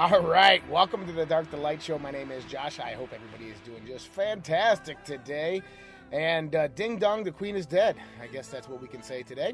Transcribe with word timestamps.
All 0.00 0.22
right, 0.22 0.66
welcome 0.70 1.06
to 1.06 1.12
the 1.12 1.26
Dark 1.26 1.50
to 1.50 1.58
Light 1.58 1.82
Show. 1.82 1.98
My 1.98 2.10
name 2.10 2.30
is 2.30 2.42
Josh. 2.46 2.80
I 2.80 2.92
hope 2.92 3.10
everybody 3.12 3.50
is 3.50 3.60
doing 3.66 3.86
just 3.86 4.08
fantastic 4.08 5.04
today. 5.04 5.60
And 6.10 6.56
uh, 6.56 6.68
ding 6.68 6.96
dong, 6.96 7.22
the 7.22 7.30
queen 7.30 7.54
is 7.54 7.66
dead. 7.66 7.96
I 8.18 8.26
guess 8.26 8.48
that's 8.48 8.66
what 8.66 8.80
we 8.80 8.88
can 8.88 9.02
say 9.02 9.22
today. 9.22 9.52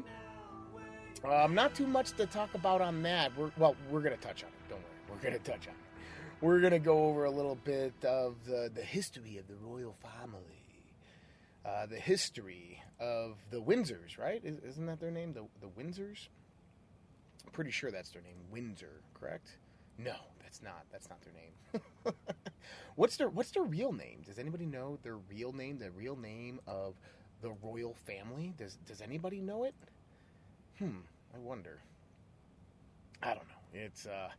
Um, 1.29 1.53
not 1.53 1.75
too 1.75 1.85
much 1.85 2.13
to 2.13 2.25
talk 2.25 2.53
about 2.53 2.79
on 2.79 3.03
that. 3.03 3.37
We're, 3.37 3.51
well, 3.57 3.75
we're 3.91 3.99
going 3.99 4.15
to 4.15 4.21
touch 4.21 4.45
on 4.45 4.49
it. 4.49 4.69
Don't 4.69 4.79
worry. 4.79 5.17
We're 5.17 5.21
going 5.21 5.33
to 5.33 5.51
touch 5.51 5.67
on 5.67 5.73
it. 5.73 5.99
We're 6.39 6.61
going 6.61 6.71
to 6.71 6.79
go 6.79 7.07
over 7.07 7.25
a 7.25 7.31
little 7.31 7.55
bit 7.65 8.05
of 8.05 8.35
the, 8.45 8.71
the 8.73 8.83
history 8.83 9.37
of 9.37 9.49
the 9.49 9.55
royal 9.55 9.97
family, 10.01 10.63
uh, 11.65 11.87
the 11.87 11.99
history 11.99 12.81
of 13.01 13.35
the 13.51 13.61
Windsors, 13.61 14.17
right? 14.17 14.39
Is, 14.45 14.59
isn't 14.59 14.85
that 14.85 15.01
their 15.01 15.11
name? 15.11 15.33
The, 15.33 15.43
the 15.59 15.67
Windsors? 15.67 16.29
I'm 17.45 17.51
pretty 17.51 17.71
sure 17.71 17.91
that's 17.91 18.11
their 18.11 18.21
name. 18.21 18.37
Windsor, 18.49 19.01
correct? 19.13 19.49
No, 19.97 20.13
that's 20.57 20.63
not. 20.63 20.85
That's 20.91 21.09
not 21.09 21.19
their 21.21 21.33
name. 21.33 22.13
what's 22.95 23.17
their 23.17 23.29
What's 23.29 23.51
their 23.51 23.63
real 23.63 23.91
name? 23.91 24.21
Does 24.25 24.39
anybody 24.39 24.65
know 24.65 24.97
their 25.03 25.17
real 25.17 25.51
name? 25.51 25.77
The 25.77 25.91
real 25.91 26.15
name 26.15 26.59
of 26.67 26.95
the 27.41 27.51
royal 27.61 27.93
family? 27.93 28.53
Does 28.57 28.77
Does 28.85 29.01
anybody 29.01 29.41
know 29.41 29.63
it? 29.63 29.75
Hmm. 30.79 30.99
I 31.33 31.39
wonder. 31.39 31.79
I 33.21 33.29
don't 33.29 33.47
know. 33.47 33.79
It's 33.79 34.05
uh, 34.05 34.29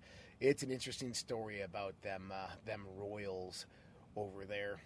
it's 0.40 0.62
an 0.62 0.70
interesting 0.70 1.14
story 1.14 1.62
about 1.62 2.00
them 2.02 2.32
uh, 2.32 2.48
them 2.64 2.84
royals 2.96 3.66
over 4.16 4.44
there. 4.44 4.80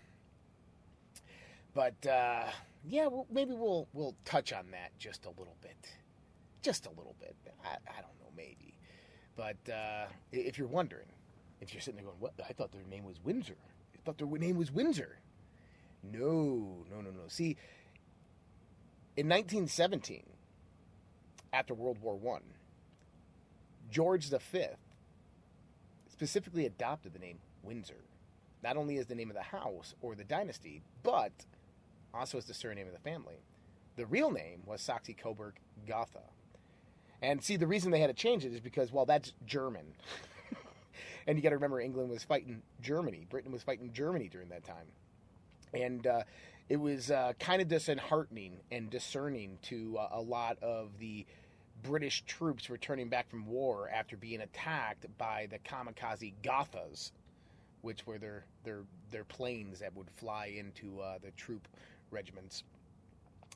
But 1.74 2.06
uh, 2.06 2.44
yeah, 2.84 3.06
well, 3.06 3.26
maybe 3.30 3.52
we'll 3.52 3.88
we'll 3.92 4.16
touch 4.24 4.52
on 4.52 4.66
that 4.72 4.90
just 4.98 5.24
a 5.24 5.30
little 5.30 5.56
bit, 5.62 5.76
just 6.62 6.86
a 6.86 6.90
little 6.90 7.14
bit. 7.20 7.34
I, 7.64 7.76
I 7.88 8.00
don't 8.02 8.18
know, 8.20 8.32
maybe. 8.36 8.74
But 9.34 9.72
uh, 9.72 10.04
if 10.30 10.58
you're 10.58 10.68
wondering, 10.68 11.06
if 11.62 11.72
you're 11.72 11.80
sitting 11.80 11.96
there 11.96 12.04
going, 12.04 12.20
"What? 12.20 12.34
I 12.46 12.52
thought 12.52 12.72
their 12.72 12.82
name 12.82 13.04
was 13.04 13.22
Windsor. 13.22 13.56
I 13.94 13.98
thought 14.04 14.18
their 14.18 14.26
name 14.26 14.56
was 14.56 14.70
Windsor." 14.70 15.18
No, 16.02 16.84
no, 16.90 17.00
no, 17.00 17.10
no. 17.10 17.28
See, 17.28 17.56
in 19.16 19.28
1917, 19.28 20.24
after 21.52 21.72
World 21.72 21.98
War 22.00 22.16
One, 22.16 22.42
George 23.90 24.28
V 24.28 24.66
specifically 26.10 26.66
adopted 26.66 27.12
the 27.12 27.18
name 27.18 27.38
Windsor, 27.62 28.04
not 28.62 28.76
only 28.76 28.98
as 28.98 29.06
the 29.06 29.14
name 29.14 29.30
of 29.30 29.36
the 29.36 29.42
house 29.42 29.94
or 30.02 30.14
the 30.14 30.24
dynasty, 30.24 30.82
but 31.02 31.32
also 32.12 32.38
as 32.38 32.46
the 32.46 32.54
surname 32.54 32.86
of 32.86 32.92
the 32.92 32.98
family. 32.98 33.42
The 33.96 34.06
real 34.06 34.30
name 34.30 34.62
was 34.66 34.80
Saxe 34.80 35.10
Coburg 35.16 35.54
Gotha. 35.86 36.22
And 37.20 37.42
see, 37.42 37.56
the 37.56 37.66
reason 37.66 37.92
they 37.92 38.00
had 38.00 38.08
to 38.08 38.14
change 38.14 38.44
it 38.44 38.52
is 38.52 38.60
because, 38.60 38.92
well, 38.92 39.06
that's 39.06 39.32
German. 39.46 39.84
and 41.26 41.36
you 41.36 41.42
got 41.42 41.50
to 41.50 41.56
remember, 41.56 41.80
England 41.80 42.10
was 42.10 42.24
fighting 42.24 42.62
Germany. 42.80 43.26
Britain 43.28 43.52
was 43.52 43.62
fighting 43.62 43.92
Germany 43.92 44.28
during 44.28 44.48
that 44.48 44.64
time. 44.64 44.86
And 45.74 46.06
uh, 46.06 46.22
it 46.68 46.76
was 46.76 47.10
uh, 47.10 47.32
kind 47.38 47.62
of 47.62 47.68
disheartening 47.68 48.60
and 48.70 48.90
discerning 48.90 49.58
to 49.62 49.98
uh, 49.98 50.08
a 50.12 50.20
lot 50.20 50.58
of 50.62 50.98
the 50.98 51.26
British 51.82 52.22
troops 52.26 52.70
returning 52.70 53.08
back 53.08 53.28
from 53.28 53.46
war 53.46 53.90
after 53.92 54.16
being 54.16 54.40
attacked 54.40 55.06
by 55.18 55.48
the 55.50 55.58
kamikaze 55.58 56.32
Gothas, 56.42 57.10
which 57.80 58.06
were 58.06 58.18
their 58.18 58.44
their 58.64 58.82
their 59.10 59.24
planes 59.24 59.80
that 59.80 59.94
would 59.96 60.08
fly 60.16 60.46
into 60.46 61.00
uh, 61.00 61.18
the 61.22 61.30
troop 61.32 61.66
regiments. 62.10 62.62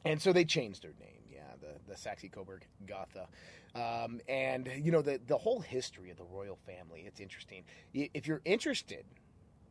And 0.04 0.20
so 0.20 0.32
they 0.32 0.44
changed 0.44 0.82
their 0.82 0.94
name, 1.00 1.16
yeah, 1.36 1.54
the 1.60 1.91
the 1.91 1.97
Saxe 1.97 2.24
Coburg 2.32 2.64
Gotha, 2.86 3.28
um, 3.74 4.20
and 4.28 4.69
you 4.80 4.91
know 4.91 5.02
the 5.02 5.20
the 5.26 5.36
whole 5.36 5.60
history 5.60 6.10
of 6.10 6.16
the 6.16 6.24
royal 6.24 6.58
family. 6.66 7.04
It's 7.06 7.20
interesting. 7.20 7.64
If 7.92 8.26
you're 8.26 8.42
interested, 8.44 9.04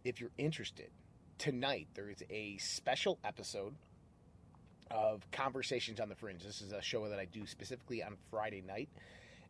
if 0.03 0.21
you're 0.21 0.31
interested, 0.37 0.91
tonight 1.37 1.87
there 1.95 2.09
is 2.09 2.23
a 2.29 2.57
special 2.57 3.17
episode 3.23 3.73
of 4.91 5.29
Conversations 5.31 5.99
on 5.99 6.09
the 6.09 6.15
Fringe. 6.15 6.43
This 6.43 6.61
is 6.61 6.71
a 6.71 6.81
show 6.81 7.09
that 7.09 7.19
I 7.19 7.25
do 7.25 7.47
specifically 7.47 8.03
on 8.03 8.15
Friday 8.29 8.63
night. 8.65 8.89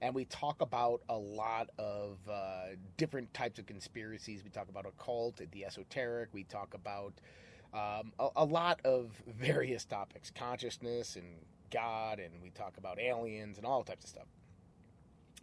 And 0.02 0.14
we 0.14 0.26
talk 0.26 0.62
about 0.62 1.02
a 1.10 1.18
lot 1.18 1.70
of 1.78 2.18
uh, 2.30 2.76
different 2.98 3.34
types 3.34 3.60
of 3.60 3.66
conspiracies. 3.66 4.44
We 4.44 4.50
talk 4.50 4.70
about 4.70 4.86
occult, 4.86 5.42
the 5.52 5.66
esoteric. 5.66 6.30
We 6.34 6.44
talk 6.44 6.74
about 6.74 7.14
um, 7.74 8.12
a, 8.20 8.30
a 8.38 8.46
lot 8.46 8.80
of 8.86 9.12
various 9.28 9.86
topics 9.86 10.32
consciousness 10.32 11.16
and 11.16 11.26
God. 11.76 12.20
And 12.20 12.42
we 12.42 12.50
talk 12.52 12.78
about 12.78 13.00
aliens 13.00 13.58
and 13.58 13.66
all 13.68 13.84
types 13.84 14.06
of 14.06 14.10
stuff. 14.10 14.28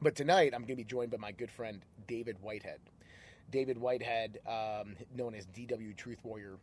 But 0.00 0.16
tonight, 0.16 0.52
I'm 0.54 0.62
going 0.62 0.68
to 0.68 0.76
be 0.76 0.84
joined 0.84 1.10
by 1.10 1.18
my 1.18 1.32
good 1.32 1.50
friend, 1.50 1.84
David 2.08 2.38
Whitehead. 2.40 2.80
David 3.50 3.78
Whitehead, 3.78 4.38
um, 4.46 4.96
known 5.14 5.34
as 5.34 5.46
DW 5.46 5.96
Truth 5.96 6.18
Warrior 6.24 6.58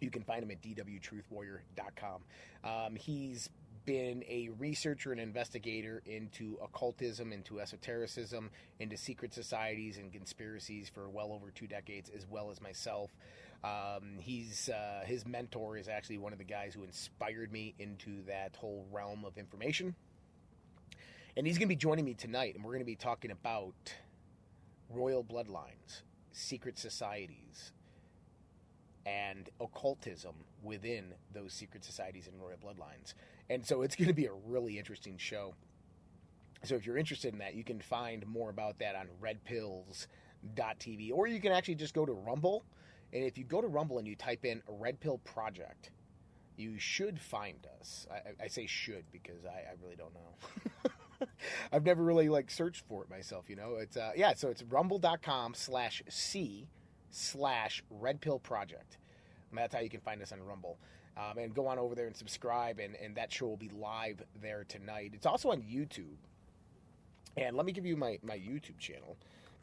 you 0.00 0.10
can 0.10 0.22
find 0.22 0.42
him 0.42 0.50
at 0.50 0.62
dwtruthwarrior.com. 0.62 2.22
Um, 2.64 2.96
he's 2.96 3.48
been 3.84 4.24
a 4.28 4.50
researcher 4.58 5.12
and 5.12 5.20
investigator 5.20 6.02
into 6.06 6.58
occultism, 6.62 7.32
into 7.32 7.60
esotericism, 7.60 8.50
into 8.80 8.96
secret 8.96 9.32
societies 9.32 9.96
and 9.96 10.12
conspiracies 10.12 10.88
for 10.88 11.08
well 11.08 11.32
over 11.32 11.50
two 11.50 11.66
decades, 11.66 12.10
as 12.14 12.26
well 12.28 12.50
as 12.50 12.60
myself. 12.60 13.10
Um, 13.66 14.18
he's 14.20 14.68
uh, 14.68 15.02
his 15.04 15.26
mentor 15.26 15.76
is 15.76 15.88
actually 15.88 16.18
one 16.18 16.32
of 16.32 16.38
the 16.38 16.44
guys 16.44 16.74
who 16.74 16.84
inspired 16.84 17.50
me 17.50 17.74
into 17.78 18.22
that 18.26 18.54
whole 18.56 18.86
realm 18.92 19.24
of 19.24 19.38
information. 19.38 19.94
And 21.36 21.46
he's 21.46 21.58
going 21.58 21.66
to 21.66 21.74
be 21.74 21.76
joining 21.76 22.04
me 22.04 22.14
tonight, 22.14 22.54
and 22.54 22.64
we're 22.64 22.72
going 22.72 22.80
to 22.80 22.86
be 22.86 22.96
talking 22.96 23.30
about 23.30 23.74
royal 24.88 25.24
bloodlines, 25.24 26.02
secret 26.32 26.78
societies, 26.78 27.72
and 29.04 29.50
occultism 29.60 30.34
within 30.62 31.14
those 31.34 31.52
secret 31.52 31.84
societies 31.84 32.26
and 32.26 32.40
royal 32.40 32.56
bloodlines. 32.56 33.14
And 33.50 33.66
so 33.66 33.82
it's 33.82 33.96
going 33.96 34.08
to 34.08 34.14
be 34.14 34.26
a 34.26 34.32
really 34.46 34.78
interesting 34.78 35.18
show. 35.18 35.54
So 36.62 36.74
if 36.74 36.86
you're 36.86 36.96
interested 36.96 37.32
in 37.32 37.38
that, 37.40 37.54
you 37.54 37.64
can 37.64 37.80
find 37.80 38.26
more 38.26 38.50
about 38.50 38.78
that 38.78 38.96
on 38.96 39.08
redpills.tv 39.22 41.12
or 41.12 41.26
you 41.26 41.40
can 41.40 41.52
actually 41.52 41.74
just 41.74 41.94
go 41.94 42.06
to 42.06 42.12
Rumble. 42.12 42.64
And 43.12 43.24
if 43.24 43.38
you 43.38 43.44
go 43.44 43.60
to 43.60 43.68
Rumble 43.68 43.98
and 43.98 44.06
you 44.06 44.16
type 44.16 44.44
in 44.44 44.62
Red 44.68 45.00
Pill 45.00 45.18
Project, 45.18 45.90
you 46.56 46.78
should 46.78 47.20
find 47.20 47.66
us. 47.80 48.06
I, 48.10 48.44
I 48.44 48.48
say 48.48 48.66
should 48.66 49.04
because 49.12 49.44
I, 49.44 49.70
I 49.70 49.74
really 49.82 49.96
don't 49.96 50.14
know. 50.14 51.26
I've 51.72 51.84
never 51.84 52.02
really 52.02 52.28
like 52.28 52.50
searched 52.50 52.84
for 52.88 53.02
it 53.02 53.10
myself, 53.10 53.48
you 53.48 53.56
know. 53.56 53.76
It's 53.76 53.96
uh, 53.96 54.12
yeah, 54.16 54.34
so 54.34 54.48
it's 54.48 54.62
rumble.com 54.62 55.54
slash 55.54 56.02
C 56.08 56.68
slash 57.10 57.82
Red 57.90 58.20
Pill 58.20 58.38
Project. 58.38 58.98
And 59.50 59.58
that's 59.58 59.74
how 59.74 59.80
you 59.80 59.88
can 59.88 60.00
find 60.00 60.20
us 60.22 60.32
on 60.32 60.42
Rumble. 60.42 60.78
Um, 61.16 61.38
and 61.38 61.54
go 61.54 61.66
on 61.66 61.78
over 61.78 61.94
there 61.94 62.06
and 62.06 62.14
subscribe, 62.14 62.78
and, 62.78 62.94
and 62.96 63.16
that 63.16 63.32
show 63.32 63.46
will 63.46 63.56
be 63.56 63.70
live 63.70 64.22
there 64.42 64.64
tonight. 64.68 65.12
It's 65.14 65.24
also 65.24 65.50
on 65.50 65.62
YouTube. 65.62 66.18
And 67.38 67.56
let 67.56 67.64
me 67.64 67.72
give 67.72 67.86
you 67.86 67.96
my, 67.96 68.18
my 68.22 68.36
YouTube 68.36 68.78
channel 68.78 69.16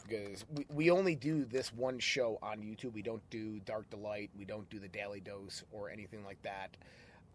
because 0.07 0.45
we, 0.53 0.65
we 0.73 0.91
only 0.91 1.15
do 1.15 1.45
this 1.45 1.73
one 1.73 1.99
show 1.99 2.39
on 2.41 2.59
YouTube. 2.59 2.93
We 2.93 3.01
don't 3.01 3.27
do 3.29 3.59
Dark 3.65 3.89
Delight, 3.89 4.29
we 4.37 4.45
don't 4.45 4.69
do 4.69 4.79
the 4.79 4.87
Daily 4.87 5.19
Dose 5.19 5.63
or 5.71 5.89
anything 5.89 6.23
like 6.25 6.41
that 6.43 6.75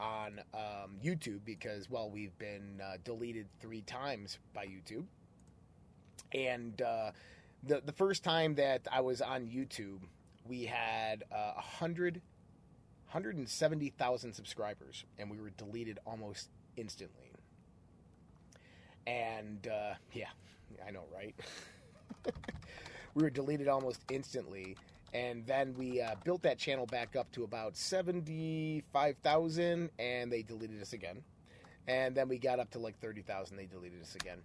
on 0.01 0.41
um, 0.55 0.93
YouTube 1.03 1.41
because, 1.45 1.91
well, 1.91 2.11
we've 2.11 2.37
been 2.39 2.81
uh, 2.83 2.97
deleted 3.05 3.47
three 3.61 3.83
times 3.83 4.39
by 4.55 4.67
YouTube. 4.67 5.05
And 6.33 6.81
uh, 6.83 7.11
the 7.65 7.81
the 7.85 7.93
first 7.93 8.23
time 8.23 8.55
that 8.57 8.83
I 8.93 9.01
was 9.01 9.21
on 9.23 9.47
YouTube, 9.47 10.01
we 10.45 10.65
had 10.65 11.25
uh, 11.33 11.53
100, 11.55 12.15
170,000 13.11 14.33
subscribers, 14.35 15.05
and 15.19 15.31
we 15.31 15.41
were 15.41 15.51
deleted 15.51 15.99
almost 16.07 16.51
instantly. 16.77 17.33
And 19.07 19.67
uh, 19.67 19.95
yeah, 20.13 20.29
I 20.87 20.91
know, 20.91 21.05
right? 21.15 21.35
we 23.15 23.23
were 23.23 23.31
deleted 23.31 23.69
almost 23.69 24.03
instantly. 24.11 24.77
And 25.15 25.47
then 25.47 25.75
we 25.77 26.03
uh, 26.03 26.17
built 26.25 26.43
that 26.43 26.59
channel 26.59 26.87
back 26.87 27.17
up 27.17 27.31
to 27.33 27.45
about 27.45 27.77
75,000, 27.77 29.91
and 29.99 30.31
they 30.31 30.43
deleted 30.43 30.83
us 30.83 30.93
again. 30.93 31.23
And 31.87 32.15
then 32.15 32.29
we 32.29 32.39
got 32.39 32.61
up 32.61 32.71
to 32.73 32.79
like 32.79 32.99
30,000, 33.01 33.57
they 33.57 33.65
deleted 33.65 34.03
us 34.03 34.15
again. 34.15 34.39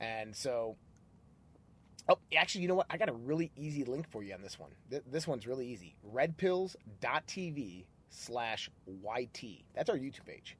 And 0.00 0.34
so 0.34 0.76
Oh, 2.08 2.18
actually, 2.36 2.62
you 2.62 2.68
know 2.68 2.74
what? 2.74 2.86
I 2.90 2.98
got 2.98 3.08
a 3.08 3.14
really 3.14 3.50
easy 3.56 3.84
link 3.84 4.10
for 4.10 4.22
you 4.22 4.34
on 4.34 4.42
this 4.42 4.58
one. 4.58 4.70
Th- 4.90 5.02
this 5.10 5.26
one's 5.26 5.46
really 5.46 5.66
easy. 5.66 5.96
Redpills.tv 6.14 7.84
slash 8.10 8.70
YT. 8.86 9.44
That's 9.74 9.88
our 9.88 9.96
YouTube 9.96 10.26
page. 10.26 10.58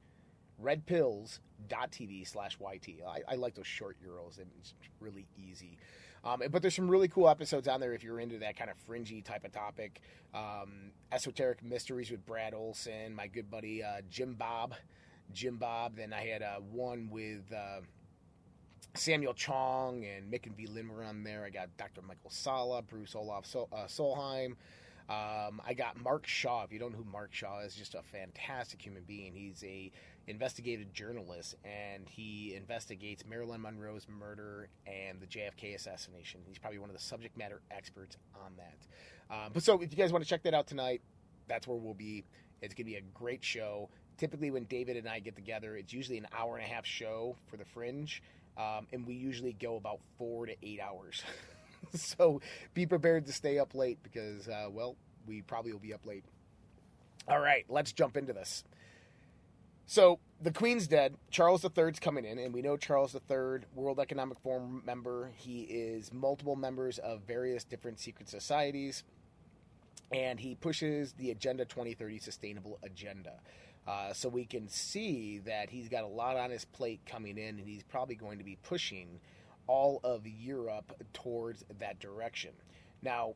Redpills.tv 0.62 2.27
slash 2.27 2.56
YT. 2.59 2.89
I, 3.06 3.33
I 3.33 3.35
like 3.35 3.55
those 3.55 3.67
short 3.67 3.99
URLs. 4.03 4.39
It's 4.59 4.73
really 5.01 5.27
easy. 5.37 5.77
Um, 6.25 6.43
but 6.50 6.62
there's 6.62 6.75
some 6.75 6.91
really 6.91 7.09
cool 7.09 7.29
episodes 7.29 7.69
on 7.69 7.81
there 7.81 7.93
if 7.93 8.03
you're 8.03 8.19
into 8.19 8.38
that 8.38 8.56
kind 8.56 8.71
of 8.71 8.79
fringy 8.79 9.21
type 9.21 9.44
of 9.44 9.53
topic. 9.53 10.00
Um, 10.35 10.91
Esoteric 11.12 11.62
Mysteries 11.62 12.11
with 12.11 12.25
Brad 12.25 12.55
Olsen, 12.55 13.15
my 13.15 13.26
good 13.26 13.50
buddy 13.50 13.82
uh, 13.82 14.00
Jim 14.09 14.35
Bob. 14.35 14.75
Jim 15.32 15.56
Bob. 15.56 15.97
Then 15.97 16.12
I 16.12 16.25
had 16.25 16.43
uh, 16.43 16.56
one 16.71 17.09
with 17.11 17.53
uh, 17.53 17.81
Samuel 18.94 19.35
Chong 19.35 20.05
and 20.05 20.32
Mick 20.32 20.47
and 20.47 20.56
V. 20.56 20.67
Lin 20.67 20.88
were 20.88 21.05
on 21.05 21.25
there. 21.25 21.44
I 21.44 21.50
got 21.50 21.69
Dr. 21.76 22.00
Michael 22.03 22.31
Salla, 22.31 22.81
Bruce 22.82 23.15
Olav 23.15 23.44
Sol- 23.44 23.69
uh, 23.73 23.85
Solheim. 23.85 24.56
Um, 25.06 25.61
I 25.67 25.75
got 25.77 26.03
Mark 26.03 26.27
Shaw. 26.27 26.65
If 26.65 26.73
you 26.73 26.79
don't 26.79 26.93
know 26.93 26.99
who 26.99 27.05
Mark 27.05 27.35
Shaw 27.35 27.61
is, 27.61 27.75
just 27.75 27.94
a 27.94 28.03
fantastic 28.03 28.81
human 28.81 29.03
being. 29.03 29.35
He's 29.35 29.62
a 29.62 29.93
investigative 30.26 30.93
journalist, 30.93 31.55
and 31.65 32.09
he 32.09 32.55
investigates 32.56 33.25
Marilyn 33.29 33.61
Monroe's 33.61 34.06
murder 34.09 34.69
and 34.87 35.21
the 35.21 35.26
JFK 35.26 35.75
assassination. 35.75 36.41
He's 36.47 36.59
probably 36.59 36.79
one 36.79 36.91
of 36.91 36.97
the 36.97 37.03
subject 37.03 37.37
matter 37.37 37.61
experts 37.71 38.17
on 38.44 38.53
that. 38.56 39.35
Um, 39.35 39.50
but 39.53 39.62
so, 39.62 39.81
if 39.81 39.91
you 39.91 39.97
guys 39.97 40.12
want 40.12 40.25
to 40.25 40.29
check 40.29 40.43
that 40.44 40.55
out 40.55 40.67
tonight, 40.67 41.03
that's 41.49 41.67
where 41.67 41.76
we'll 41.76 41.94
be. 41.94 42.25
It's 42.62 42.75
going 42.75 42.87
to 42.87 42.93
be 42.93 42.97
a 42.97 43.03
great 43.12 43.44
show. 43.44 43.91
Typically, 44.17 44.50
when 44.50 44.65
David 44.65 44.97
and 44.97 45.09
I 45.09 45.19
get 45.19 45.35
together, 45.35 45.76
it's 45.76 45.93
usually 45.93 46.19
an 46.19 46.29
hour 46.37 46.56
and 46.56 46.65
a 46.65 46.69
half 46.69 46.87
show 46.87 47.37
for 47.47 47.56
the 47.56 47.65
Fringe, 47.65 48.23
um, 48.56 48.87
and 48.93 49.06
we 49.06 49.15
usually 49.15 49.53
go 49.53 49.77
about 49.77 49.99
four 50.19 50.47
to 50.47 50.55
eight 50.62 50.81
hours. 50.81 51.23
so 51.94 52.41
be 52.73 52.87
prepared 52.87 53.27
to 53.27 53.32
stay 53.32 53.59
up 53.59 53.75
late 53.75 53.99
because, 54.03 54.49
uh, 54.49 54.69
well, 54.70 54.97
we 55.27 55.43
probably 55.43 55.73
will 55.73 55.81
be 55.81 55.94
up 55.94 56.06
late. 56.06 56.25
All 57.27 57.41
right, 57.41 57.65
let's 57.69 57.93
jump 57.93 58.17
into 58.17 58.32
this. 58.32 58.65
So 59.87 60.19
the 60.41 60.51
Queen's 60.51 60.87
dead. 60.87 61.15
Charles 61.31 61.65
III's 61.65 61.99
coming 61.99 62.25
in, 62.25 62.39
and 62.39 62.53
we 62.55 62.63
know 62.63 62.77
Charles 62.77 63.15
III, 63.15 63.61
World 63.75 64.01
Economic 64.01 64.39
Forum 64.41 64.83
member. 64.85 65.31
He 65.37 65.63
is 65.63 66.13
multiple 66.13 66.57
members 66.57 66.99
of 66.99 67.23
various 67.23 67.65
different 67.65 68.01
secret 68.01 68.29
societies, 68.29 69.05
and 70.13 70.41
he 70.41 70.55
pushes 70.55 71.13
the 71.13 71.31
Agenda 71.31 71.65
2030 71.65 72.19
sustainable 72.19 72.79
agenda. 72.83 73.35
Uh, 73.87 74.15
so 74.15 74.31
we 74.31 74.47
can 74.47 74.69
see 74.69 75.39
that 75.41 75.69
he's 75.69 75.91
got 75.91 76.05
a 76.05 76.09
lot 76.09 76.37
on 76.37 76.51
his 76.51 76.65
plate 76.65 77.01
coming 77.07 77.37
in, 77.37 77.59
and 77.59 77.69
he's 77.69 77.83
probably 77.83 78.15
going 78.15 78.39
to 78.39 78.45
be 78.45 78.57
pushing 78.63 79.21
all 79.67 80.01
of 80.05 80.27
Europe 80.27 80.93
towards 81.13 81.65
that 81.79 81.99
direction. 82.01 82.53
Now, 83.03 83.35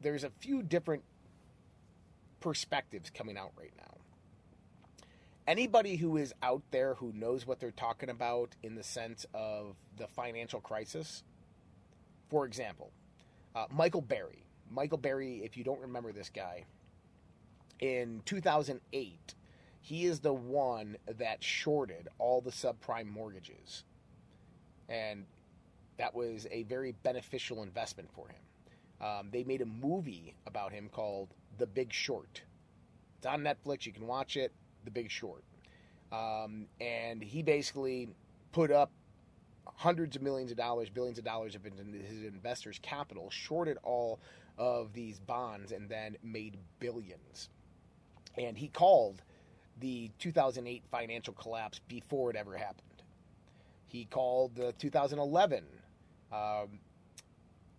there's 0.00 0.24
a 0.24 0.30
few 0.38 0.62
different 0.62 1.02
perspectives 2.40 3.10
coming 3.10 3.36
out 3.36 3.52
right 3.56 3.72
now. 3.76 3.97
Anybody 5.48 5.96
who 5.96 6.18
is 6.18 6.34
out 6.42 6.60
there 6.72 6.92
who 6.92 7.10
knows 7.14 7.46
what 7.46 7.58
they're 7.58 7.70
talking 7.70 8.10
about 8.10 8.54
in 8.62 8.74
the 8.74 8.82
sense 8.82 9.24
of 9.32 9.76
the 9.96 10.06
financial 10.06 10.60
crisis, 10.60 11.22
for 12.28 12.44
example, 12.44 12.90
uh, 13.56 13.64
Michael 13.70 14.02
Burry. 14.02 14.44
Michael 14.70 14.98
Burry, 14.98 15.40
if 15.42 15.56
you 15.56 15.64
don't 15.64 15.80
remember 15.80 16.12
this 16.12 16.28
guy, 16.28 16.66
in 17.80 18.20
2008, 18.26 19.34
he 19.80 20.04
is 20.04 20.20
the 20.20 20.34
one 20.34 20.98
that 21.16 21.42
shorted 21.42 22.08
all 22.18 22.42
the 22.42 22.50
subprime 22.50 23.06
mortgages. 23.06 23.84
And 24.90 25.24
that 25.96 26.14
was 26.14 26.46
a 26.50 26.64
very 26.64 26.92
beneficial 27.02 27.62
investment 27.62 28.10
for 28.12 28.28
him. 28.28 29.06
Um, 29.08 29.28
they 29.32 29.44
made 29.44 29.62
a 29.62 29.66
movie 29.66 30.34
about 30.46 30.72
him 30.72 30.90
called 30.92 31.32
The 31.56 31.66
Big 31.66 31.90
Short. 31.90 32.42
It's 33.16 33.26
on 33.26 33.40
Netflix. 33.40 33.86
You 33.86 33.94
can 33.94 34.06
watch 34.06 34.36
it. 34.36 34.52
The 34.84 34.90
Big 34.90 35.10
Short. 35.10 35.42
Um, 36.12 36.66
and 36.80 37.22
he 37.22 37.42
basically 37.42 38.08
put 38.52 38.70
up 38.70 38.90
hundreds 39.66 40.16
of 40.16 40.22
millions 40.22 40.50
of 40.50 40.56
dollars, 40.56 40.88
billions 40.88 41.18
of 41.18 41.24
dollars 41.24 41.54
of 41.54 41.62
his 41.64 42.24
investors' 42.24 42.78
capital, 42.82 43.30
shorted 43.30 43.78
all 43.82 44.18
of 44.56 44.92
these 44.92 45.20
bonds, 45.20 45.72
and 45.72 45.88
then 45.88 46.16
made 46.22 46.56
billions. 46.80 47.50
And 48.36 48.56
he 48.56 48.68
called 48.68 49.22
the 49.80 50.10
2008 50.18 50.82
financial 50.90 51.34
collapse 51.34 51.80
before 51.88 52.30
it 52.30 52.36
ever 52.36 52.56
happened. 52.56 52.82
He 53.86 54.04
called 54.04 54.54
the 54.54 54.72
2011 54.78 55.64
um, 56.32 56.38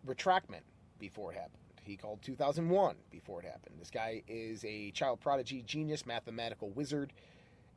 retractment 0.08 0.62
before 1.00 1.32
it 1.32 1.36
happened. 1.36 1.59
He 1.90 1.98
called 1.98 2.22
2001 2.22 2.96
before 3.10 3.42
it 3.42 3.46
happened. 3.48 3.76
This 3.80 3.90
guy 3.90 4.22
is 4.28 4.64
a 4.64 4.92
child 4.92 5.22
prodigy, 5.22 5.64
genius, 5.64 6.06
mathematical 6.06 6.70
wizard. 6.70 7.14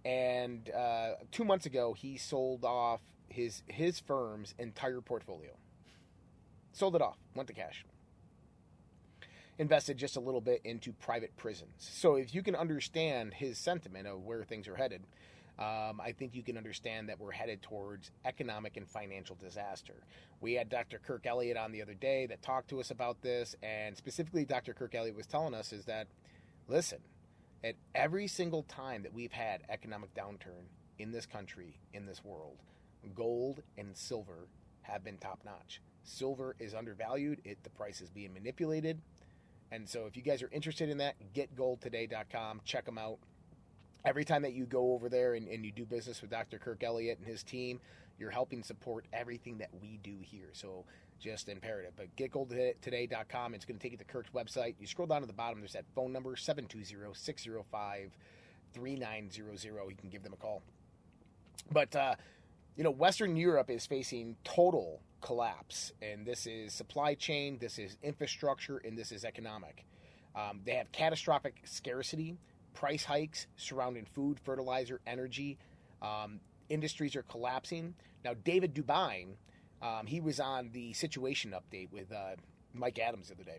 And 0.05 0.69
uh, 0.71 1.13
two 1.31 1.45
months 1.45 1.65
ago, 1.65 1.95
he 1.95 2.19
sold 2.19 2.63
off 2.63 3.01
his 3.29 3.63
his 3.69 4.01
firm's 4.01 4.55
entire 4.59 5.01
portfolio. 5.01 5.53
Sold 6.73 6.95
it 6.95 7.01
off, 7.01 7.17
went 7.35 7.47
to 7.49 7.55
cash. 7.55 7.87
Invested 9.59 9.97
just 9.97 10.17
a 10.17 10.21
little 10.21 10.43
bit 10.43 10.61
into 10.63 10.93
private 10.93 11.35
prisons. 11.39 11.73
So 11.79 12.17
if 12.17 12.35
you 12.35 12.43
can 12.43 12.55
understand 12.55 13.35
his 13.35 13.57
sentiment 13.57 14.07
of 14.07 14.25
where 14.25 14.45
things 14.45 14.69
are 14.69 14.77
headed, 14.77 15.05
um, 15.59 16.01
I 16.01 16.13
think 16.17 16.35
you 16.35 16.43
can 16.43 16.57
understand 16.57 17.09
that 17.09 17.21
we're 17.21 17.33
headed 17.33 17.63
towards 17.63 18.11
economic 18.25 18.77
and 18.77 18.89
financial 18.89 19.37
disaster. 19.37 19.95
We 20.41 20.55
had 20.55 20.69
Dr. 20.69 20.99
Kirk 20.99 21.27
Elliott 21.27 21.57
on 21.57 21.73
the 21.73 21.83
other 21.83 21.95
day 21.95 22.27
that 22.27 22.43
talked 22.43 22.69
to 22.71 22.81
us 22.81 22.91
about 22.91 23.21
this, 23.23 23.55
and 23.63 23.97
specifically, 23.97 24.45
Dr. 24.45 24.73
Kirk 24.73 24.95
Elliott 24.95 25.17
was 25.17 25.27
telling 25.27 25.55
us 25.55 25.73
is 25.73 25.85
that, 25.85 26.09
listen, 26.69 26.99
at 27.63 27.77
every 27.95 28.27
single 28.27 28.63
time 28.65 29.03
that 29.03 29.13
we've 29.13 29.33
had 29.33 29.63
economic 29.69 30.15
downturn 30.15 30.65
in 30.99 31.13
this 31.13 31.27
country, 31.27 31.79
in 31.93 32.07
this 32.07 32.25
world, 32.25 32.57
gold 33.15 33.63
and 33.77 33.97
silver 33.97 34.49
have 34.83 35.05
been 35.05 35.19
top 35.19 35.41
notch. 35.45 35.81
Silver 36.03 36.57
is 36.59 36.75
undervalued, 36.75 37.41
it 37.45 37.63
the 37.63 37.71
price 37.71 38.01
is 38.01 38.11
being 38.11 38.33
manipulated. 38.33 39.01
And 39.71 39.89
so 39.89 40.07
if 40.07 40.17
you 40.17 40.23
guys 40.23 40.43
are 40.43 40.51
interested 40.53 40.89
in 40.89 40.99
that, 40.99 41.15
getgoldtoday.com, 41.35 42.61
check 42.65 42.85
them 42.85 42.99
out. 42.99 43.19
Every 44.05 44.25
time 44.25 44.43
that 44.43 44.53
you 44.53 44.67
go 44.67 44.93
over 44.93 45.09
there 45.09 45.35
and, 45.35 45.47
and 45.49 45.65
you 45.65 45.73
do 45.73 45.85
business 45.85 46.21
with 46.21 46.31
Dr. 46.31 46.59
Kirk 46.59 46.83
Elliott 46.83 47.19
and 47.19 47.27
his 47.27 47.43
team, 47.43 47.81
you're 48.19 48.31
helping 48.31 48.63
support 48.63 49.07
everything 49.13 49.59
that 49.59 49.71
we 49.81 49.99
do 50.03 50.17
here. 50.21 50.51
So 50.53 50.85
just 51.23 51.49
imperative. 51.49 51.93
But 51.97 52.15
getgoldtoday.com. 52.17 53.55
It's 53.55 53.65
going 53.65 53.79
to 53.79 53.83
take 53.83 53.93
you 53.93 53.99
to 53.99 54.05
Kirk's 54.05 54.31
website. 54.31 54.75
You 54.81 54.87
scroll 54.87 55.07
down 55.07 55.21
to 55.21 55.27
the 55.27 55.33
bottom, 55.33 55.61
there's 55.61 55.73
that 55.73 55.85
phone 55.95 56.13
number, 56.13 56.35
720 56.37 57.15
605 57.15 58.11
3900. 58.75 59.91
You 59.91 59.97
can 59.97 60.11
give 60.11 60.23
them 60.23 60.33
a 60.33 60.37
call. 60.37 60.63
But, 61.71 61.95
uh, 61.95 62.17
you 62.77 62.83
know, 62.85 62.91
Western 62.91 63.37
Europe 63.37 63.71
is 63.71 63.87
facing 63.87 64.37
total 64.45 65.01
collapse, 65.21 65.93
and 66.03 66.27
this 66.27 66.47
is 66.47 66.73
supply 66.73 67.15
chain, 67.15 67.59
this 67.61 67.79
is 67.79 67.97
infrastructure, 68.03 68.79
and 68.79 68.99
this 68.99 69.13
is 69.13 69.25
economic. 69.25 69.85
Um, 70.35 70.61
they 70.65 70.73
have 70.73 70.91
catastrophic 70.91 71.61
scarcity, 71.65 72.37
price 72.75 73.05
hikes 73.05 73.47
surrounding 73.57 74.05
food, 74.05 74.39
fertilizer, 74.41 75.01
energy. 75.07 75.59
Um, 76.01 76.41
industries 76.69 77.15
are 77.17 77.23
collapsing. 77.23 77.95
Now, 78.25 78.35
David 78.35 78.75
DuByne, 78.75 79.35
um, 79.83 80.07
he 80.07 80.21
was 80.21 80.41
on 80.41 80.71
the 80.73 80.93
situation 80.93 81.53
update 81.53 81.91
with 81.93 82.13
uh, 82.13 82.37
Mike 82.73 82.99
Adams 82.99 83.29
the 83.29 83.35
other 83.35 83.45
day, 83.45 83.59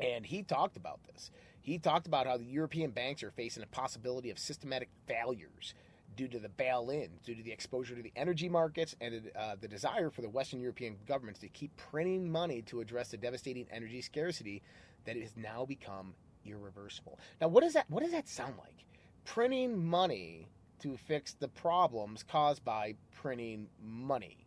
and 0.00 0.24
he 0.24 0.42
talked 0.42 0.76
about 0.76 1.00
this. 1.12 1.30
He 1.60 1.78
talked 1.78 2.06
about 2.06 2.26
how 2.26 2.36
the 2.36 2.44
European 2.44 2.90
banks 2.90 3.22
are 3.22 3.30
facing 3.30 3.62
a 3.62 3.66
possibility 3.66 4.30
of 4.30 4.38
systematic 4.38 4.88
failures 5.06 5.74
due 6.16 6.28
to 6.28 6.38
the 6.38 6.48
bail-in, 6.48 7.08
due 7.24 7.34
to 7.34 7.42
the 7.42 7.52
exposure 7.52 7.94
to 7.94 8.02
the 8.02 8.12
energy 8.16 8.48
markets, 8.48 8.96
and 9.00 9.30
uh, 9.36 9.56
the 9.60 9.68
desire 9.68 10.10
for 10.10 10.22
the 10.22 10.28
Western 10.28 10.60
European 10.60 10.96
governments 11.06 11.40
to 11.40 11.48
keep 11.48 11.76
printing 11.76 12.30
money 12.30 12.62
to 12.62 12.80
address 12.80 13.10
the 13.10 13.16
devastating 13.16 13.66
energy 13.70 14.00
scarcity 14.00 14.62
that 15.04 15.16
has 15.16 15.36
now 15.36 15.64
become 15.64 16.14
irreversible. 16.44 17.18
Now, 17.40 17.48
what 17.48 17.62
does 17.62 17.74
that 17.74 17.86
what 17.88 18.02
does 18.02 18.12
that 18.12 18.28
sound 18.28 18.54
like? 18.58 18.84
Printing 19.24 19.84
money 19.84 20.48
to 20.80 20.96
fix 20.96 21.34
the 21.34 21.48
problems 21.48 22.22
caused 22.22 22.64
by 22.64 22.94
printing 23.14 23.68
money. 23.82 24.46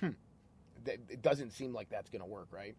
Hmm. 0.00 0.10
It 0.86 1.22
doesn't 1.22 1.50
seem 1.50 1.72
like 1.72 1.88
that's 1.90 2.08
going 2.08 2.22
to 2.22 2.28
work, 2.28 2.48
right? 2.52 2.76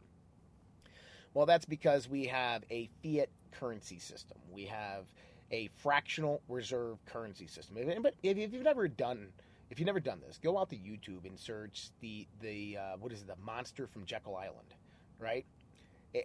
Well, 1.33 1.45
that's 1.45 1.65
because 1.65 2.09
we 2.09 2.25
have 2.25 2.63
a 2.71 2.89
fiat 3.03 3.29
currency 3.51 3.99
system. 3.99 4.37
We 4.51 4.65
have 4.65 5.05
a 5.51 5.69
fractional 5.75 6.41
reserve 6.47 6.97
currency 7.05 7.47
system. 7.47 7.77
But 8.01 8.15
if 8.23 8.37
you've 8.37 8.63
never 8.63 8.87
done, 8.87 9.27
if 9.69 9.79
you've 9.79 9.87
never 9.87 9.99
done 9.99 10.21
this, 10.25 10.39
go 10.41 10.57
out 10.57 10.69
to 10.69 10.75
YouTube 10.75 11.25
and 11.25 11.37
search 11.37 11.89
the 11.99 12.27
the 12.41 12.77
uh, 12.77 12.97
what 12.99 13.11
is 13.11 13.21
it, 13.21 13.27
the 13.27 13.35
monster 13.45 13.87
from 13.87 14.05
Jekyll 14.05 14.35
Island, 14.35 14.73
right? 15.19 15.45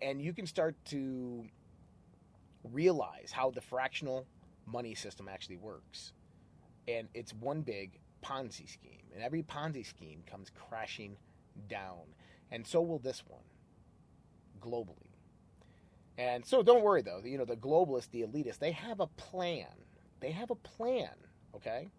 And 0.00 0.22
you 0.22 0.32
can 0.32 0.46
start 0.46 0.76
to 0.86 1.44
realize 2.64 3.32
how 3.32 3.50
the 3.50 3.60
fractional 3.60 4.26
money 4.66 4.94
system 4.94 5.28
actually 5.28 5.56
works. 5.56 6.12
And 6.88 7.08
it's 7.14 7.32
one 7.34 7.62
big 7.62 7.98
Ponzi 8.24 8.68
scheme, 8.68 9.06
and 9.14 9.22
every 9.22 9.42
Ponzi 9.42 9.84
scheme 9.84 10.22
comes 10.26 10.50
crashing 10.50 11.16
down. 11.68 12.14
And 12.50 12.66
so 12.66 12.80
will 12.80 12.98
this 12.98 13.22
one 13.26 13.42
globally. 14.60 15.12
And 16.18 16.44
so 16.44 16.62
don't 16.62 16.82
worry 16.82 17.02
though, 17.02 17.20
you 17.24 17.38
know, 17.38 17.44
the 17.44 17.56
globalists, 17.56 18.10
the 18.10 18.22
elitists, 18.22 18.58
they 18.58 18.72
have 18.72 19.00
a 19.00 19.06
plan. 19.06 19.66
They 20.20 20.30
have 20.30 20.50
a 20.50 20.54
plan, 20.54 21.10
okay? 21.56 21.90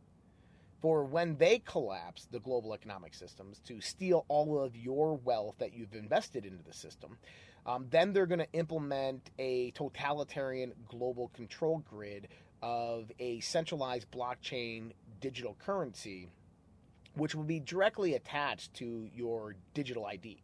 For 0.81 1.03
when 1.03 1.37
they 1.37 1.59
collapse 1.59 2.27
the 2.29 2.39
global 2.39 2.73
economic 2.73 3.13
systems 3.13 3.59
to 3.65 3.81
steal 3.81 4.25
all 4.27 4.61
of 4.61 4.75
your 4.75 5.15
wealth 5.15 5.55
that 5.59 5.73
you've 5.73 5.95
invested 5.95 6.45
into 6.45 6.63
the 6.63 6.73
system, 6.73 7.17
um, 7.65 7.87
then 7.89 8.13
they're 8.13 8.25
going 8.25 8.39
to 8.39 8.51
implement 8.53 9.29
a 9.39 9.71
totalitarian 9.71 10.73
global 10.87 11.29
control 11.29 11.83
grid 11.89 12.27
of 12.61 13.11
a 13.19 13.39
centralized 13.39 14.09
blockchain 14.11 14.91
digital 15.21 15.55
currency, 15.59 16.29
which 17.15 17.35
will 17.35 17.43
be 17.43 17.59
directly 17.59 18.15
attached 18.15 18.73
to 18.75 19.07
your 19.13 19.55
digital 19.73 20.05
ID, 20.05 20.41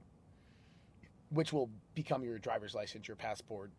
which 1.29 1.51
will 1.51 1.69
become 1.95 2.23
your 2.23 2.39
driver's 2.39 2.73
license, 2.73 3.07
your 3.07 3.17
passport. 3.17 3.71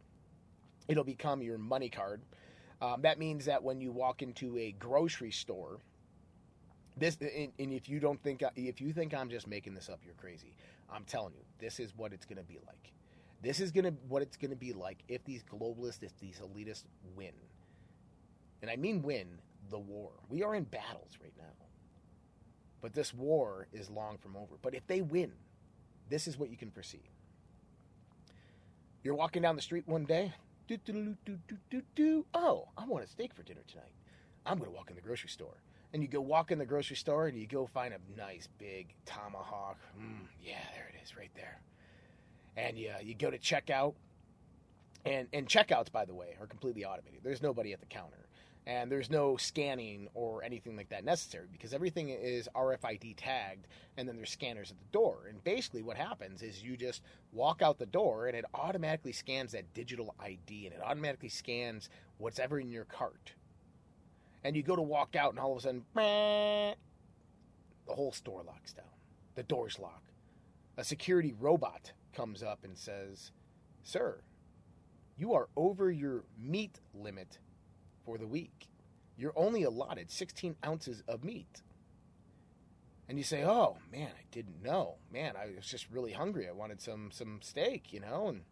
It'll 0.88 1.04
become 1.04 1.42
your 1.42 1.58
money 1.58 1.88
card. 1.88 2.20
Um, 2.82 3.02
that 3.02 3.18
means 3.18 3.44
that 3.46 3.62
when 3.62 3.80
you 3.80 3.92
walk 3.92 4.22
into 4.22 4.56
a 4.58 4.72
grocery 4.72 5.30
store, 5.30 5.78
this 6.96 7.16
and, 7.20 7.52
and 7.58 7.72
if 7.72 7.88
you 7.88 8.00
don't 8.00 8.22
think 8.22 8.42
if 8.56 8.80
you 8.80 8.92
think 8.92 9.14
I'm 9.14 9.30
just 9.30 9.46
making 9.46 9.74
this 9.74 9.88
up, 9.88 10.00
you're 10.04 10.14
crazy. 10.14 10.54
I'm 10.92 11.04
telling 11.04 11.34
you, 11.34 11.44
this 11.58 11.78
is 11.78 11.92
what 11.96 12.12
it's 12.12 12.26
going 12.26 12.38
to 12.38 12.44
be 12.44 12.58
like. 12.66 12.92
This 13.42 13.60
is 13.60 13.70
to 13.72 13.90
what 14.08 14.22
it's 14.22 14.36
going 14.36 14.50
to 14.50 14.56
be 14.56 14.72
like 14.72 14.98
if 15.08 15.24
these 15.24 15.42
globalists, 15.42 16.02
if 16.02 16.18
these 16.20 16.40
elitists 16.40 16.84
win. 17.16 17.32
And 18.60 18.70
I 18.70 18.76
mean 18.76 19.02
win 19.02 19.26
the 19.70 19.78
war. 19.78 20.10
We 20.28 20.42
are 20.42 20.54
in 20.54 20.64
battles 20.64 21.16
right 21.22 21.32
now. 21.38 21.44
But 22.82 22.94
this 22.94 23.14
war 23.14 23.66
is 23.72 23.90
long 23.90 24.18
from 24.18 24.36
over. 24.36 24.56
But 24.62 24.74
if 24.74 24.86
they 24.86 25.00
win, 25.00 25.32
this 26.08 26.26
is 26.26 26.38
what 26.38 26.50
you 26.50 26.56
can 26.56 26.70
foresee. 26.70 27.02
You're 29.02 29.14
walking 29.14 29.42
down 29.42 29.56
the 29.56 29.62
street 29.62 29.84
one 29.86 30.04
day. 30.04 30.32
Do, 30.68 30.76
do, 30.76 31.16
do. 31.94 32.24
Oh, 32.34 32.68
I 32.76 32.84
want 32.84 33.04
a 33.04 33.08
steak 33.08 33.34
for 33.34 33.42
dinner 33.42 33.62
tonight. 33.66 33.92
I'm 34.46 34.58
going 34.58 34.70
to 34.70 34.76
walk 34.76 34.90
in 34.90 34.96
the 34.96 35.02
grocery 35.02 35.28
store. 35.28 35.56
And 35.92 36.02
you 36.02 36.08
go 36.08 36.20
walk 36.20 36.52
in 36.52 36.58
the 36.58 36.66
grocery 36.66 36.96
store 36.96 37.26
and 37.26 37.36
you 37.36 37.46
go 37.46 37.66
find 37.66 37.92
a 37.92 37.98
nice 38.16 38.48
big 38.58 38.94
tomahawk. 39.06 39.78
Mm, 39.98 40.26
yeah, 40.42 40.62
there 40.74 40.88
it 40.94 41.02
is, 41.02 41.16
right 41.16 41.30
there. 41.34 41.60
And 42.66 42.78
you, 42.78 42.92
you 43.02 43.14
go 43.14 43.30
to 43.30 43.38
checkout. 43.38 43.94
And, 45.06 45.28
and 45.32 45.48
checkouts, 45.48 45.90
by 45.90 46.04
the 46.04 46.12
way, 46.12 46.36
are 46.38 46.46
completely 46.46 46.84
automated. 46.84 47.20
There's 47.22 47.40
nobody 47.40 47.72
at 47.72 47.80
the 47.80 47.86
counter 47.86 48.28
and 48.66 48.90
there's 48.92 49.10
no 49.10 49.36
scanning 49.36 50.08
or 50.14 50.44
anything 50.44 50.76
like 50.76 50.88
that 50.90 51.04
necessary 51.04 51.46
because 51.50 51.72
everything 51.72 52.10
is 52.10 52.48
RFID 52.54 53.14
tagged 53.16 53.66
and 53.96 54.06
then 54.06 54.16
there's 54.16 54.30
scanners 54.30 54.70
at 54.70 54.78
the 54.78 54.92
door. 54.92 55.26
And 55.28 55.42
basically 55.42 55.82
what 55.82 55.96
happens 55.96 56.42
is 56.42 56.62
you 56.62 56.76
just 56.76 57.02
walk 57.32 57.62
out 57.62 57.78
the 57.78 57.86
door 57.86 58.26
and 58.26 58.36
it 58.36 58.44
automatically 58.54 59.12
scans 59.12 59.52
that 59.52 59.72
digital 59.74 60.14
ID 60.20 60.66
and 60.66 60.74
it 60.74 60.82
automatically 60.84 61.28
scans 61.28 61.88
what's 62.18 62.38
ever 62.38 62.60
in 62.60 62.70
your 62.70 62.84
cart. 62.84 63.32
And 64.44 64.56
you 64.56 64.62
go 64.62 64.76
to 64.76 64.82
walk 64.82 65.16
out 65.16 65.30
and 65.30 65.38
all 65.38 65.52
of 65.52 65.58
a 65.58 65.60
sudden 65.62 65.84
the 65.94 66.76
whole 67.88 68.12
store 68.12 68.42
locks 68.42 68.72
down. 68.72 68.84
The 69.34 69.42
doors 69.42 69.78
lock. 69.78 70.02
A 70.76 70.84
security 70.84 71.34
robot 71.38 71.92
comes 72.12 72.42
up 72.42 72.64
and 72.64 72.76
says, 72.76 73.32
"Sir, 73.82 74.22
you 75.16 75.34
are 75.34 75.48
over 75.56 75.90
your 75.90 76.24
meat 76.38 76.80
limit 76.94 77.38
for 78.04 78.18
the 78.18 78.26
week. 78.26 78.68
You're 79.16 79.36
only 79.36 79.62
allotted 79.62 80.10
16 80.10 80.56
ounces 80.64 81.02
of 81.06 81.24
meat. 81.24 81.62
And 83.08 83.18
you 83.18 83.24
say, 83.24 83.44
"Oh 83.44 83.78
man, 83.90 84.12
I 84.16 84.24
didn't 84.30 84.62
know. 84.62 84.96
Man, 85.12 85.36
I 85.36 85.54
was 85.56 85.66
just 85.66 85.90
really 85.90 86.12
hungry. 86.12 86.48
I 86.48 86.52
wanted 86.52 86.80
some 86.80 87.10
some 87.10 87.42
steak, 87.42 87.92
you 87.92 88.00
know." 88.00 88.28
And 88.28 88.44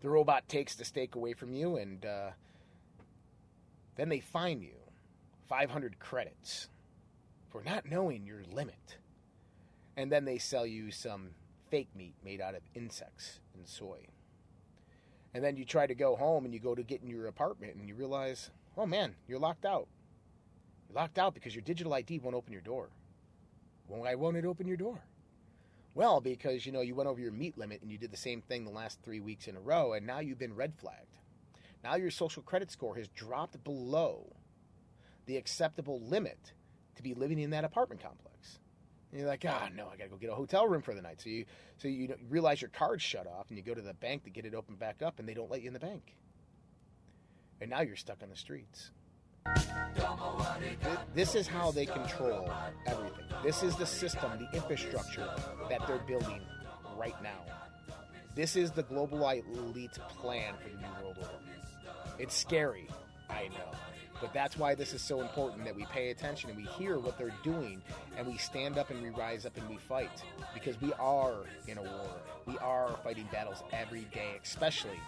the 0.00 0.10
robot 0.10 0.48
takes 0.48 0.74
the 0.74 0.84
steak 0.84 1.14
away 1.14 1.32
from 1.32 1.54
you, 1.54 1.76
and 1.76 2.04
uh, 2.04 2.30
then 3.94 4.08
they 4.08 4.20
fine 4.20 4.60
you 4.60 4.74
500 5.48 5.98
credits 5.98 6.68
for 7.50 7.62
not 7.62 7.86
knowing 7.86 8.26
your 8.26 8.42
limit. 8.50 8.98
And 9.96 10.10
then 10.10 10.24
they 10.24 10.38
sell 10.38 10.66
you 10.66 10.90
some 10.90 11.30
fake 11.72 11.88
meat 11.96 12.14
made 12.22 12.38
out 12.38 12.54
of 12.54 12.60
insects 12.74 13.40
and 13.54 13.66
soy. 13.66 14.06
And 15.32 15.42
then 15.42 15.56
you 15.56 15.64
try 15.64 15.86
to 15.86 15.94
go 15.94 16.16
home 16.16 16.44
and 16.44 16.52
you 16.52 16.60
go 16.60 16.74
to 16.74 16.82
get 16.82 17.00
in 17.00 17.08
your 17.08 17.28
apartment 17.28 17.76
and 17.76 17.88
you 17.88 17.94
realize, 17.94 18.50
oh 18.76 18.84
man, 18.84 19.14
you're 19.26 19.38
locked 19.38 19.64
out. 19.64 19.88
You're 20.86 21.00
locked 21.00 21.18
out 21.18 21.32
because 21.32 21.54
your 21.54 21.62
digital 21.62 21.94
ID 21.94 22.18
won't 22.18 22.36
open 22.36 22.52
your 22.52 22.60
door. 22.60 22.90
Why 23.88 24.14
won't 24.16 24.36
it 24.36 24.44
open 24.44 24.68
your 24.68 24.76
door? 24.76 25.00
Well, 25.94 26.20
because 26.20 26.66
you 26.66 26.72
know 26.72 26.82
you 26.82 26.94
went 26.94 27.08
over 27.08 27.22
your 27.22 27.32
meat 27.32 27.56
limit 27.56 27.80
and 27.80 27.90
you 27.90 27.96
did 27.96 28.10
the 28.10 28.18
same 28.18 28.42
thing 28.42 28.64
the 28.64 28.70
last 28.70 28.98
three 29.02 29.20
weeks 29.20 29.48
in 29.48 29.56
a 29.56 29.60
row, 29.60 29.94
and 29.94 30.06
now 30.06 30.18
you've 30.18 30.38
been 30.38 30.54
red 30.54 30.74
flagged. 30.76 31.16
Now 31.82 31.94
your 31.94 32.10
social 32.10 32.42
credit 32.42 32.70
score 32.70 32.96
has 32.96 33.08
dropped 33.08 33.64
below 33.64 34.30
the 35.24 35.38
acceptable 35.38 36.02
limit 36.02 36.52
to 36.96 37.02
be 37.02 37.14
living 37.14 37.38
in 37.38 37.48
that 37.50 37.64
apartment 37.64 38.02
complex. 38.02 38.31
And 39.12 39.20
you're 39.20 39.28
like, 39.28 39.44
ah, 39.46 39.64
oh, 39.66 39.74
no, 39.76 39.88
I 39.92 39.96
got 39.96 40.04
to 40.04 40.10
go 40.10 40.16
get 40.16 40.30
a 40.30 40.34
hotel 40.34 40.66
room 40.66 40.80
for 40.80 40.94
the 40.94 41.02
night. 41.02 41.20
So 41.20 41.28
you, 41.28 41.44
so 41.76 41.86
you 41.86 42.14
realize 42.30 42.62
your 42.62 42.70
card's 42.70 43.02
shut 43.02 43.26
off, 43.26 43.50
and 43.50 43.58
you 43.58 43.62
go 43.62 43.74
to 43.74 43.82
the 43.82 43.92
bank 43.92 44.24
to 44.24 44.30
get 44.30 44.46
it 44.46 44.54
opened 44.54 44.78
back 44.78 45.02
up, 45.02 45.18
and 45.18 45.28
they 45.28 45.34
don't 45.34 45.50
let 45.50 45.60
you 45.60 45.68
in 45.68 45.74
the 45.74 45.80
bank. 45.80 46.16
And 47.60 47.68
now 47.68 47.82
you're 47.82 47.96
stuck 47.96 48.22
on 48.22 48.30
the 48.30 48.36
streets. 48.36 48.90
This 51.14 51.34
is 51.34 51.46
how 51.46 51.70
they 51.72 51.84
control 51.84 52.50
everything. 52.86 53.26
This 53.44 53.62
is 53.62 53.76
the 53.76 53.86
system, 53.86 54.30
the 54.38 54.56
infrastructure 54.56 55.28
that 55.68 55.86
they're 55.86 55.98
building 55.98 56.40
right 56.96 57.20
now. 57.22 57.44
This 58.34 58.56
is 58.56 58.70
the 58.70 58.82
global 58.82 59.28
elite 59.28 59.98
plan 60.08 60.54
for 60.62 60.70
the 60.70 60.76
New 60.76 61.02
World 61.02 61.18
Order. 61.18 61.32
It's 62.18 62.34
scary, 62.34 62.88
I 63.28 63.48
know. 63.48 63.76
But 64.22 64.32
that's 64.32 64.56
why 64.56 64.76
this 64.76 64.94
is 64.94 65.02
so 65.02 65.20
important 65.20 65.64
that 65.64 65.74
we 65.74 65.84
pay 65.86 66.10
attention 66.10 66.48
and 66.48 66.56
we 66.56 66.64
hear 66.64 67.00
what 67.00 67.18
they're 67.18 67.34
doing 67.42 67.82
and 68.16 68.24
we 68.24 68.38
stand 68.38 68.78
up 68.78 68.90
and 68.90 69.02
we 69.02 69.10
rise 69.10 69.44
up 69.44 69.56
and 69.56 69.68
we 69.68 69.76
fight 69.76 70.22
because 70.54 70.80
we 70.80 70.92
are 70.94 71.34
in 71.66 71.76
a 71.76 71.82
war. 71.82 72.08
We 72.46 72.56
are 72.58 72.96
fighting 73.02 73.28
battles 73.32 73.64
every 73.72 74.02
day, 74.14 74.38
especially 74.42 75.00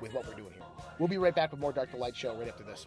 with 0.00 0.14
what 0.14 0.26
we're 0.26 0.34
doing 0.34 0.52
here. 0.54 0.62
We'll 0.98 1.08
be 1.08 1.18
right 1.18 1.34
back 1.34 1.50
with 1.50 1.60
more 1.60 1.72
Dark 1.72 1.90
to 1.90 1.98
Light 1.98 2.16
show 2.16 2.34
right 2.34 2.48
after 2.48 2.64
this. 2.64 2.86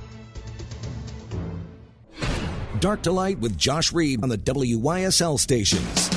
Dark 2.81 3.03
to 3.03 3.11
Light 3.11 3.37
with 3.37 3.59
Josh 3.59 3.93
Reed 3.93 4.23
on 4.23 4.29
the 4.29 4.39
WYSL 4.39 5.39
stations. 5.39 6.09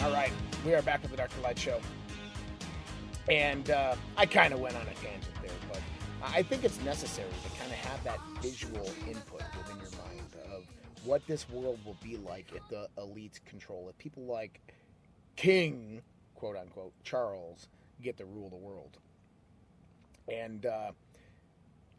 All 0.00 0.12
right, 0.12 0.30
we 0.64 0.74
are 0.74 0.82
back 0.82 1.02
with 1.02 1.10
the 1.10 1.16
Dark 1.16 1.34
to 1.34 1.40
Light 1.40 1.58
show. 1.58 1.80
And 3.28 3.68
uh, 3.68 3.96
I 4.16 4.26
kind 4.26 4.54
of 4.54 4.60
went 4.60 4.76
on 4.76 4.82
a 4.82 4.94
tangent 4.94 5.34
there, 5.42 5.50
but 5.68 5.80
I 6.22 6.44
think 6.44 6.62
it's 6.62 6.80
necessary 6.84 7.32
to 7.42 7.58
kind 7.58 7.72
of 7.72 7.78
have 7.78 8.04
that 8.04 8.20
visual 8.40 8.88
input 9.08 9.42
within 9.58 9.76
your 9.78 9.90
mind 10.06 10.36
of 10.54 10.62
what 11.04 11.26
this 11.26 11.50
world 11.50 11.80
will 11.84 11.96
be 12.00 12.16
like 12.18 12.52
if 12.54 12.62
the 12.68 12.86
elites 12.96 13.44
control 13.44 13.88
it. 13.88 13.98
People 13.98 14.22
like 14.22 14.60
King, 15.34 16.00
quote 16.36 16.56
unquote, 16.56 16.92
Charles, 17.02 17.66
get 18.02 18.18
to 18.18 18.24
rule 18.24 18.50
the 18.50 18.54
world. 18.54 18.98
And, 20.28 20.64
uh, 20.64 20.92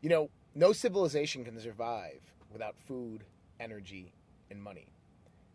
you 0.02 0.08
know, 0.08 0.30
no 0.56 0.72
civilization 0.72 1.44
can 1.44 1.60
survive 1.60 2.33
without 2.54 2.76
food, 2.88 3.24
energy, 3.60 4.14
and 4.50 4.62
money. 4.62 4.88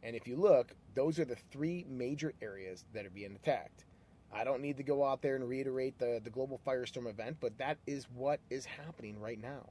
And 0.02 0.14
if 0.14 0.28
you 0.28 0.36
look, 0.36 0.72
those 0.94 1.18
are 1.18 1.24
the 1.24 1.36
three 1.50 1.84
major 1.88 2.32
areas 2.42 2.84
that 2.92 3.06
are 3.06 3.10
being 3.10 3.34
attacked. 3.34 3.84
I 4.32 4.44
don't 4.44 4.60
need 4.60 4.76
to 4.76 4.82
go 4.82 5.04
out 5.04 5.22
there 5.22 5.36
and 5.36 5.48
reiterate 5.48 5.98
the, 5.98 6.20
the 6.22 6.30
global 6.30 6.60
firestorm 6.66 7.08
event, 7.08 7.38
but 7.40 7.56
that 7.58 7.78
is 7.86 8.06
what 8.14 8.40
is 8.50 8.66
happening 8.66 9.18
right 9.20 9.40
now. 9.40 9.70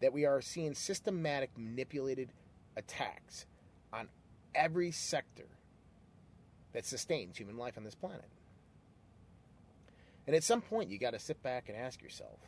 That 0.00 0.12
we 0.12 0.26
are 0.26 0.40
seeing 0.42 0.74
systematic, 0.74 1.50
manipulated 1.56 2.28
attacks 2.76 3.46
on 3.92 4.08
every 4.54 4.90
sector 4.90 5.46
that 6.72 6.84
sustains 6.84 7.38
human 7.38 7.56
life 7.56 7.78
on 7.78 7.84
this 7.84 7.94
planet. 7.94 8.28
And 10.26 10.34
at 10.36 10.44
some 10.44 10.60
point, 10.60 10.90
you 10.90 10.98
got 10.98 11.12
to 11.12 11.18
sit 11.18 11.42
back 11.42 11.68
and 11.68 11.76
ask 11.76 12.02
yourself 12.02 12.38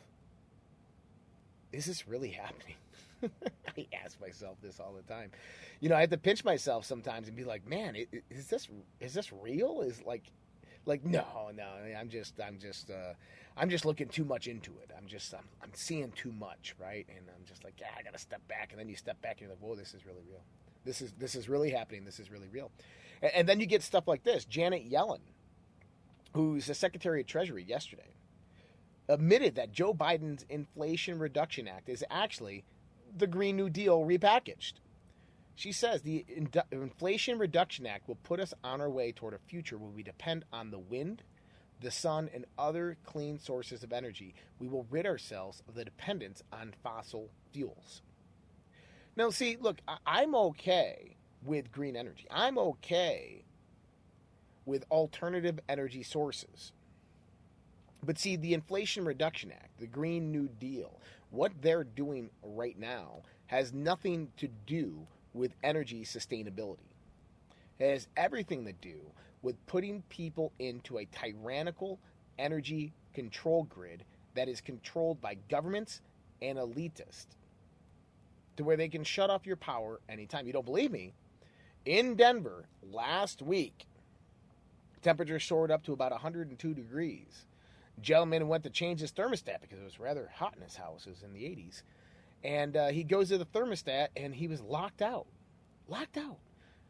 is 1.73 1.85
this 1.85 2.07
really 2.07 2.29
happening? 2.29 2.75
I 3.77 3.87
ask 4.03 4.19
myself 4.19 4.57
this 4.61 4.79
all 4.79 4.93
the 4.93 5.01
time. 5.13 5.31
You 5.79 5.89
know, 5.89 5.95
I 5.95 6.01
have 6.01 6.09
to 6.11 6.17
pinch 6.17 6.43
myself 6.43 6.85
sometimes 6.85 7.27
and 7.27 7.35
be 7.35 7.43
like, 7.43 7.67
"Man, 7.67 7.95
is 8.29 8.47
this 8.47 8.67
is 8.99 9.13
this 9.13 9.31
real? 9.31 9.81
Is 9.81 10.03
like 10.03 10.31
like 10.87 11.03
no 11.03 11.51
no 11.53 11.67
i'm 11.99 12.07
just 12.09 12.39
i'm 12.39 12.57
just 12.57 12.89
uh 12.89 13.13
i'm 13.57 13.69
just 13.69 13.85
looking 13.85 14.07
too 14.07 14.23
much 14.23 14.47
into 14.47 14.71
it. 14.81 14.91
I'm 14.97 15.05
just 15.05 15.33
i'm, 15.33 15.43
I'm 15.61 15.71
seeing 15.73 16.11
too 16.13 16.31
much 16.31 16.75
right? 16.79 17.05
And 17.09 17.25
i'm 17.35 17.45
just 17.45 17.63
like 17.63 17.75
yeah 17.79 17.87
i 17.97 18.01
gotta 18.01 18.17
step 18.17 18.45
back. 18.47 18.69
And 18.71 18.79
then 18.79 18.87
you 18.87 18.95
step 18.95 19.21
back 19.21 19.33
and 19.33 19.41
you're 19.41 19.49
like 19.49 19.59
whoa 19.59 19.75
this 19.75 19.93
is 19.93 20.05
really 20.05 20.23
real. 20.27 20.43
This 20.85 21.01
is 21.01 21.13
this 21.19 21.35
is 21.35 21.49
really 21.49 21.69
happening. 21.69 22.05
This 22.05 22.19
is 22.19 22.31
really 22.31 22.47
real. 22.47 22.71
And, 23.21 23.31
and 23.35 23.49
then 23.49 23.59
you 23.59 23.65
get 23.65 23.83
stuff 23.83 24.07
like 24.07 24.23
this. 24.23 24.45
Janet 24.45 24.89
yellen 24.89 25.19
who's 26.33 26.67
the 26.67 26.73
secretary 26.73 27.21
of 27.21 27.27
treasury 27.27 27.63
yesterday 27.63 28.13
admitted 29.09 29.55
that 29.55 29.71
joe 29.71 29.93
biden's 29.93 30.45
inflation 30.49 31.17
reduction 31.17 31.67
act 31.67 31.87
is 31.87 32.03
actually 32.09 32.63
the 33.15 33.27
green 33.27 33.55
new 33.55 33.69
deal 33.69 34.01
repackaged 34.01 34.73
she 35.57 35.71
says 35.71 36.03
the 36.03 36.23
Inflation 36.71 37.39
Reduction 37.39 37.87
Act 37.87 38.07
will 38.07 38.19
put 38.21 38.39
us 38.39 38.53
on 38.63 38.79
our 38.79 38.91
way 38.91 39.11
toward 39.11 39.33
a 39.33 39.39
future 39.39 39.75
where 39.75 39.89
we 39.89 40.03
depend 40.03 40.45
on 40.53 40.69
the 40.69 40.77
wind, 40.77 41.23
the 41.81 41.89
sun, 41.89 42.29
and 42.31 42.45
other 42.59 42.95
clean 43.03 43.39
sources 43.39 43.83
of 43.83 43.91
energy. 43.91 44.35
We 44.59 44.67
will 44.67 44.85
rid 44.91 45.07
ourselves 45.07 45.63
of 45.67 45.73
the 45.73 45.83
dependence 45.83 46.43
on 46.53 46.75
fossil 46.83 47.31
fuels. 47.51 48.03
Now, 49.15 49.31
see, 49.31 49.57
look, 49.59 49.79
I'm 50.05 50.35
okay 50.35 51.17
with 51.43 51.71
green 51.71 51.95
energy. 51.95 52.27
I'm 52.29 52.59
okay 52.59 53.43
with 54.67 54.85
alternative 54.91 55.59
energy 55.67 56.03
sources. 56.03 56.71
But 58.03 58.19
see, 58.19 58.35
the 58.35 58.53
Inflation 58.53 59.05
Reduction 59.05 59.51
Act, 59.51 59.79
the 59.79 59.87
Green 59.87 60.31
New 60.31 60.47
Deal, 60.47 61.01
what 61.31 61.51
they're 61.61 61.83
doing 61.83 62.29
right 62.43 62.77
now 62.79 63.21
has 63.47 63.73
nothing 63.73 64.29
to 64.37 64.47
do 64.65 65.07
with 65.33 65.53
energy 65.63 66.03
sustainability. 66.03 66.77
It 67.79 67.91
has 67.91 68.07
everything 68.17 68.65
to 68.65 68.73
do 68.73 68.99
with 69.41 69.63
putting 69.67 70.01
people 70.09 70.51
into 70.59 70.97
a 70.97 71.07
tyrannical 71.11 71.99
energy 72.39 72.93
control 73.13 73.63
grid 73.63 74.03
that 74.35 74.47
is 74.47 74.61
controlled 74.61 75.21
by 75.21 75.37
governments 75.49 76.01
and 76.41 76.57
elitists 76.57 77.35
to 78.57 78.63
where 78.63 78.77
they 78.77 78.89
can 78.89 79.03
shut 79.03 79.29
off 79.29 79.45
your 79.45 79.55
power 79.55 79.99
anytime. 80.09 80.47
You 80.47 80.53
don't 80.53 80.65
believe 80.65 80.91
me? 80.91 81.13
In 81.85 82.15
Denver 82.15 82.65
last 82.91 83.41
week, 83.41 83.85
temperature 85.01 85.39
soared 85.39 85.71
up 85.71 85.83
to 85.83 85.93
about 85.93 86.11
102 86.11 86.73
degrees. 86.73 87.45
Gentleman 88.01 88.47
went 88.47 88.63
to 88.63 88.69
change 88.69 88.99
his 88.99 89.11
thermostat 89.11 89.61
because 89.61 89.79
it 89.79 89.83
was 89.83 89.99
rather 89.99 90.29
hot 90.33 90.53
in 90.55 90.61
his 90.61 90.75
house. 90.75 91.05
It 91.07 91.11
was 91.11 91.23
in 91.23 91.33
the 91.33 91.41
80s. 91.41 91.81
And 92.43 92.77
uh, 92.77 92.87
he 92.87 93.03
goes 93.03 93.29
to 93.29 93.37
the 93.37 93.45
thermostat 93.45 94.09
and 94.15 94.35
he 94.35 94.47
was 94.47 94.61
locked 94.61 95.01
out. 95.01 95.27
Locked 95.87 96.17
out. 96.17 96.37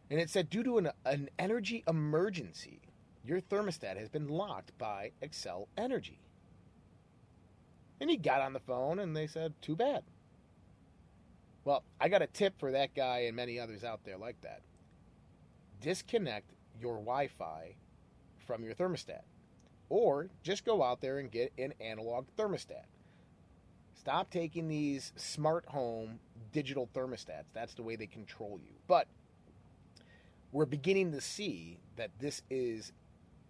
And 0.09 0.19
it 0.19 0.29
said, 0.29 0.49
due 0.49 0.63
to 0.63 0.77
an, 0.77 0.91
an 1.05 1.29
energy 1.39 1.83
emergency, 1.87 2.81
your 3.25 3.41
thermostat 3.41 3.97
has 3.97 4.09
been 4.09 4.27
locked 4.27 4.77
by 4.77 5.11
Xcel 5.21 5.67
Energy. 5.77 6.19
And 7.99 8.09
he 8.09 8.17
got 8.17 8.41
on 8.41 8.53
the 8.53 8.59
phone 8.59 8.99
and 8.99 9.15
they 9.15 9.27
said, 9.27 9.53
too 9.61 9.75
bad. 9.75 10.03
Well, 11.65 11.83
I 11.99 12.07
got 12.07 12.21
a 12.21 12.27
tip 12.27 12.57
for 12.59 12.71
that 12.71 12.95
guy 12.95 13.19
and 13.19 13.35
many 13.35 13.59
others 13.59 13.83
out 13.83 14.01
there 14.05 14.17
like 14.17 14.39
that. 14.41 14.61
Disconnect 15.81 16.51
your 16.79 16.95
Wi 16.95 17.27
Fi 17.27 17.75
from 18.45 18.63
your 18.63 18.73
thermostat. 18.73 19.23
Or 19.89 20.27
just 20.43 20.65
go 20.65 20.83
out 20.83 21.01
there 21.01 21.19
and 21.19 21.31
get 21.31 21.53
an 21.57 21.73
analog 21.79 22.25
thermostat. 22.37 22.85
Stop 23.95 24.29
taking 24.29 24.67
these 24.67 25.13
smart 25.15 25.65
home 25.65 26.19
digital 26.51 26.89
thermostats. 26.93 27.45
That's 27.53 27.73
the 27.73 27.83
way 27.83 27.95
they 27.95 28.07
control 28.07 28.59
you. 28.63 28.73
But 28.87 29.07
we're 30.51 30.65
beginning 30.65 31.11
to 31.11 31.21
see 31.21 31.79
that 31.97 32.11
this 32.19 32.41
is 32.49 32.91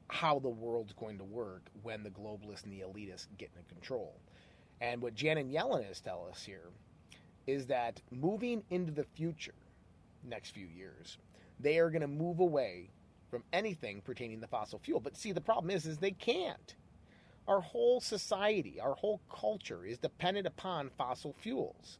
how 0.09 0.39
the 0.39 0.49
world's 0.49 0.93
going 0.93 1.17
to 1.17 1.23
work 1.23 1.69
when 1.83 2.03
the 2.03 2.09
globalists 2.09 2.63
and 2.63 2.71
the 2.71 2.81
elitists 2.81 3.27
get 3.37 3.49
into 3.55 3.67
control. 3.67 4.15
And 4.81 5.01
what 5.01 5.15
Janet 5.15 5.51
Yellen 5.51 5.89
is 5.89 5.99
telling 5.99 6.31
us 6.31 6.43
here 6.43 6.69
is 7.45 7.65
that 7.67 8.01
moving 8.11 8.63
into 8.69 8.91
the 8.91 9.05
future, 9.15 9.53
next 10.23 10.51
few 10.51 10.67
years, 10.67 11.17
they 11.59 11.79
are 11.79 11.89
going 11.89 12.01
to 12.01 12.07
move 12.07 12.39
away 12.39 12.89
from 13.29 13.43
anything 13.53 14.01
pertaining 14.01 14.41
to 14.41 14.47
fossil 14.47 14.79
fuel. 14.79 14.99
But 14.99 15.17
see, 15.17 15.31
the 15.31 15.41
problem 15.41 15.69
is, 15.69 15.85
is 15.85 15.97
they 15.97 16.11
can't. 16.11 16.75
Our 17.47 17.61
whole 17.61 18.01
society, 18.01 18.79
our 18.79 18.93
whole 18.95 19.21
culture 19.31 19.85
is 19.85 19.97
dependent 19.97 20.47
upon 20.47 20.89
fossil 20.97 21.33
fuels. 21.39 21.99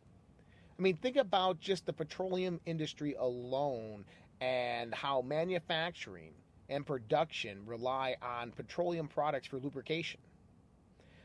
I 0.78 0.82
mean, 0.82 0.96
think 0.98 1.16
about 1.16 1.60
just 1.60 1.86
the 1.86 1.94
petroleum 1.94 2.60
industry 2.66 3.16
alone 3.18 4.06
and 4.42 4.94
how 4.94 5.22
manufacturing 5.22 6.34
and 6.70 6.86
production 6.86 7.66
rely 7.66 8.16
on 8.22 8.52
petroleum 8.52 9.08
products 9.08 9.48
for 9.48 9.58
lubrication. 9.58 10.20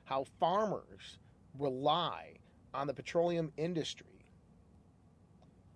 How 0.04 0.24
farmers 0.40 1.18
rely 1.58 2.34
on 2.72 2.86
the 2.86 2.94
petroleum 2.94 3.52
industry, 3.56 4.24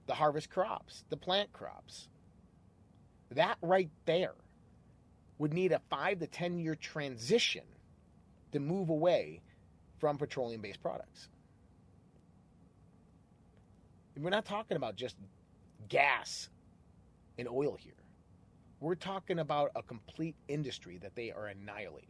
the 0.07 0.15
harvest 0.15 0.51
crops, 0.51 1.05
the 1.11 1.17
plant 1.17 1.53
crops. 1.53 2.09
That 3.33 3.59
right 3.63 3.91
there 4.07 4.35
would 5.39 5.53
need 5.55 5.73
a 5.73 5.81
five 5.91 6.21
to 6.21 6.27
10 6.27 6.59
year 6.59 6.75
transition 6.75 7.65
to 8.53 8.61
move 8.61 8.89
away 8.91 9.43
from 9.99 10.19
petroleum 10.19 10.61
based 10.61 10.83
products. 10.83 11.29
We're 14.17 14.31
not 14.31 14.45
talking 14.47 14.77
about 14.77 14.97
just 14.97 15.17
gas 15.89 16.49
and 17.39 17.49
oil 17.49 17.77
here. 17.81 17.95
We're 18.81 18.95
talking 18.97 19.39
about 19.41 19.73
a 19.77 19.83
complete 19.83 20.37
industry 20.49 20.99
that 21.03 21.15
they 21.15 21.33
are 21.33 21.47
annihilating. 21.49 22.09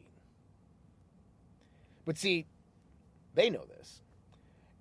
But 2.06 2.18
see, 2.18 2.46
They 3.34 3.50
know 3.50 3.64
this. 3.66 4.02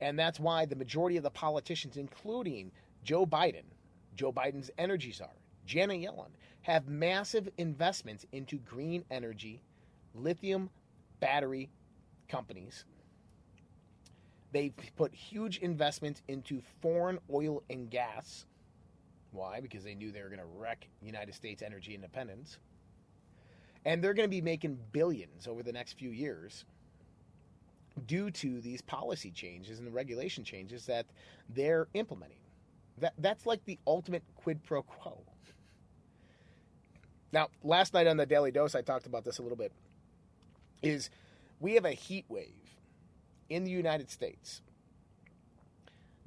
And 0.02 0.20
that's 0.20 0.40
why 0.40 0.66
the 0.66 0.76
majority 0.76 1.18
of 1.18 1.24
the 1.24 1.32
politicians, 1.32 1.98
including 1.98 2.72
Joe 3.04 3.26
Biden, 3.26 3.64
Joe 4.16 4.34
Biden's 4.34 4.72
energy 4.78 5.12
czar, 5.12 5.30
Janet 5.66 6.02
Yellen, 6.02 6.30
have 6.62 6.88
massive 6.88 7.50
investments 7.58 8.26
into 8.32 8.58
green 8.58 9.04
energy, 9.12 9.62
lithium 10.14 10.70
battery 11.20 11.70
companies. 12.28 12.86
They've 14.52 14.74
put 14.96 15.14
huge 15.14 15.58
investments 15.60 16.22
into 16.28 16.62
foreign 16.82 17.20
oil 17.32 17.62
and 17.70 17.90
gas. 17.90 18.46
Why? 19.32 19.60
Because 19.60 19.84
they 19.84 19.96
knew 19.96 20.12
they 20.12 20.22
were 20.22 20.30
going 20.30 20.40
to 20.40 20.46
wreck 20.58 20.88
United 21.02 21.36
States 21.36 21.62
energy 21.62 21.94
independence. 21.94 22.58
And 23.84 24.04
they're 24.04 24.14
going 24.14 24.28
to 24.28 24.32
be 24.32 24.42
making 24.42 24.80
billions 24.92 25.48
over 25.48 25.62
the 25.62 25.72
next 25.72 25.94
few 25.94 26.10
years 26.10 26.66
due 28.08 28.32
to 28.32 28.60
these 28.62 28.82
policy 28.82 29.32
changes 29.32 29.78
and 29.78 29.88
the 29.88 29.92
regulation 29.92 30.44
changes 30.44 30.86
that 30.86 31.06
they're 31.50 31.88
implementing. 31.94 32.40
That, 32.98 33.14
that's 33.20 33.46
like 33.46 33.64
the 33.66 33.78
ultimate 33.86 34.24
quid 34.36 34.64
pro 34.64 34.82
quo. 34.82 35.22
Now, 37.32 37.50
last 37.64 37.94
night 37.94 38.08
on 38.08 38.18
the 38.18 38.26
Daily 38.26 38.52
Dose, 38.52 38.76
I 38.76 38.82
talked 38.82 39.06
about 39.06 39.26
this 39.26 39.40
a 39.40 39.42
little 39.42 39.58
bit. 39.58 39.72
Is 40.82 41.10
we 41.60 41.74
have 41.76 41.86
a 41.86 41.92
heat 41.92 42.26
wave 42.30 42.78
in 43.50 43.64
the 43.64 43.72
United 43.72 44.10
States 44.10 44.62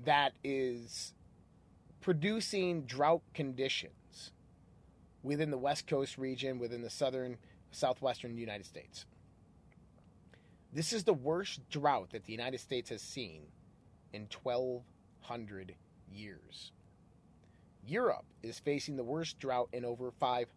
that 0.05 0.33
is 0.45 1.13
producing 2.01 2.83
drought 2.83 3.23
conditions 3.35 4.33
within 5.23 5.51
the 5.51 5.59
West 5.59 5.87
Coast 5.87 6.17
region, 6.19 6.59
within 6.59 6.83
the 6.83 6.91
southern, 6.91 7.37
southwestern 7.73 8.37
United 8.37 8.67
States. 8.67 9.05
This 10.73 10.93
is 10.93 11.05
the 11.05 11.15
worst 11.15 11.61
drought 11.71 12.11
that 12.11 12.25
the 12.25 12.33
United 12.33 12.61
States 12.61 12.91
has 12.91 13.03
seen 13.03 13.43
in 14.13 14.29
1,200 14.43 15.75
years. 16.13 16.73
Europe 17.87 18.25
is 18.43 18.59
facing 18.59 18.97
the 18.97 19.05
worst 19.05 19.39
drought 19.39 19.69
in 19.73 19.85
over 19.85 20.11
500 20.11 20.49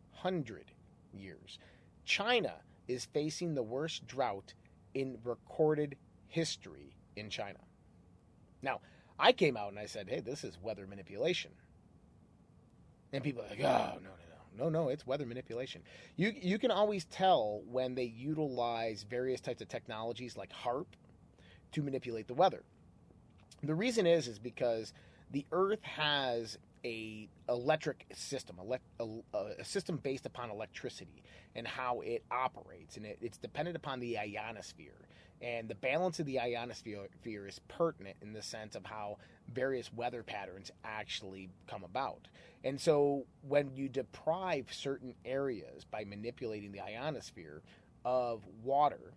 years. 1.14 1.60
China 2.06 2.54
is 2.88 3.06
facing 3.06 3.54
the 3.54 3.64
worst 3.64 4.06
drought 4.08 4.54
in 4.94 5.18
recorded 5.24 5.96
history 6.28 6.96
in 7.16 7.30
China. 7.30 7.60
Now, 8.62 8.82
I 9.20 9.32
came 9.32 9.58
out 9.58 9.70
and 9.70 9.80
I 9.80 9.86
said, 9.86 10.10
hey, 10.10 10.20
this 10.20 10.44
is 10.44 10.58
weather 10.62 10.88
manipulation. 10.88 11.52
And 13.14 13.24
people 13.24 13.44
are 13.44 13.50
like, 13.50 13.60
oh, 13.60 13.64
no, 13.64 14.00
no, 14.04 14.10
no, 14.58 14.70
no, 14.70 14.70
no, 14.70 14.90
it's 14.90 15.06
weather 15.06 15.26
manipulation. 15.26 15.82
You, 16.16 16.34
you 16.42 16.58
can 16.58 16.72
always 16.72 17.06
tell 17.06 17.62
when 17.70 17.94
they 17.96 18.06
utilize 18.06 19.04
various 19.10 19.42
types 19.42 19.62
of 19.62 19.68
technologies 19.68 20.38
like 20.38 20.52
HAARP 20.52 20.88
to 21.74 21.82
manipulate 21.82 22.28
the 22.28 22.34
weather. 22.34 22.64
The 23.64 23.76
reason 23.76 24.08
is, 24.08 24.28
is 24.28 24.40
because 24.40 24.94
the 25.32 25.46
Earth 25.52 25.84
has 25.84 26.58
a 26.84 27.30
electric 27.50 28.06
system, 28.14 28.58
a, 29.00 29.64
system 29.64 29.98
based 29.98 30.26
upon 30.26 30.50
electricity 30.50 31.24
and 31.56 31.68
how 31.68 32.02
it 32.02 32.24
operates, 32.32 32.98
and 32.98 33.06
it, 33.06 33.18
it's 33.22 33.38
dependent 33.38 33.76
upon 33.76 34.00
the 34.00 34.18
ionosphere. 34.18 35.08
And 35.42 35.68
the 35.68 35.76
balance 35.76 36.20
of 36.20 36.28
the 36.28 36.40
ionosphere 36.40 37.08
is 37.26 37.60
pertinent 37.68 38.18
in 38.22 38.34
the 38.34 38.44
sense 38.44 38.76
of 38.76 38.86
how 38.86 39.18
various 39.52 39.92
weather 39.92 40.22
patterns 40.22 40.72
actually 40.84 41.50
come 41.68 41.84
about. 41.84 42.28
And 42.64 42.80
so 42.80 43.26
when 43.48 43.76
you 43.76 43.90
deprive 43.90 44.68
certain 44.72 45.16
areas 45.26 45.84
by 45.84 46.04
manipulating 46.04 46.72
the 46.72 46.82
ionosphere 46.82 47.64
of 48.06 48.44
water, 48.64 49.14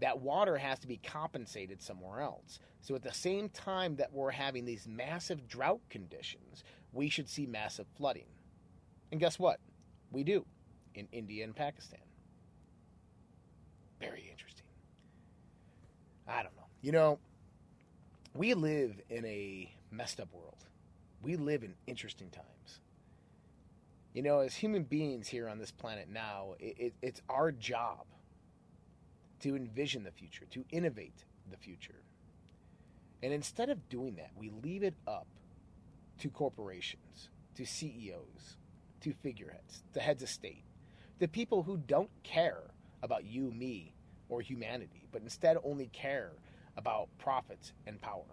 that 0.00 0.20
water 0.20 0.56
has 0.56 0.78
to 0.80 0.86
be 0.86 0.98
compensated 0.98 1.82
somewhere 1.82 2.20
else. 2.20 2.60
So 2.80 2.94
at 2.94 3.02
the 3.02 3.12
same 3.12 3.48
time 3.48 3.96
that 3.96 4.12
we're 4.12 4.30
having 4.30 4.64
these 4.64 4.86
massive 4.86 5.48
drought 5.48 5.80
conditions, 5.88 6.62
we 6.94 7.08
should 7.08 7.28
see 7.28 7.46
massive 7.46 7.86
flooding. 7.96 8.26
And 9.10 9.20
guess 9.20 9.38
what? 9.38 9.60
We 10.12 10.24
do 10.24 10.46
in 10.94 11.08
India 11.12 11.44
and 11.44 11.54
Pakistan. 11.54 12.00
Very 14.00 14.28
interesting. 14.30 14.66
I 16.28 16.42
don't 16.42 16.56
know. 16.56 16.66
You 16.82 16.92
know, 16.92 17.18
we 18.34 18.54
live 18.54 19.00
in 19.10 19.24
a 19.24 19.72
messed 19.90 20.20
up 20.20 20.28
world. 20.32 20.64
We 21.22 21.36
live 21.36 21.62
in 21.62 21.74
interesting 21.86 22.30
times. 22.30 22.80
You 24.12 24.22
know, 24.22 24.40
as 24.40 24.54
human 24.54 24.84
beings 24.84 25.28
here 25.28 25.48
on 25.48 25.58
this 25.58 25.72
planet 25.72 26.08
now, 26.12 26.54
it, 26.60 26.76
it, 26.78 26.92
it's 27.02 27.22
our 27.28 27.50
job 27.50 28.04
to 29.40 29.56
envision 29.56 30.04
the 30.04 30.10
future, 30.10 30.44
to 30.50 30.64
innovate 30.70 31.24
the 31.50 31.56
future. 31.56 32.02
And 33.22 33.32
instead 33.32 33.70
of 33.70 33.88
doing 33.88 34.16
that, 34.16 34.30
we 34.36 34.50
leave 34.62 34.82
it 34.82 34.94
up 35.06 35.26
to 36.18 36.28
corporations, 36.30 37.30
to 37.56 37.64
CEOs, 37.64 38.56
to 39.00 39.12
figureheads, 39.22 39.82
to 39.92 40.00
heads 40.00 40.22
of 40.22 40.28
state, 40.28 40.64
to 41.20 41.28
people 41.28 41.62
who 41.62 41.76
don't 41.76 42.10
care 42.22 42.62
about 43.02 43.24
you, 43.24 43.50
me, 43.52 43.94
or 44.28 44.40
humanity, 44.40 45.06
but 45.12 45.22
instead 45.22 45.56
only 45.62 45.86
care 45.92 46.32
about 46.76 47.08
profits 47.18 47.72
and 47.86 48.00
power. 48.00 48.24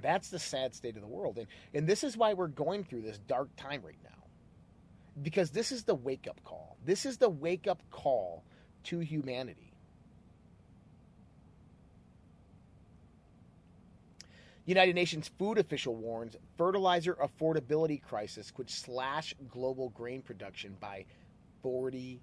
That's 0.00 0.30
the 0.30 0.38
sad 0.38 0.74
state 0.74 0.96
of 0.96 1.02
the 1.02 1.08
world. 1.08 1.38
And, 1.38 1.46
and 1.74 1.86
this 1.86 2.02
is 2.02 2.16
why 2.16 2.34
we're 2.34 2.48
going 2.48 2.84
through 2.84 3.02
this 3.02 3.18
dark 3.18 3.48
time 3.56 3.82
right 3.84 3.98
now. 4.02 4.10
Because 5.22 5.50
this 5.50 5.70
is 5.72 5.84
the 5.84 5.94
wake 5.94 6.26
up 6.28 6.42
call. 6.44 6.76
This 6.84 7.06
is 7.06 7.18
the 7.18 7.28
wake 7.28 7.66
up 7.66 7.82
call 7.90 8.42
to 8.84 8.98
humanity. 8.98 9.71
United 14.64 14.94
Nations 14.94 15.28
food 15.38 15.58
official 15.58 15.96
warns 15.96 16.36
fertilizer 16.56 17.14
affordability 17.14 18.00
crisis 18.00 18.50
could 18.50 18.70
slash 18.70 19.34
global 19.48 19.88
grain 19.90 20.22
production 20.22 20.76
by 20.80 21.04
40%. 21.64 22.18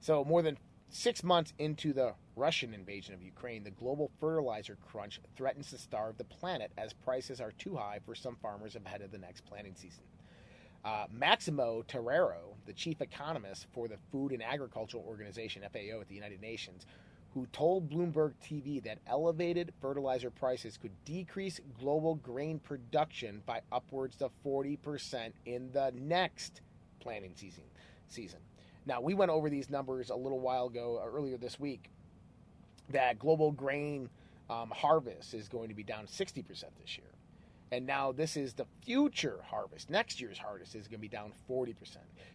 So, 0.00 0.24
more 0.24 0.42
than 0.42 0.58
six 0.88 1.22
months 1.22 1.52
into 1.58 1.92
the 1.92 2.14
Russian 2.34 2.74
invasion 2.74 3.14
of 3.14 3.22
Ukraine, 3.22 3.62
the 3.62 3.70
global 3.70 4.10
fertilizer 4.18 4.76
crunch 4.90 5.20
threatens 5.36 5.70
to 5.70 5.78
starve 5.78 6.18
the 6.18 6.24
planet 6.24 6.72
as 6.76 6.92
prices 6.92 7.40
are 7.40 7.52
too 7.52 7.76
high 7.76 8.00
for 8.04 8.14
some 8.14 8.36
farmers 8.42 8.76
ahead 8.76 9.02
of 9.02 9.12
the 9.12 9.18
next 9.18 9.44
planting 9.44 9.74
season. 9.76 10.02
Uh, 10.84 11.04
Maximo 11.12 11.84
Torero, 11.86 12.56
the 12.64 12.72
chief 12.72 13.02
economist 13.02 13.66
for 13.72 13.86
the 13.86 13.98
Food 14.10 14.32
and 14.32 14.42
Agricultural 14.42 15.04
Organization, 15.06 15.62
FAO, 15.62 16.00
at 16.00 16.08
the 16.08 16.14
United 16.14 16.40
Nations, 16.40 16.86
who 17.34 17.46
told 17.52 17.90
Bloomberg 17.90 18.32
TV 18.42 18.82
that 18.82 18.98
elevated 19.06 19.72
fertilizer 19.80 20.30
prices 20.30 20.76
could 20.76 20.92
decrease 21.04 21.60
global 21.78 22.16
grain 22.16 22.58
production 22.58 23.42
by 23.46 23.60
upwards 23.70 24.20
of 24.20 24.32
40% 24.44 25.32
in 25.46 25.70
the 25.72 25.92
next 25.96 26.60
planting 26.98 27.32
season. 27.36 27.64
season. 28.08 28.40
Now, 28.86 29.00
we 29.00 29.14
went 29.14 29.30
over 29.30 29.48
these 29.48 29.70
numbers 29.70 30.10
a 30.10 30.16
little 30.16 30.40
while 30.40 30.66
ago, 30.66 31.00
uh, 31.02 31.08
earlier 31.08 31.36
this 31.36 31.60
week, 31.60 31.90
that 32.88 33.18
global 33.18 33.52
grain 33.52 34.08
um, 34.48 34.70
harvest 34.70 35.34
is 35.34 35.48
going 35.48 35.68
to 35.68 35.74
be 35.74 35.84
down 35.84 36.06
60% 36.06 36.44
this 36.80 36.98
year. 36.98 37.09
And 37.72 37.86
now 37.86 38.10
this 38.10 38.36
is 38.36 38.52
the 38.54 38.66
future 38.84 39.38
harvest. 39.44 39.90
Next 39.90 40.20
year's 40.20 40.38
harvest 40.38 40.74
is 40.74 40.88
going 40.88 40.98
to 40.98 41.02
be 41.02 41.08
down 41.08 41.32
40%. 41.48 41.74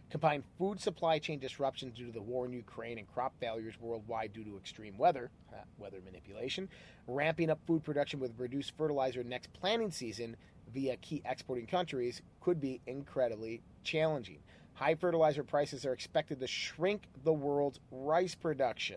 Combine 0.08 0.42
food 0.58 0.80
supply 0.80 1.18
chain 1.18 1.38
disruptions 1.38 1.96
due 1.96 2.06
to 2.06 2.12
the 2.12 2.22
war 2.22 2.46
in 2.46 2.52
Ukraine 2.52 2.98
and 2.98 3.06
crop 3.06 3.34
failures 3.38 3.74
worldwide 3.78 4.32
due 4.32 4.44
to 4.44 4.56
extreme 4.56 4.96
weather, 4.96 5.30
uh, 5.52 5.56
weather 5.78 5.98
manipulation, 6.04 6.68
ramping 7.06 7.50
up 7.50 7.58
food 7.66 7.84
production 7.84 8.18
with 8.18 8.32
reduced 8.38 8.72
fertilizer 8.78 9.22
next 9.22 9.52
planting 9.52 9.90
season 9.90 10.36
via 10.72 10.96
key 10.96 11.22
exporting 11.26 11.66
countries 11.66 12.22
could 12.40 12.60
be 12.60 12.80
incredibly 12.86 13.60
challenging. 13.84 14.38
High 14.72 14.94
fertilizer 14.94 15.44
prices 15.44 15.84
are 15.84 15.92
expected 15.92 16.40
to 16.40 16.46
shrink 16.46 17.02
the 17.24 17.32
world's 17.32 17.80
rice 17.90 18.34
production. 18.34 18.96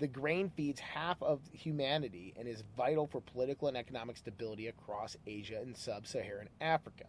The 0.00 0.08
grain 0.08 0.48
feeds 0.56 0.80
half 0.80 1.22
of 1.22 1.42
humanity 1.52 2.32
and 2.38 2.48
is 2.48 2.64
vital 2.74 3.06
for 3.06 3.20
political 3.20 3.68
and 3.68 3.76
economic 3.76 4.16
stability 4.16 4.68
across 4.68 5.14
Asia 5.26 5.58
and 5.60 5.76
sub 5.76 6.06
Saharan 6.06 6.48
Africa. 6.62 7.04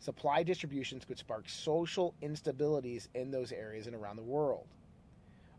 Supply 0.00 0.42
distributions 0.42 1.06
could 1.06 1.18
spark 1.18 1.48
social 1.48 2.14
instabilities 2.22 3.08
in 3.14 3.30
those 3.30 3.52
areas 3.52 3.86
and 3.86 3.96
around 3.96 4.16
the 4.16 4.22
world. 4.22 4.66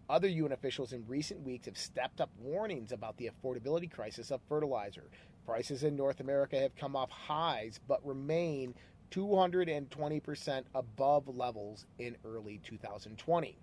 Other 0.07 0.27
UN 0.27 0.51
officials 0.51 0.93
in 0.93 1.03
recent 1.07 1.41
weeks 1.41 1.65
have 1.65 1.79
stepped 1.79 2.21
up 2.21 2.29
warnings 2.39 2.91
about 2.91 3.17
the 3.17 3.31
affordability 3.31 3.89
crisis 3.89 4.29
of 4.29 4.39
fertilizer. 4.47 5.09
Prices 5.47 5.83
in 5.83 5.95
North 5.95 6.19
America 6.19 6.59
have 6.59 6.75
come 6.75 6.95
off 6.95 7.09
highs 7.09 7.79
but 7.87 8.05
remain 8.05 8.75
220% 9.09 10.63
above 10.75 11.27
levels 11.27 11.87
in 11.97 12.15
early 12.23 12.59
2020. 12.63 13.57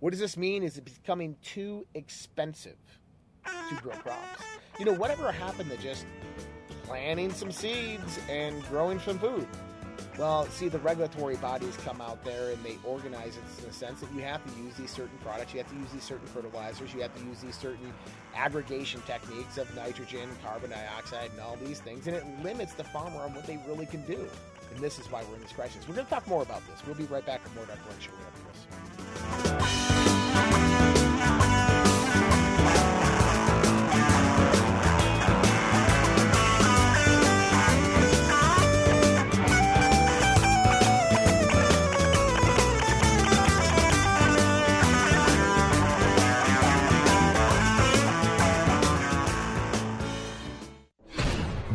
What 0.00 0.10
does 0.10 0.20
this 0.20 0.36
mean? 0.36 0.62
Is 0.62 0.78
it 0.78 0.84
becoming 0.84 1.34
too 1.42 1.84
expensive 1.94 2.76
to 3.44 3.74
grow 3.82 3.94
crops? 3.94 4.42
You 4.78 4.84
know, 4.84 4.92
whatever 4.92 5.32
happened 5.32 5.70
to 5.70 5.76
just 5.78 6.06
planting 6.84 7.32
some 7.32 7.50
seeds 7.50 8.20
and 8.28 8.62
growing 8.68 9.00
some 9.00 9.18
food? 9.18 9.48
Well, 10.16 10.46
see, 10.46 10.68
the 10.68 10.78
regulatory 10.78 11.36
bodies 11.36 11.76
come 11.84 12.00
out 12.00 12.24
there 12.24 12.50
and 12.50 12.62
they 12.64 12.76
organize 12.84 13.36
it 13.36 13.42
in 13.58 13.68
the 13.68 13.72
sense 13.72 14.00
that 14.00 14.12
you 14.12 14.20
have 14.20 14.44
to 14.44 14.62
use 14.62 14.74
these 14.74 14.90
certain 14.90 15.16
products, 15.18 15.52
you 15.52 15.58
have 15.58 15.70
to 15.70 15.76
use 15.76 15.90
these 15.92 16.02
certain 16.02 16.26
fertilizers, 16.28 16.92
you 16.94 17.00
have 17.02 17.16
to 17.16 17.24
use 17.24 17.40
these 17.40 17.56
certain 17.56 17.92
aggregation 18.34 19.00
techniques 19.06 19.58
of 19.58 19.72
nitrogen, 19.76 20.28
carbon 20.44 20.70
dioxide, 20.70 21.30
and 21.32 21.40
all 21.40 21.56
these 21.64 21.80
things, 21.80 22.06
and 22.06 22.16
it 22.16 22.24
limits 22.42 22.74
the 22.74 22.84
farmer 22.84 23.18
on 23.18 23.34
what 23.34 23.46
they 23.46 23.58
really 23.68 23.86
can 23.86 24.04
do. 24.06 24.28
And 24.72 24.80
this 24.80 24.98
is 24.98 25.10
why 25.10 25.22
we're 25.28 25.36
in 25.36 25.42
this 25.42 25.52
crisis. 25.52 25.86
We're 25.88 25.94
going 25.94 26.06
to 26.06 26.10
talk 26.10 26.26
more 26.26 26.42
about 26.42 26.66
this. 26.68 26.84
We'll 26.84 26.96
be 26.96 27.04
right 27.04 27.24
back 27.24 27.42
with 27.44 27.54
more 27.54 27.66
Dr. 27.66 27.78
Show 28.00 28.10
right 28.12 28.26
after. 28.26 28.87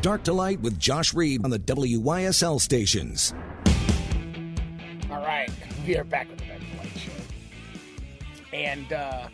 Dark 0.03 0.23
to 0.25 0.33
Light 0.33 0.59
with 0.59 0.77
Josh 0.77 1.13
Reed 1.13 1.45
on 1.45 1.49
the 1.49 1.57
WYSL 1.57 2.59
stations. 2.59 3.33
All 5.09 5.21
right, 5.21 5.49
we 5.87 5.95
are 5.95 6.03
back 6.03 6.29
with 6.29 6.39
the 6.39 6.45
And, 8.53 8.93
uh, 8.93 9.27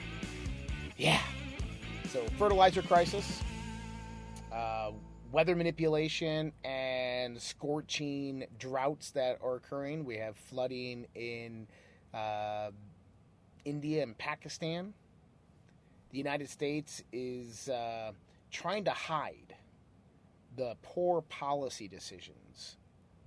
yeah. 0.98 1.22
So, 2.08 2.24
fertilizer 2.38 2.82
crisis, 2.82 3.42
uh, 4.52 4.92
weather 5.32 5.56
manipulation, 5.56 6.54
and 6.64 7.40
scorching 7.40 8.46
droughts 8.58 9.12
that 9.12 9.38
are 9.44 9.56
occurring. 9.56 10.06
We 10.06 10.18
have 10.18 10.38
flooding 10.38 11.06
in 11.16 11.68
uh, 12.14 12.72
India 13.66 14.04
and 14.04 14.18
Pakistan. 14.18 14.94
The 16.12 16.18
United 16.18 16.50
States 16.50 17.04
is 17.12 17.70
uh, 17.70 18.14
trying 18.52 18.86
to 18.86 18.92
hide 18.92 19.56
the 20.56 20.76
poor 20.82 21.22
policy 21.22 21.88
decisions 21.88 22.78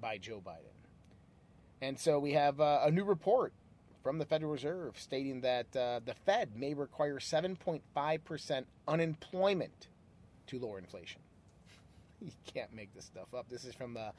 by 0.01 0.19
Joe 0.19 0.43
Biden. 0.45 0.73
And 1.81 1.99
so 1.99 2.19
we 2.19 2.33
have 2.33 2.61
uh, 2.61 2.81
a 2.85 2.91
new 2.91 3.05
report 3.05 3.53
from 4.03 4.19
the 4.19 4.25
Federal 4.25 4.53
Reserve 4.53 4.99
stating 4.99 5.41
that 5.43 5.75
uh, 5.77 6.01
the 6.05 6.15
Fed 6.27 6.57
may 6.57 6.75
require 6.75 7.19
7.5% 7.19 8.65
unemployment 8.89 9.89
to 10.47 10.59
lower 10.59 10.79
inflation. 10.79 11.21
You 12.21 12.31
can't 12.47 12.73
make 12.73 12.95
this 12.95 13.07
stuff 13.07 13.35
up. 13.37 13.47
This 13.51 13.65
is 13.65 13.75
from 13.75 13.97
uh, 13.97 14.11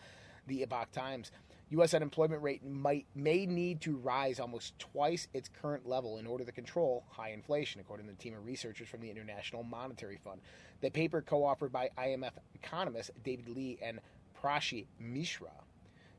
the 0.48 0.62
Epoch 0.62 0.92
Times. 0.92 1.32
U.S. 1.70 1.94
unemployment 1.94 2.44
rate 2.44 2.64
might 2.66 3.06
may 3.16 3.46
need 3.46 3.82
to 3.82 3.96
rise 3.96 4.40
almost 4.40 4.78
twice 4.78 5.28
its 5.34 5.50
current 5.62 5.88
level 5.88 6.18
in 6.18 6.28
order 6.28 6.44
to 6.44 6.52
control 6.52 7.06
high 7.10 7.30
inflation, 7.30 7.80
according 7.80 8.06
to 8.08 8.12
the 8.12 8.18
team 8.18 8.36
of 8.36 8.46
researchers 8.46 8.90
from 8.90 9.00
the 9.00 9.10
International 9.10 9.64
Monetary 9.64 10.18
Fund. 10.18 10.42
The 10.82 10.92
paper, 10.92 11.22
co-authored 11.22 11.72
by 11.72 11.90
IMF 11.98 12.34
economists 12.54 13.10
David 13.24 13.48
Leigh 13.48 13.80
and 13.82 14.02
Prachi 14.40 14.86
Mishra, 15.00 15.54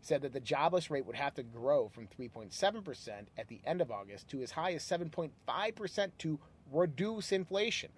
said 0.05 0.23
that 0.23 0.33
the 0.33 0.41
jobless 0.41 0.91
rate 0.91 1.07
would 1.07 1.17
have 1.17 1.35
to 1.35 1.43
grow 1.43 1.89
from 1.89 2.07
3.7% 2.07 3.11
at 3.39 3.49
the 3.49 3.61
end 3.65 3.81
of 3.81 3.91
August 3.91 4.29
to 4.29 4.43
as 4.43 4.51
high 4.51 4.73
as 4.75 4.85
7.5% 4.85 6.11
to 6.19 6.39
reduce 6.71 7.33
inflation. 7.33 7.91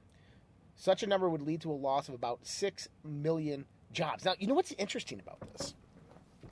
Such 0.76 1.02
a 1.02 1.06
number 1.06 1.28
would 1.28 1.42
lead 1.42 1.62
to 1.62 1.70
a 1.70 1.74
loss 1.74 2.08
of 2.08 2.14
about 2.14 2.40
6 2.46 2.88
million 3.02 3.64
jobs. 3.92 4.24
Now, 4.24 4.34
you 4.38 4.46
know 4.46 4.54
what's 4.54 4.72
interesting 4.72 5.20
about 5.20 5.40
this? 5.52 5.74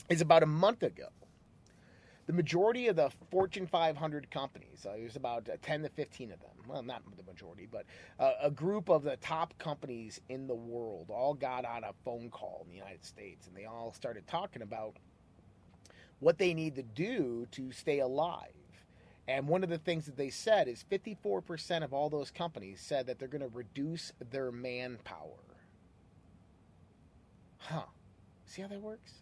Is 0.09 0.21
about 0.21 0.43
a 0.43 0.47
month 0.47 0.83
ago, 0.83 1.09
the 2.27 2.33
majority 2.33 2.89
of 2.89 2.97
the 2.97 3.11
Fortune 3.31 3.67
500 3.67 4.31
companies, 4.31 4.87
uh, 4.87 4.95
there's 4.97 5.17
about 5.17 5.49
uh, 5.49 5.57
10 5.63 5.83
to 5.83 5.89
15 5.91 6.33
of 6.33 6.41
them, 6.41 6.49
well, 6.67 6.83
not 6.83 7.03
the 7.17 7.23
majority, 7.23 7.69
but 7.71 7.85
uh, 8.19 8.33
a 8.43 8.51
group 8.51 8.89
of 8.89 9.03
the 9.03 9.17
top 9.19 9.57
companies 9.59 10.21
in 10.29 10.47
the 10.47 10.55
world 10.55 11.11
all 11.11 11.35
got 11.35 11.65
on 11.65 11.85
a 11.85 11.93
phone 12.05 12.31
call 12.31 12.63
in 12.65 12.71
the 12.71 12.77
United 12.77 13.05
States 13.05 13.47
and 13.47 13.57
they 13.57 13.67
all 13.67 13.93
started 13.93 14.27
talking 14.27 14.63
about 14.63 14.97
what 16.25 16.39
they 16.39 16.55
need 16.55 16.75
to 16.75 16.83
do 16.83 17.47
to 17.51 17.71
stay 17.71 17.99
alive. 17.99 18.49
And 19.29 19.47
one 19.47 19.63
of 19.63 19.69
the 19.69 19.77
things 19.77 20.07
that 20.07 20.17
they 20.17 20.31
said 20.31 20.69
is 20.69 20.83
54% 20.91 21.85
of 21.85 21.93
all 21.93 22.09
those 22.09 22.31
companies 22.31 22.81
said 22.81 23.07
that 23.07 23.19
they're 23.19 23.29
going 23.29 23.43
to 23.43 23.49
reduce 23.49 24.11
their 24.31 24.51
manpower. 24.51 25.45
Huh. 27.59 27.83
See 28.47 28.63
how 28.63 28.69
that 28.69 28.81
works? 28.81 29.13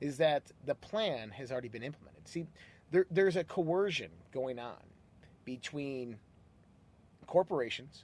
Is 0.00 0.16
that 0.16 0.42
the 0.66 0.74
plan 0.74 1.30
has 1.30 1.52
already 1.52 1.68
been 1.68 1.84
implemented. 1.84 2.26
See, 2.26 2.44
there, 2.90 3.06
there's 3.08 3.36
a 3.36 3.44
coercion 3.44 4.10
going 4.32 4.58
on 4.58 4.82
between 5.44 6.16
corporations, 7.28 8.02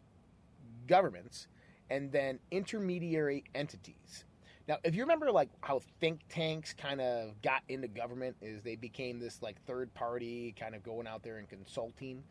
governments, 0.87 1.49
and 1.90 2.12
then 2.12 2.38
intermediary 2.53 3.42
entities. 3.57 4.25
Now, 4.66 4.79
if 4.83 4.94
you 4.94 5.03
remember, 5.03 5.31
like 5.31 5.50
how 5.61 5.81
think 6.00 6.20
tanks 6.29 6.72
kind 6.72 7.00
of 7.00 7.40
got 7.42 7.62
into 7.68 7.88
government, 7.88 8.37
is 8.40 8.62
they 8.62 8.77
became 8.77 9.18
this 9.18 9.42
like 9.42 9.62
third 9.66 9.92
party, 9.94 10.55
kind 10.59 10.74
of 10.74 10.83
going 10.83 11.07
out 11.07 11.22
there 11.22 11.38
and 11.38 11.48
consulting. 11.48 12.22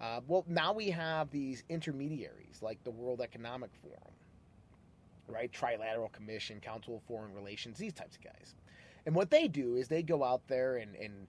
Uh, 0.00 0.20
well, 0.26 0.44
now 0.48 0.72
we 0.72 0.90
have 0.90 1.30
these 1.30 1.62
intermediaries 1.68 2.60
like 2.62 2.82
the 2.82 2.90
World 2.90 3.20
Economic 3.20 3.70
Forum, 3.82 4.14
right? 5.28 5.52
Trilateral 5.52 6.10
Commission, 6.12 6.60
Council 6.60 6.96
of 6.96 7.02
Foreign 7.02 7.34
Relations, 7.34 7.78
these 7.78 7.92
types 7.92 8.16
of 8.16 8.24
guys. 8.24 8.54
And 9.04 9.14
what 9.14 9.30
they 9.30 9.46
do 9.46 9.76
is 9.76 9.88
they 9.88 10.02
go 10.02 10.24
out 10.24 10.46
there 10.48 10.76
and, 10.76 10.96
and 10.96 11.26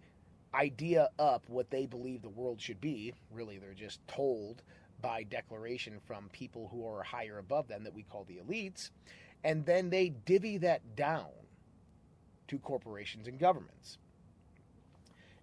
idea 0.53 1.09
up 1.19 1.43
what 1.47 1.69
they 1.71 1.85
believe 1.85 2.21
the 2.21 2.29
world 2.29 2.61
should 2.61 2.79
be. 2.79 3.13
Really, 3.31 3.57
they're 3.57 3.73
just 3.73 3.99
told 4.07 4.63
by 5.01 5.23
declaration 5.23 5.99
from 6.05 6.29
people 6.31 6.69
who 6.71 6.87
are 6.87 7.03
higher 7.03 7.39
above 7.39 7.67
them 7.67 7.83
that 7.83 7.93
we 7.93 8.03
call 8.03 8.23
the 8.23 8.37
elites 8.37 8.89
and 9.43 9.65
then 9.65 9.89
they 9.89 10.09
divvy 10.09 10.57
that 10.59 10.95
down 10.95 11.29
to 12.47 12.59
corporations 12.59 13.27
and 13.27 13.39
governments. 13.39 13.97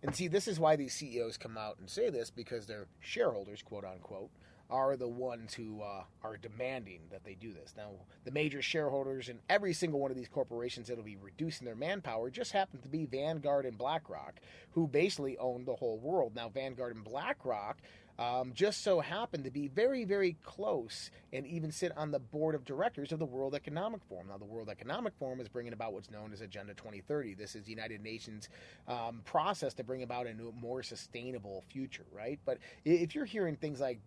And 0.02 0.14
see, 0.14 0.28
this 0.28 0.48
is 0.48 0.58
why 0.58 0.76
these 0.76 0.94
CEOs 0.94 1.36
come 1.36 1.58
out 1.58 1.78
and 1.78 1.88
say 1.88 2.08
this 2.08 2.30
because 2.30 2.66
their 2.66 2.86
shareholders, 3.00 3.62
quote 3.62 3.84
unquote, 3.84 4.30
are 4.70 4.96
the 4.96 5.08
ones 5.08 5.52
who 5.52 5.82
uh, 5.82 6.04
are 6.22 6.36
demanding 6.36 7.00
that 7.10 7.24
they 7.24 7.34
do 7.34 7.52
this. 7.52 7.74
Now, 7.76 7.90
the 8.24 8.30
major 8.30 8.62
shareholders 8.62 9.28
in 9.28 9.40
every 9.48 9.72
single 9.72 10.00
one 10.00 10.10
of 10.10 10.16
these 10.16 10.28
corporations 10.28 10.86
that 10.86 10.96
will 10.96 11.04
be 11.04 11.16
reducing 11.16 11.64
their 11.64 11.74
manpower 11.74 12.30
just 12.30 12.52
happen 12.52 12.80
to 12.80 12.88
be 12.88 13.04
Vanguard 13.04 13.66
and 13.66 13.76
BlackRock, 13.76 14.40
who 14.70 14.86
basically 14.86 15.36
own 15.38 15.64
the 15.64 15.74
whole 15.74 15.98
world. 15.98 16.34
Now, 16.34 16.48
Vanguard 16.48 16.94
and 16.94 17.04
BlackRock 17.04 17.78
um, 18.20 18.52
just 18.52 18.84
so 18.84 19.00
happened 19.00 19.44
to 19.44 19.50
be 19.50 19.66
very, 19.66 20.04
very 20.04 20.36
close 20.44 21.10
and 21.32 21.46
even 21.46 21.72
sit 21.72 21.90
on 21.96 22.10
the 22.10 22.18
board 22.18 22.54
of 22.54 22.66
directors 22.66 23.12
of 23.12 23.18
the 23.18 23.24
World 23.24 23.54
Economic 23.54 24.02
Forum. 24.04 24.28
Now, 24.28 24.36
the 24.36 24.44
World 24.44 24.68
Economic 24.68 25.14
Forum 25.18 25.40
is 25.40 25.48
bringing 25.48 25.72
about 25.72 25.94
what's 25.94 26.10
known 26.10 26.30
as 26.30 26.42
Agenda 26.42 26.74
2030. 26.74 27.32
This 27.34 27.56
is 27.56 27.64
the 27.64 27.70
United 27.70 28.02
Nations 28.02 28.50
um, 28.86 29.22
process 29.24 29.72
to 29.74 29.84
bring 29.84 30.02
about 30.02 30.26
a 30.26 30.34
new, 30.34 30.52
more 30.52 30.82
sustainable 30.82 31.64
future, 31.70 32.04
right? 32.12 32.38
But 32.44 32.58
if 32.84 33.14
you're 33.14 33.24
hearing 33.24 33.56
things 33.56 33.80
like 33.80 34.00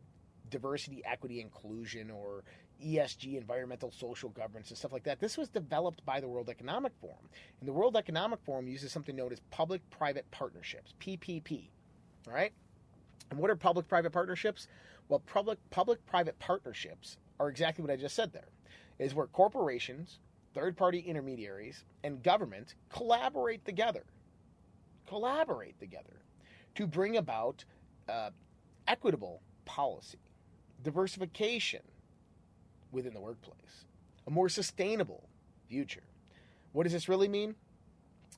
diversity, 0.51 1.01
equity, 1.03 1.41
inclusion, 1.41 2.11
or 2.11 2.43
ESG, 2.85 3.35
environmental, 3.35 3.91
social 3.91 4.29
governance, 4.29 4.69
and 4.69 4.77
stuff 4.77 4.91
like 4.91 5.05
that. 5.05 5.19
This 5.19 5.37
was 5.37 5.49
developed 5.49 6.05
by 6.05 6.19
the 6.19 6.27
World 6.27 6.49
Economic 6.49 6.91
Forum. 7.01 7.29
And 7.59 7.67
the 7.67 7.73
World 7.73 7.97
Economic 7.97 8.39
Forum 8.45 8.67
uses 8.67 8.91
something 8.91 9.15
known 9.15 9.31
as 9.31 9.39
public 9.49 9.81
private 9.89 10.29
partnerships, 10.29 10.93
PPP. 10.99 11.69
Right? 12.27 12.53
And 13.33 13.41
what 13.41 13.49
are 13.49 13.55
public 13.55 13.87
private 13.87 14.11
partnerships? 14.11 14.67
Well, 15.09 15.17
public 15.25 15.57
public 15.71 16.05
private 16.05 16.37
partnerships 16.37 17.17
are 17.39 17.49
exactly 17.49 17.81
what 17.81 17.89
I 17.89 17.95
just 17.95 18.15
said 18.15 18.31
there. 18.31 18.49
Is 18.99 19.15
where 19.15 19.25
corporations, 19.25 20.19
third 20.53 20.77
party 20.77 20.99
intermediaries, 20.99 21.83
and 22.03 22.21
government 22.21 22.75
collaborate 22.89 23.65
together. 23.65 24.03
Collaborate 25.07 25.79
together 25.79 26.21
to 26.75 26.85
bring 26.85 27.17
about 27.17 27.65
uh, 28.07 28.29
equitable 28.87 29.41
policy, 29.65 30.19
diversification 30.83 31.81
within 32.91 33.15
the 33.15 33.19
workplace, 33.19 33.85
a 34.27 34.29
more 34.29 34.47
sustainable 34.47 35.27
future. 35.67 36.03
What 36.73 36.83
does 36.83 36.93
this 36.93 37.09
really 37.09 37.27
mean? 37.27 37.55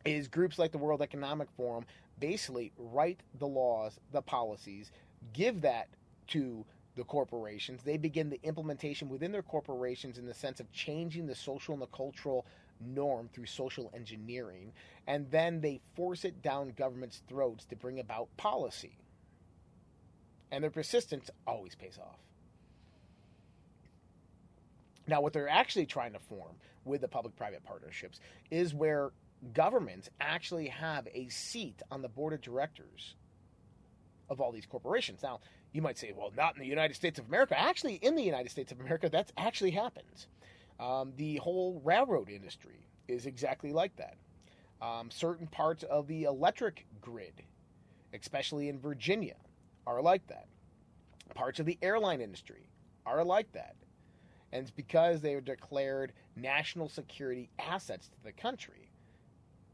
Is 0.05 0.29
groups 0.29 0.58
like 0.58 0.71
the 0.71 0.77
World 0.77 1.01
Economic 1.01 1.49
Forum 1.58 1.84
basically 2.19 2.71
write 2.78 3.21
the 3.39 3.47
laws, 3.47 3.99
the 4.12 4.21
policies, 4.21 4.91
give 5.34 5.62
that 5.62 5.88
to 6.28 6.65
the 6.95 7.04
corporations. 7.04 7.84
They 7.84 7.97
begin 7.97 8.30
the 8.30 8.39
implementation 8.43 9.10
within 9.10 9.32
their 9.32 9.41
corporations 9.41 10.17
in 10.17 10.25
the 10.25 10.34
sense 10.34 10.60
of 10.60 10.71
changing 10.71 11.28
the 11.28 11.36
social 11.36 11.73
and 11.73 11.82
the 11.82 11.88
cultural 11.88 12.45
norm 12.80 13.30
through 13.34 13.45
social 13.45 13.91
engineering. 13.93 14.71
And 15.08 15.30
then 15.30 15.62
they 15.62 15.82
force 15.95 16.25
it 16.25 16.41
down 16.41 16.73
government's 16.78 17.21
throats 17.28 17.65
to 17.65 17.75
bring 17.75 17.99
about 17.99 18.30
policy. 18.38 18.97
And 20.51 20.63
their 20.63 20.71
persistence 20.71 21.30
always 21.45 21.75
pays 21.75 21.97
off. 22.01 22.19
Now, 25.08 25.21
what 25.21 25.34
they're 25.34 25.49
actually 25.49 25.86
trying 25.86 26.13
to 26.13 26.19
form 26.19 26.56
with 26.84 27.01
the 27.01 27.08
public 27.08 27.36
private 27.36 27.63
partnerships 27.63 28.19
is 28.49 28.73
where 28.73 29.12
governments 29.53 30.10
actually 30.19 30.67
have 30.67 31.08
a 31.13 31.29
seat 31.29 31.81
on 31.91 32.01
the 32.01 32.10
board 32.10 32.34
of 32.34 32.41
directors 32.41 33.15
of 34.29 34.41
all 34.41 34.51
these 34.51 34.65
corporations. 34.65 35.21
Now, 35.23 35.39
you 35.71 35.81
might 35.81 35.97
say, 35.97 36.13
well, 36.15 36.31
not 36.36 36.55
in 36.55 36.62
the 36.62 36.67
United 36.67 36.95
States 36.95 37.19
of 37.19 37.27
America. 37.27 37.60
Actually, 37.60 37.95
in 37.95 38.15
the 38.15 38.23
United 38.23 38.49
States 38.49 38.71
of 38.71 38.79
America, 38.79 39.10
that 39.10 39.31
actually 39.38 39.71
happens. 39.71 40.27
Um, 40.79 41.13
the 41.15 41.38
whole 41.38 41.81
railroad 41.84 42.29
industry 42.29 42.88
is 43.08 43.25
exactly 43.25 43.71
like 43.71 43.95
that. 43.97 44.17
Um, 44.81 45.10
certain 45.12 45.47
parts 45.47 45.84
of 45.84 46.08
the 46.08 46.23
electric 46.23 46.86
grid, 47.01 47.43
especially 48.13 48.69
in 48.69 48.79
Virginia, 48.79 49.36
are 49.86 50.01
like 50.01 50.27
that. 50.27 50.47
Parts 51.34 51.60
of 51.60 51.65
the 51.65 51.77
airline 51.81 52.21
industry 52.21 52.69
are 53.05 53.23
like 53.23 53.51
that. 53.53 53.75
And 54.51 54.62
it's 54.62 54.71
because 54.71 55.21
they 55.21 55.34
are 55.34 55.41
declared 55.41 56.13
national 56.36 56.89
security 56.89 57.49
assets 57.60 58.08
to 58.08 58.23
the 58.23 58.31
country 58.31 58.85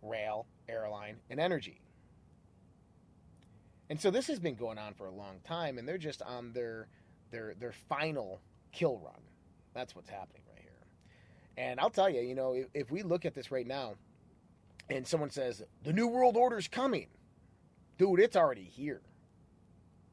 rail, 0.01 0.47
airline, 0.67 1.17
and 1.29 1.39
energy. 1.39 1.81
And 3.89 3.99
so 3.99 4.09
this 4.09 4.27
has 4.27 4.39
been 4.39 4.55
going 4.55 4.77
on 4.77 4.93
for 4.93 5.07
a 5.07 5.11
long 5.11 5.39
time, 5.43 5.77
and 5.77 5.87
they're 5.87 5.97
just 5.97 6.21
on 6.21 6.53
their 6.53 6.87
their 7.29 7.55
their 7.59 7.73
final 7.73 8.41
kill 8.71 8.97
run. 8.99 9.19
That's 9.73 9.95
what's 9.95 10.09
happening 10.09 10.43
right 10.49 10.61
here. 10.61 10.71
And 11.57 11.79
I'll 11.79 11.89
tell 11.89 12.09
you, 12.09 12.21
you 12.21 12.35
know, 12.35 12.53
if, 12.53 12.67
if 12.73 12.91
we 12.91 13.03
look 13.03 13.25
at 13.25 13.33
this 13.33 13.51
right 13.51 13.67
now, 13.67 13.95
and 14.89 15.05
someone 15.05 15.29
says 15.29 15.63
the 15.83 15.93
new 15.93 16.07
world 16.07 16.37
order 16.37 16.57
is 16.57 16.67
coming, 16.67 17.07
dude, 17.97 18.19
it's 18.19 18.35
already 18.35 18.63
here. 18.63 19.01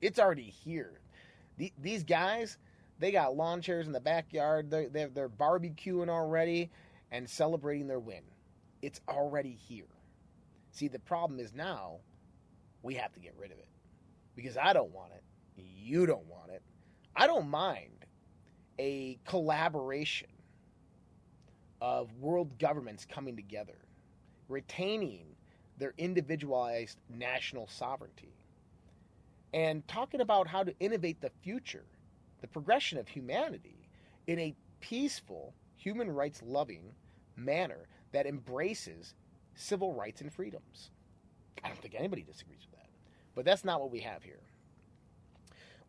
It's 0.00 0.18
already 0.18 0.42
here. 0.64 1.00
The, 1.56 1.72
these 1.80 2.04
guys, 2.04 2.58
they 2.98 3.10
got 3.10 3.36
lawn 3.36 3.62
chairs 3.62 3.86
in 3.86 3.92
the 3.92 4.00
backyard. 4.00 4.70
They're, 4.70 4.88
they're, 4.88 5.08
they're 5.08 5.28
barbecuing 5.28 6.08
already 6.08 6.70
and 7.10 7.28
celebrating 7.28 7.88
their 7.88 7.98
win. 7.98 8.22
It's 8.82 9.00
already 9.08 9.52
here. 9.52 9.84
See, 10.70 10.88
the 10.88 10.98
problem 10.98 11.40
is 11.40 11.52
now 11.54 11.96
we 12.82 12.94
have 12.94 13.12
to 13.14 13.20
get 13.20 13.34
rid 13.38 13.50
of 13.50 13.58
it 13.58 13.68
because 14.36 14.56
I 14.56 14.72
don't 14.72 14.92
want 14.92 15.12
it. 15.12 15.22
You 15.56 16.06
don't 16.06 16.26
want 16.26 16.50
it. 16.50 16.62
I 17.16 17.26
don't 17.26 17.48
mind 17.48 18.06
a 18.78 19.18
collaboration 19.26 20.28
of 21.80 22.12
world 22.20 22.58
governments 22.58 23.04
coming 23.04 23.36
together, 23.36 23.76
retaining 24.48 25.26
their 25.78 25.94
individualized 25.98 26.98
national 27.08 27.66
sovereignty, 27.66 28.34
and 29.52 29.86
talking 29.88 30.20
about 30.20 30.46
how 30.46 30.62
to 30.62 30.74
innovate 30.78 31.20
the 31.20 31.30
future, 31.42 31.84
the 32.40 32.48
progression 32.48 32.98
of 32.98 33.08
humanity 33.08 33.88
in 34.26 34.38
a 34.38 34.54
peaceful, 34.80 35.54
human 35.76 36.10
rights 36.10 36.42
loving 36.44 36.92
manner 37.36 37.88
that 38.12 38.26
embraces 38.26 39.14
civil 39.54 39.92
rights 39.92 40.20
and 40.20 40.32
freedoms. 40.32 40.90
I 41.64 41.68
don't 41.68 41.80
think 41.80 41.94
anybody 41.96 42.22
disagrees 42.22 42.66
with 42.70 42.78
that. 42.78 42.88
But 43.34 43.44
that's 43.44 43.64
not 43.64 43.80
what 43.80 43.90
we 43.90 44.00
have 44.00 44.22
here. 44.22 44.40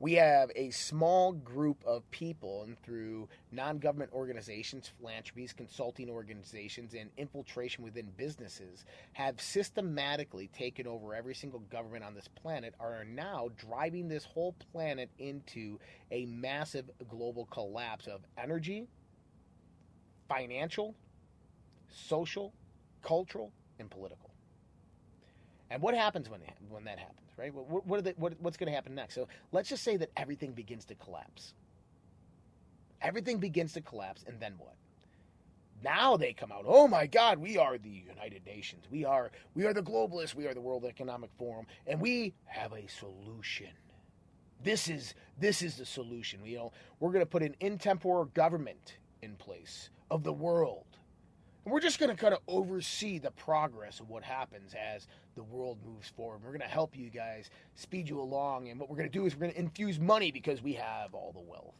We 0.01 0.13
have 0.13 0.49
a 0.55 0.69
small 0.69 1.33
group 1.33 1.83
of 1.85 2.09
people, 2.09 2.63
and 2.63 2.81
through 2.83 3.27
non 3.51 3.79
government 3.79 4.11
organizations, 4.13 4.89
philanthropies, 4.97 5.51
consulting 5.51 6.09
organizations, 6.09 6.93
and 6.93 7.09
infiltration 7.17 7.83
within 7.83 8.07
businesses, 8.15 8.85
have 9.11 9.41
systematically 9.41 10.47
taken 10.47 10.87
over 10.87 11.13
every 11.13 11.35
single 11.35 11.59
government 11.69 12.05
on 12.05 12.15
this 12.15 12.29
planet, 12.29 12.75
are 12.79 13.03
now 13.03 13.49
driving 13.57 14.07
this 14.07 14.23
whole 14.23 14.55
planet 14.71 15.09
into 15.19 15.77
a 16.11 16.25
massive 16.27 16.89
global 17.09 17.45
collapse 17.47 18.07
of 18.07 18.21
energy, 18.37 18.87
financial, 20.29 20.95
social, 21.91 22.53
cultural, 23.01 23.51
and 23.79 23.89
political. 23.89 24.31
And 25.69 25.81
what 25.81 25.93
happens 25.93 26.29
when, 26.29 26.41
when 26.69 26.83
that 26.85 26.99
happens? 26.99 27.19
right? 27.39 27.53
What, 27.53 27.85
what, 27.87 28.05
what 28.17 28.33
what's 28.39 28.57
going 28.57 28.69
to 28.69 28.75
happen 28.75 28.93
next? 28.93 29.15
So 29.15 29.27
let's 29.51 29.69
just 29.69 29.83
say 29.83 29.97
that 29.97 30.11
everything 30.17 30.51
begins 30.51 30.85
to 30.85 30.95
collapse. 30.95 31.53
Everything 33.01 33.37
begins 33.37 33.73
to 33.73 33.81
collapse, 33.81 34.25
and 34.27 34.39
then 34.39 34.53
what? 34.57 34.75
Now 35.81 36.17
they 36.17 36.33
come 36.33 36.51
out. 36.51 36.65
Oh 36.67 36.89
my 36.89 37.07
God, 37.07 37.39
we 37.39 37.57
are 37.57 37.77
the 37.77 37.89
United 37.89 38.45
Nations. 38.45 38.83
We 38.91 39.05
are 39.05 39.31
we 39.55 39.65
are 39.65 39.73
the 39.73 39.81
globalists. 39.81 40.35
We 40.35 40.45
are 40.47 40.53
the 40.53 40.61
World 40.61 40.83
Economic 40.83 41.29
Forum, 41.37 41.65
and 41.87 42.01
we 42.01 42.33
have 42.45 42.73
a 42.73 42.85
solution. 42.87 43.69
This 44.61 44.89
is 44.89 45.13
this 45.39 45.61
is 45.61 45.77
the 45.77 45.85
solution. 45.85 46.41
You 46.43 46.57
know, 46.57 46.71
we're 46.99 47.11
going 47.13 47.21
to 47.23 47.29
put 47.29 47.43
an 47.43 47.55
intemporal 47.61 48.25
government 48.25 48.97
in 49.21 49.35
place 49.35 49.89
of 50.11 50.23
the 50.23 50.33
world 50.33 50.85
and 51.69 51.73
we're 51.75 51.81
just 51.81 51.99
going 51.99 52.09
to 52.09 52.19
kind 52.19 52.33
of 52.33 52.39
oversee 52.47 53.19
the 53.19 53.29
progress 53.29 53.99
of 53.99 54.09
what 54.09 54.23
happens 54.23 54.73
as 54.73 55.05
the 55.35 55.43
world 55.43 55.77
moves 55.85 56.09
forward. 56.09 56.39
We're 56.43 56.49
going 56.49 56.61
to 56.61 56.65
help 56.65 56.97
you 56.97 57.11
guys 57.11 57.51
speed 57.75 58.09
you 58.09 58.19
along. 58.19 58.69
And 58.69 58.79
what 58.79 58.89
we're 58.89 58.95
going 58.95 59.07
to 59.07 59.13
do 59.15 59.27
is 59.27 59.35
we're 59.35 59.41
going 59.41 59.53
to 59.53 59.59
infuse 59.59 59.99
money 59.99 60.31
because 60.31 60.63
we 60.63 60.73
have 60.73 61.13
all 61.13 61.31
the 61.31 61.39
wealth 61.39 61.75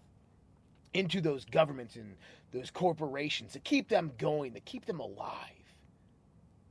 into 0.94 1.22
those 1.22 1.44
governments 1.44 1.96
and 1.96 2.18
those 2.52 2.70
corporations 2.70 3.54
to 3.54 3.60
keep 3.60 3.90
them 3.90 4.12
going, 4.20 4.54
to 4.54 4.60
keep 4.60 4.86
them 4.86 5.00
alive. 5.00 5.74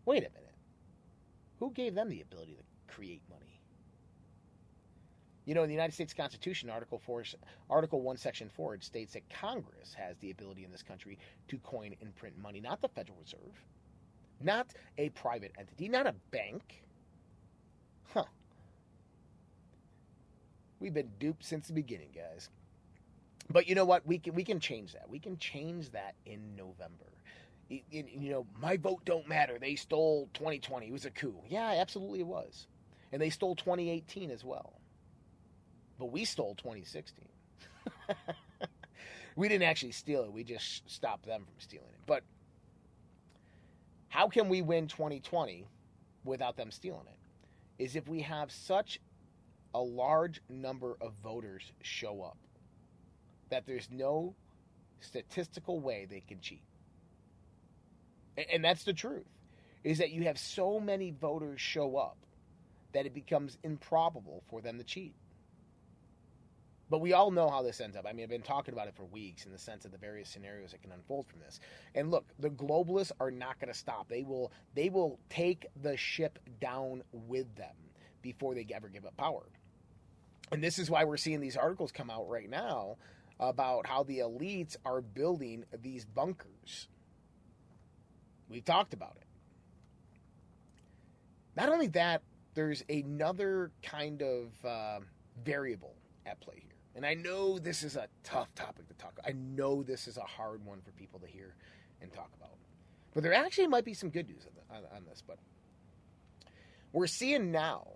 Wait 0.05 0.19
a 0.19 0.31
minute. 0.31 0.55
Who 1.59 1.73
gave 1.73 1.97
them 1.97 2.11
the 2.11 2.21
ability 2.21 2.53
to 2.53 2.95
create 2.95 3.23
money? 3.29 3.38
You 5.49 5.55
know, 5.55 5.63
in 5.63 5.69
the 5.69 5.75
United 5.75 5.95
States 5.95 6.13
Constitution, 6.13 6.69
Article 6.69 6.99
4, 6.99 7.25
Article 7.71 8.03
1, 8.03 8.19
Section 8.19 8.51
4, 8.51 8.75
it 8.75 8.85
states 8.85 9.15
that 9.15 9.23
Congress 9.31 9.95
has 9.95 10.19
the 10.19 10.31
ability 10.31 10.63
in 10.63 10.71
this 10.71 10.83
country 10.83 11.19
to 11.49 11.57
coin 11.61 11.97
and 12.03 12.15
print 12.17 12.37
money, 12.39 12.61
not 12.61 12.83
the 12.83 12.89
Federal 12.89 13.17
Reserve, 13.19 13.65
not 14.43 14.67
a 14.99 15.09
private 15.09 15.53
entity, 15.59 15.89
not 15.89 16.07
a 16.07 16.15
bank. 16.33 16.85
Huh. 18.13 18.25
We've 20.81 20.93
been 20.93 21.13
duped 21.19 21.43
since 21.43 21.69
the 21.69 21.73
beginning, 21.73 22.11
guys. 22.15 22.51
But 23.49 23.67
you 23.67 23.75
know 23.75 23.87
what? 23.87 24.07
We 24.07 24.19
can 24.19 24.35
we 24.35 24.45
can 24.45 24.61
change 24.61 24.93
that. 24.93 25.09
We 25.09 25.19
can 25.19 25.39
change 25.39 25.93
that 25.93 26.15
in 26.27 26.41
November. 26.59 27.07
You, 27.71 27.81
you 27.91 28.31
know, 28.33 28.47
my 28.61 28.77
vote 28.77 29.03
don't 29.07 29.27
matter. 29.27 29.57
They 29.59 29.77
stole 29.77 30.29
2020. 30.35 30.89
It 30.89 30.93
was 30.93 31.07
a 31.07 31.11
coup. 31.11 31.37
Yeah, 31.49 31.73
absolutely 31.79 32.21
it 32.21 32.27
was. 32.27 32.67
And 33.13 33.23
they 33.23 33.31
stole 33.31 33.57
2018 33.57 34.31
as 34.31 34.45
well 34.45 34.78
but 35.99 36.07
we 36.07 36.25
stole 36.25 36.55
2016. 36.57 37.25
we 39.37 39.49
didn't 39.49 39.69
actually 39.69 39.93
steal 39.93 40.25
it. 40.25 40.33
We 40.33 40.45
just 40.45 40.89
stopped 40.91 41.27
them 41.27 41.45
from 41.45 41.55
stealing 41.59 41.89
it. 41.93 42.01
But 42.07 42.23
how 44.09 44.29
can 44.29 44.49
we 44.49 44.63
win 44.63 44.89
2020 44.89 45.67
without 46.25 46.57
them 46.57 46.71
stealing 46.71 47.07
it? 47.07 47.83
Is 47.83 47.97
if 47.97 48.09
we 48.09 48.23
have 48.23 48.51
such 48.51 49.01
a 49.75 49.81
large 49.81 50.41
number 50.49 50.97
of 51.01 51.13
voters 51.23 51.73
show 51.83 52.23
up 52.23 52.39
that 53.51 53.67
there's 53.67 53.89
no 53.91 54.35
statistical 55.01 55.81
way 55.81 56.07
they 56.09 56.21
can 56.21 56.41
cheat. 56.41 56.63
And 58.53 58.65
that's 58.65 58.85
the 58.85 58.93
truth. 58.93 59.27
Is 59.85 59.99
that 59.99 60.11
you 60.11 60.25
have 60.25 60.39
so 60.39 60.81
many 60.81 61.11
voters 61.11 61.61
show 61.61 61.97
up 61.97 62.17
that 62.93 63.07
it 63.07 63.15
becomes 63.15 63.59
improbable 63.63 64.43
for 64.49 64.61
them 64.61 64.79
to 64.79 64.85
cheat. 64.85 65.15
But 66.91 67.01
we 67.01 67.13
all 67.13 67.31
know 67.31 67.51
how 67.51 67.63
this 67.63 67.81
ends 67.81 67.97
up. 67.97 68.07
I 68.09 68.13
mean, 68.13 68.23
I've 68.23 68.31
been 68.31 68.41
talking 68.41 68.73
about 68.73 68.89
it 68.89 68.95
for 68.95 69.05
weeks 69.05 69.45
in 69.45 69.53
the 69.53 69.59
sense 69.59 69.85
of 69.85 69.93
the 69.93 69.99
various 69.99 70.31
scenarios 70.31 70.71
that 70.71 70.83
can 70.83 70.93
unfold 70.93 71.27
from 71.27 71.41
this. 71.41 71.61
And 71.95 72.11
look, 72.11 72.27
the 72.39 72.49
globalists 72.49 73.13
are 73.21 73.31
not 73.31 73.61
going 73.61 73.73
to 73.73 73.79
stop. 73.79 74.09
They 74.09 74.23
will 74.23 74.53
they 74.75 74.89
will 74.89 75.19
take 75.29 75.67
the 75.81 75.97
ship 75.97 76.39
down 76.61 77.03
with 77.13 77.55
them 77.57 77.75
before 78.23 78.55
they 78.55 78.67
ever 78.75 78.89
give 78.89 79.05
up 79.05 79.17
power. 79.17 79.45
And 80.51 80.63
this 80.63 80.79
is 80.79 80.91
why 80.91 81.05
we're 81.05 81.19
seeing 81.19 81.41
these 81.41 81.57
articles 81.57 81.93
come 81.93 82.09
out 82.11 82.29
right 82.29 82.49
now 82.49 82.97
about 83.39 83.87
how 83.87 84.03
the 84.03 84.19
elites 84.19 84.77
are 84.85 85.03
building 85.03 85.65
these 85.83 86.07
bunkers. 86.07 86.89
We've 88.49 88.65
talked 88.65 88.95
about 88.95 89.17
it. 89.21 89.27
Not 91.55 91.69
only 91.69 91.89
that, 91.89 92.23
there's 92.55 92.83
another 92.89 93.73
kind 93.83 94.23
of 94.23 94.65
uh, 94.65 95.01
variable 95.45 95.95
at 96.25 96.41
play. 96.41 96.68
And 96.99 97.07
I 97.07 97.15
know 97.15 97.61
this 97.61 97.85
is 97.85 97.95
a 97.95 98.09
tough 98.25 98.53
topic 98.57 98.89
to 98.89 98.95
talk 98.95 99.13
about. 99.17 99.31
I 99.31 99.33
know 99.33 99.85
this 99.85 100.09
is 100.09 100.17
a 100.17 100.23
hard 100.23 100.65
one 100.65 100.81
for 100.81 100.91
people 100.91 101.21
to 101.21 101.29
hear 101.29 101.55
and 102.03 102.13
talk 102.13 102.29
about. 102.37 102.57
But 103.15 103.23
there 103.23 103.33
actually 103.33 103.69
might 103.69 103.85
be 103.85 103.95
some 103.95 104.11
good 104.11 104.29
news 104.29 104.45
on, 104.69 104.79
on 104.97 105.05
this. 105.09 105.23
But 105.25 105.39
we're 106.93 107.07
seeing 107.07 107.53
now 107.53 107.87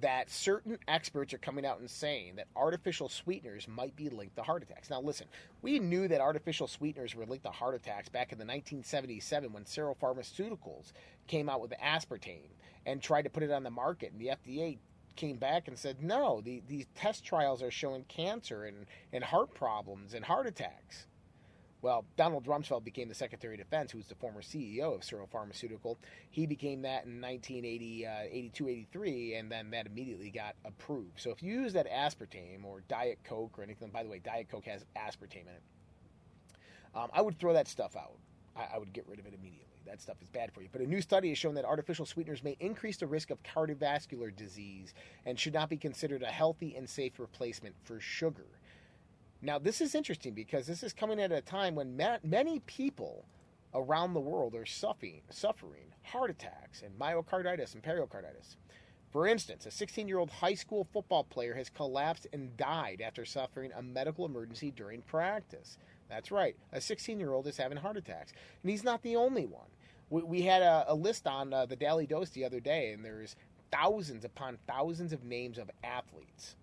that 0.00 0.30
certain 0.30 0.78
experts 0.88 1.34
are 1.34 1.38
coming 1.38 1.66
out 1.66 1.80
and 1.80 1.90
saying 1.90 2.36
that 2.36 2.46
artificial 2.56 3.10
sweeteners 3.10 3.68
might 3.68 3.94
be 3.94 4.08
linked 4.08 4.36
to 4.36 4.42
heart 4.42 4.62
attacks. 4.62 4.88
Now, 4.88 5.02
listen, 5.02 5.26
we 5.60 5.78
knew 5.78 6.08
that 6.08 6.22
artificial 6.22 6.68
sweeteners 6.68 7.14
were 7.14 7.26
linked 7.26 7.44
to 7.44 7.50
heart 7.50 7.74
attacks 7.74 8.08
back 8.08 8.32
in 8.32 8.38
the 8.38 8.46
1977 8.46 9.52
when 9.52 9.66
Searle 9.66 9.98
Pharmaceuticals 10.00 10.92
came 11.26 11.50
out 11.50 11.60
with 11.60 11.72
aspartame 11.72 12.52
and 12.86 13.02
tried 13.02 13.22
to 13.22 13.30
put 13.30 13.42
it 13.42 13.52
on 13.52 13.64
the 13.64 13.70
market, 13.70 14.12
and 14.12 14.20
the 14.20 14.28
FDA 14.28 14.78
came 15.16 15.36
back 15.36 15.68
and 15.68 15.78
said, 15.78 16.02
no, 16.02 16.40
the, 16.40 16.62
these 16.68 16.86
test 16.94 17.24
trials 17.24 17.62
are 17.62 17.70
showing 17.70 18.04
cancer 18.04 18.64
and, 18.64 18.86
and 19.12 19.24
heart 19.24 19.54
problems 19.54 20.14
and 20.14 20.24
heart 20.24 20.46
attacks. 20.46 21.06
Well, 21.82 22.04
Donald 22.16 22.44
Rumsfeld 22.46 22.84
became 22.84 23.08
the 23.08 23.14
Secretary 23.14 23.54
of 23.54 23.58
Defense, 23.58 23.90
who 23.90 23.98
was 23.98 24.06
the 24.06 24.14
former 24.14 24.40
CEO 24.40 24.94
of 24.94 25.02
Searle 25.02 25.26
Pharmaceutical. 25.26 25.98
He 26.30 26.46
became 26.46 26.82
that 26.82 27.06
in 27.06 27.20
1980, 27.20 28.06
uh, 28.06 28.10
82, 28.30 28.68
83, 28.68 29.34
and 29.34 29.50
then 29.50 29.70
that 29.72 29.86
immediately 29.86 30.30
got 30.30 30.54
approved. 30.64 31.20
So 31.20 31.30
if 31.30 31.42
you 31.42 31.60
use 31.60 31.72
that 31.72 31.90
aspartame 31.90 32.64
or 32.64 32.84
Diet 32.86 33.18
Coke 33.24 33.58
or 33.58 33.64
anything, 33.64 33.90
by 33.90 34.04
the 34.04 34.08
way, 34.08 34.20
Diet 34.20 34.48
Coke 34.48 34.66
has 34.66 34.84
aspartame 34.96 35.42
in 35.42 35.48
it, 35.48 35.62
um, 36.94 37.08
I 37.12 37.20
would 37.20 37.40
throw 37.40 37.52
that 37.54 37.66
stuff 37.66 37.96
out. 37.96 38.18
I, 38.54 38.76
I 38.76 38.78
would 38.78 38.92
get 38.92 39.08
rid 39.08 39.18
of 39.18 39.26
it 39.26 39.34
immediately. 39.34 39.71
That 39.86 40.00
stuff 40.00 40.16
is 40.22 40.28
bad 40.28 40.52
for 40.52 40.62
you. 40.62 40.68
But 40.70 40.80
a 40.80 40.86
new 40.86 41.00
study 41.00 41.28
has 41.30 41.38
shown 41.38 41.54
that 41.54 41.64
artificial 41.64 42.06
sweeteners 42.06 42.42
may 42.42 42.56
increase 42.60 42.96
the 42.96 43.06
risk 43.06 43.30
of 43.30 43.42
cardiovascular 43.42 44.34
disease 44.34 44.94
and 45.26 45.38
should 45.38 45.54
not 45.54 45.68
be 45.68 45.76
considered 45.76 46.22
a 46.22 46.26
healthy 46.26 46.74
and 46.76 46.88
safe 46.88 47.18
replacement 47.18 47.74
for 47.84 48.00
sugar. 48.00 48.46
Now, 49.40 49.58
this 49.58 49.80
is 49.80 49.94
interesting 49.94 50.34
because 50.34 50.66
this 50.66 50.82
is 50.82 50.92
coming 50.92 51.20
at 51.20 51.32
a 51.32 51.40
time 51.40 51.74
when 51.74 51.96
ma- 51.96 52.18
many 52.22 52.60
people 52.60 53.24
around 53.74 54.14
the 54.14 54.20
world 54.20 54.54
are 54.54 54.66
suffering, 54.66 55.22
suffering 55.30 55.92
heart 56.04 56.30
attacks 56.30 56.82
and 56.82 56.98
myocarditis 56.98 57.74
and 57.74 57.82
pericarditis. 57.82 58.56
For 59.10 59.26
instance, 59.26 59.66
a 59.66 59.70
16 59.70 60.08
year 60.08 60.18
old 60.18 60.30
high 60.30 60.54
school 60.54 60.86
football 60.92 61.24
player 61.24 61.54
has 61.54 61.68
collapsed 61.68 62.26
and 62.32 62.56
died 62.56 63.02
after 63.04 63.24
suffering 63.24 63.70
a 63.76 63.82
medical 63.82 64.24
emergency 64.24 64.70
during 64.70 65.02
practice. 65.02 65.76
That's 66.12 66.30
right, 66.30 66.54
a 66.72 66.80
16 66.80 67.18
year 67.18 67.32
old 67.32 67.46
is 67.46 67.56
having 67.56 67.78
heart 67.78 67.96
attacks. 67.96 68.34
And 68.62 68.70
he's 68.70 68.84
not 68.84 69.02
the 69.02 69.16
only 69.16 69.46
one. 69.46 69.68
We, 70.10 70.22
we 70.22 70.42
had 70.42 70.60
a, 70.60 70.84
a, 70.88 70.94
list 70.94 71.26
on 71.26 71.54
uh, 71.54 71.64
the 71.64 71.74
Daily 71.74 72.06
Dose 72.06 72.28
the 72.28 72.44
other 72.44 72.60
day, 72.60 72.92
and 72.92 73.02
there's 73.02 73.34
thousands 73.70 74.26
upon 74.26 74.58
thousands 74.66 75.14
of 75.14 75.24
names 75.24 75.56
of 75.56 75.70
athletes 75.82 76.56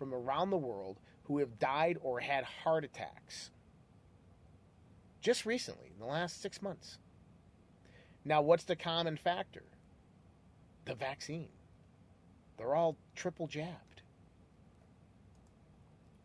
from 0.00 0.12
around 0.12 0.50
the 0.50 0.56
world 0.56 0.96
who 1.28 1.38
have 1.38 1.60
died 1.60 1.96
or 2.02 2.18
had 2.18 2.42
heart 2.42 2.82
attacks 2.82 3.50
just 5.20 5.46
recently, 5.46 5.92
in 5.94 6.00
the 6.00 6.10
last 6.10 6.42
six 6.42 6.60
months. 6.60 6.98
Now, 8.24 8.42
what's 8.42 8.64
the 8.64 8.74
common 8.74 9.16
factor? 9.16 9.62
The 10.86 10.96
vaccine. 10.96 11.50
They're 12.58 12.74
all 12.74 12.96
triple 13.14 13.46
jabbed. 13.46 14.02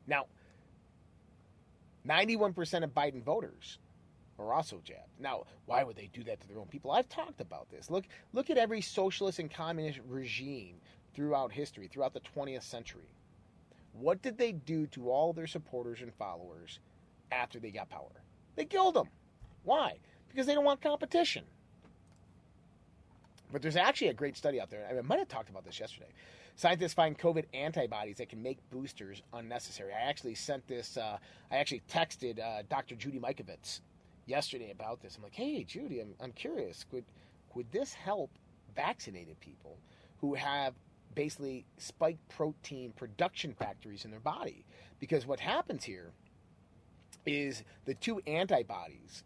Now, 0.08 0.26
91% 2.08 2.84
of 2.84 2.93
Biden 2.93 3.24
voters 3.24 3.80
are 4.39 4.54
also 4.54 4.82
jabbed. 4.84 5.10
Now, 5.20 5.43
why 5.66 5.84
would 5.84 5.95
they 5.95 6.10
do 6.14 6.24
that 6.24 6.41
to 6.41 6.47
their 6.47 6.60
own 6.60 6.68
people? 6.68 6.91
I've 6.91 7.10
talked 7.10 7.41
about 7.41 7.70
this. 7.70 7.89
Look, 7.89 8.06
look 8.34 8.49
at 8.49 8.58
every 8.58 8.82
socialist 8.82 9.39
and 9.39 9.52
communist 9.52 9.99
regime 10.08 10.78
throughout 11.14 11.52
history, 11.52 11.88
throughout 11.88 12.14
the 12.14 12.22
20th 12.36 12.64
century. 12.64 13.14
What 13.93 14.22
did 14.22 14.38
they 14.38 14.52
do 14.52 14.88
to 14.88 15.12
all 15.12 15.34
their 15.34 15.47
supporters 15.47 16.02
and 16.02 16.14
followers 16.14 16.80
after 17.32 17.60
they 17.60 17.72
got 17.72 17.89
power? 17.89 18.24
They 18.56 18.66
killed 18.66 18.95
them. 18.95 19.10
Why? 19.64 19.97
Because 20.30 20.47
they 20.47 20.54
don't 20.54 20.66
want 20.66 20.82
competition. 20.82 21.43
But 23.52 23.62
there's 23.62 23.76
actually 23.76 24.08
a 24.08 24.14
great 24.14 24.38
study 24.38 24.62
out 24.62 24.70
there. 24.70 24.86
I, 24.89 24.93
mean, 24.93 24.99
I 24.99 25.08
might 25.08 25.20
have 25.20 25.28
talked 25.28 25.49
about 25.49 25.66
this 25.66 25.80
yesterday. 25.80 26.08
Scientists 26.56 26.93
find 26.93 27.18
COVID 27.18 27.45
antibodies 27.54 28.18
that 28.18 28.30
can 28.30 28.41
make 28.41 28.58
boosters 28.70 29.22
unnecessary. 29.34 29.91
I 29.93 30.10
actually 30.10 30.36
sent 30.36 30.68
this, 30.68 30.97
uh, 30.97 31.18
I 31.52 31.58
actually 31.58 31.82
texted 31.89 32.39
uh, 32.39 32.64
Dr. 32.70 32.95
Judy 32.95 33.20
Mikovits 33.20 33.82
yesterday 34.26 34.72
about 34.72 35.02
this. 35.02 35.16
I'm 35.16 35.24
like, 35.24 35.36
hey, 35.36 35.64
Judy, 35.64 36.02
I'm, 36.02 36.14
I'm 36.22 36.32
curious. 36.34 36.86
Could, 36.89 37.06
could 37.54 37.72
this 37.72 37.93
help 37.93 38.32
vaccinated 38.76 39.39
people 39.39 39.78
who 40.20 40.36
have 40.36 40.76
basically 41.16 41.66
spike 41.78 42.18
protein 42.30 42.93
production 42.93 43.54
factories 43.54 44.06
in 44.06 44.12
their 44.12 44.20
body. 44.20 44.66
Because 44.99 45.26
what 45.26 45.39
happens 45.39 45.84
here 45.84 46.12
is 47.26 47.64
the 47.86 47.93
two 47.95 48.22
antibodies, 48.28 49.24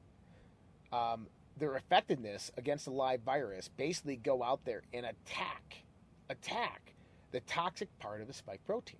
um, 0.91 1.27
their 1.57 1.75
effectiveness 1.75 2.51
against 2.57 2.85
the 2.85 2.91
live 2.91 3.21
virus 3.21 3.69
basically 3.77 4.15
go 4.15 4.43
out 4.43 4.65
there 4.65 4.81
and 4.93 5.05
attack, 5.05 5.83
attack 6.29 6.94
the 7.35 7.41
toxic 7.41 7.89
part 7.99 8.21
of 8.21 8.27
the 8.27 8.33
spike 8.33 8.61
protein. 8.65 8.99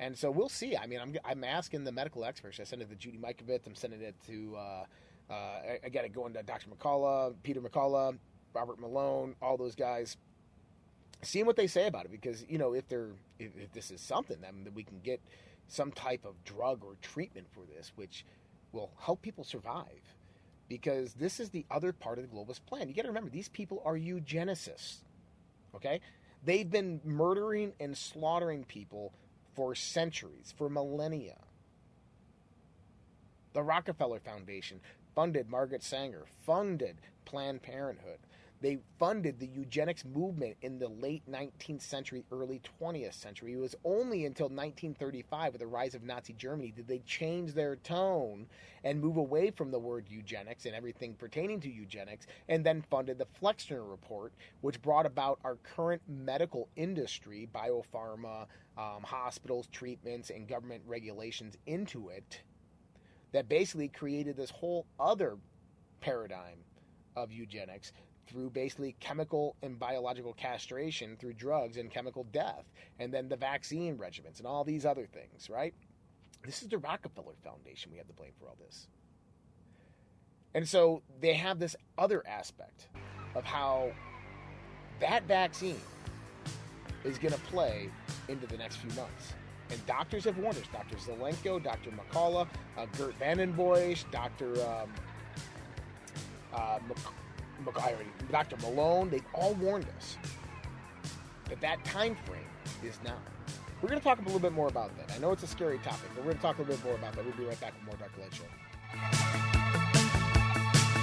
And 0.00 0.18
so 0.18 0.32
we'll 0.32 0.48
see. 0.48 0.76
I 0.76 0.86
mean, 0.86 0.98
I'm, 0.98 1.14
I'm 1.24 1.44
asking 1.44 1.84
the 1.84 1.92
medical 1.92 2.24
experts. 2.24 2.58
I 2.58 2.64
sent 2.64 2.82
it 2.82 2.90
to 2.90 2.96
Judy 2.96 3.18
Mikovits. 3.18 3.68
I'm 3.68 3.76
sending 3.76 4.00
it 4.00 4.16
to, 4.26 4.56
uh, 4.56 4.84
uh, 5.30 5.32
I, 5.32 5.78
I 5.84 5.88
got 5.90 6.02
to 6.02 6.08
go 6.08 6.26
into 6.26 6.42
Dr. 6.42 6.66
McCullough, 6.70 7.34
Peter 7.44 7.60
McCullough, 7.60 8.18
Robert 8.52 8.80
Malone, 8.80 9.36
all 9.40 9.56
those 9.56 9.76
guys 9.76 10.16
seeing 11.22 11.46
what 11.46 11.54
they 11.54 11.68
say 11.68 11.86
about 11.86 12.06
it 12.06 12.10
because 12.10 12.44
you 12.48 12.56
know 12.56 12.72
if 12.72 12.88
they're 12.88 13.10
if, 13.38 13.54
if 13.54 13.70
this 13.72 13.90
is 13.90 14.00
something 14.00 14.38
then 14.40 14.64
that 14.64 14.72
we 14.72 14.82
can 14.82 14.98
get 15.00 15.20
some 15.68 15.92
type 15.92 16.24
of 16.24 16.42
drug 16.44 16.82
or 16.82 16.94
treatment 17.02 17.46
for 17.52 17.60
this 17.76 17.92
which 17.96 18.24
will 18.72 18.90
help 18.98 19.20
people 19.20 19.44
survive 19.44 20.14
because 20.66 21.12
this 21.12 21.38
is 21.38 21.50
the 21.50 21.66
other 21.70 21.92
part 21.92 22.18
of 22.18 22.24
the 22.24 22.34
globalist 22.34 22.64
plan 22.64 22.88
you 22.88 22.94
got 22.94 23.02
to 23.02 23.08
remember 23.08 23.28
these 23.28 23.50
people 23.50 23.82
are 23.84 23.96
eugenicists 23.96 25.00
okay 25.74 26.00
they've 26.44 26.70
been 26.70 27.00
murdering 27.04 27.72
and 27.80 27.96
slaughtering 27.96 28.64
people 28.64 29.12
for 29.54 29.74
centuries 29.74 30.54
for 30.56 30.68
millennia. 30.68 31.36
The 33.52 33.62
rockefeller 33.62 34.20
foundation 34.20 34.80
funded 35.14 35.48
margaret 35.48 35.82
sanger 35.82 36.24
funded 36.46 36.96
planned 37.24 37.62
parenthood 37.62 38.18
they 38.60 38.78
funded 38.98 39.38
the 39.38 39.46
eugenics 39.46 40.04
movement 40.04 40.56
in 40.60 40.78
the 40.78 40.88
late 40.88 41.22
19th 41.30 41.80
century, 41.80 42.24
early 42.30 42.60
20th 42.80 43.14
century. 43.14 43.54
It 43.54 43.58
was 43.58 43.74
only 43.84 44.26
until 44.26 44.46
1935, 44.46 45.52
with 45.52 45.60
the 45.60 45.66
rise 45.66 45.94
of 45.94 46.02
Nazi 46.02 46.34
Germany, 46.34 46.70
did 46.70 46.86
they 46.86 46.98
change 47.06 47.54
their 47.54 47.76
tone 47.76 48.46
and 48.84 49.00
move 49.00 49.16
away 49.16 49.50
from 49.50 49.70
the 49.70 49.78
word 49.78 50.06
eugenics 50.10 50.66
and 50.66 50.74
everything 50.74 51.14
pertaining 51.14 51.60
to 51.60 51.70
eugenics, 51.70 52.26
and 52.48 52.64
then 52.64 52.84
funded 52.90 53.18
the 53.18 53.26
Flexner 53.40 53.82
Report, 53.82 54.32
which 54.60 54.82
brought 54.82 55.06
about 55.06 55.38
our 55.42 55.56
current 55.56 56.02
medical 56.06 56.68
industry, 56.76 57.48
biopharma, 57.54 58.46
um, 58.76 59.02
hospitals, 59.02 59.68
treatments, 59.68 60.28
and 60.28 60.46
government 60.46 60.82
regulations 60.86 61.56
into 61.66 62.10
it, 62.10 62.42
that 63.32 63.48
basically 63.48 63.88
created 63.88 64.36
this 64.36 64.50
whole 64.50 64.86
other 64.98 65.38
paradigm 66.00 66.58
of 67.16 67.32
eugenics 67.32 67.92
through 68.30 68.50
basically 68.50 68.94
chemical 69.00 69.56
and 69.62 69.78
biological 69.78 70.32
castration 70.32 71.16
through 71.18 71.34
drugs 71.34 71.76
and 71.76 71.90
chemical 71.90 72.24
death, 72.32 72.64
and 72.98 73.12
then 73.12 73.28
the 73.28 73.36
vaccine 73.36 73.96
regimens 73.98 74.38
and 74.38 74.46
all 74.46 74.64
these 74.64 74.86
other 74.86 75.06
things, 75.06 75.50
right? 75.50 75.74
This 76.44 76.62
is 76.62 76.68
the 76.68 76.78
Rockefeller 76.78 77.34
Foundation 77.44 77.90
we 77.90 77.98
have 77.98 78.06
to 78.06 78.14
blame 78.14 78.32
for 78.38 78.48
all 78.48 78.56
this. 78.64 78.86
And 80.54 80.66
so 80.66 81.02
they 81.20 81.34
have 81.34 81.58
this 81.58 81.76
other 81.98 82.26
aspect 82.26 82.88
of 83.34 83.44
how 83.44 83.92
that 85.00 85.24
vaccine 85.24 85.80
is 87.04 87.18
going 87.18 87.34
to 87.34 87.40
play 87.40 87.90
into 88.28 88.46
the 88.46 88.56
next 88.56 88.76
few 88.76 88.90
months. 88.90 89.34
And 89.70 89.84
doctors 89.86 90.24
have 90.24 90.38
warned 90.38 90.58
us. 90.58 90.64
Dr. 90.72 90.96
Zelenko, 90.96 91.62
Dr. 91.62 91.90
McCullough, 91.90 92.48
uh, 92.76 92.86
Gert 92.96 93.14
Van 93.18 93.54
Bossche, 93.54 94.10
Dr. 94.10 94.60
Um, 94.62 94.92
uh, 96.52 96.78
Dr. 98.30 98.56
Malone, 98.58 99.10
they've 99.10 99.24
all 99.34 99.54
warned 99.54 99.86
us 99.96 100.16
that 101.48 101.60
that 101.60 101.84
time 101.84 102.16
frame 102.26 102.40
is 102.84 102.98
now. 103.04 103.18
We're 103.82 103.88
going 103.88 104.00
to 104.00 104.04
talk 104.04 104.20
a 104.20 104.22
little 104.22 104.40
bit 104.40 104.52
more 104.52 104.68
about 104.68 104.96
that. 104.98 105.14
I 105.14 105.18
know 105.18 105.32
it's 105.32 105.42
a 105.42 105.46
scary 105.46 105.78
topic, 105.78 106.10
but 106.14 106.24
we're 106.24 106.32
going 106.32 106.36
to 106.36 106.42
talk 106.42 106.58
a 106.58 106.62
little 106.62 106.76
bit 106.76 106.84
more 106.84 106.94
about 106.94 107.14
that. 107.14 107.24
We'll 107.24 107.34
be 107.34 107.44
right 107.44 107.60
back 107.60 107.72
with 107.74 107.86
more 107.86 107.96
Dr. 107.96 108.20
Light 108.20 108.34
Show. 108.34 109.19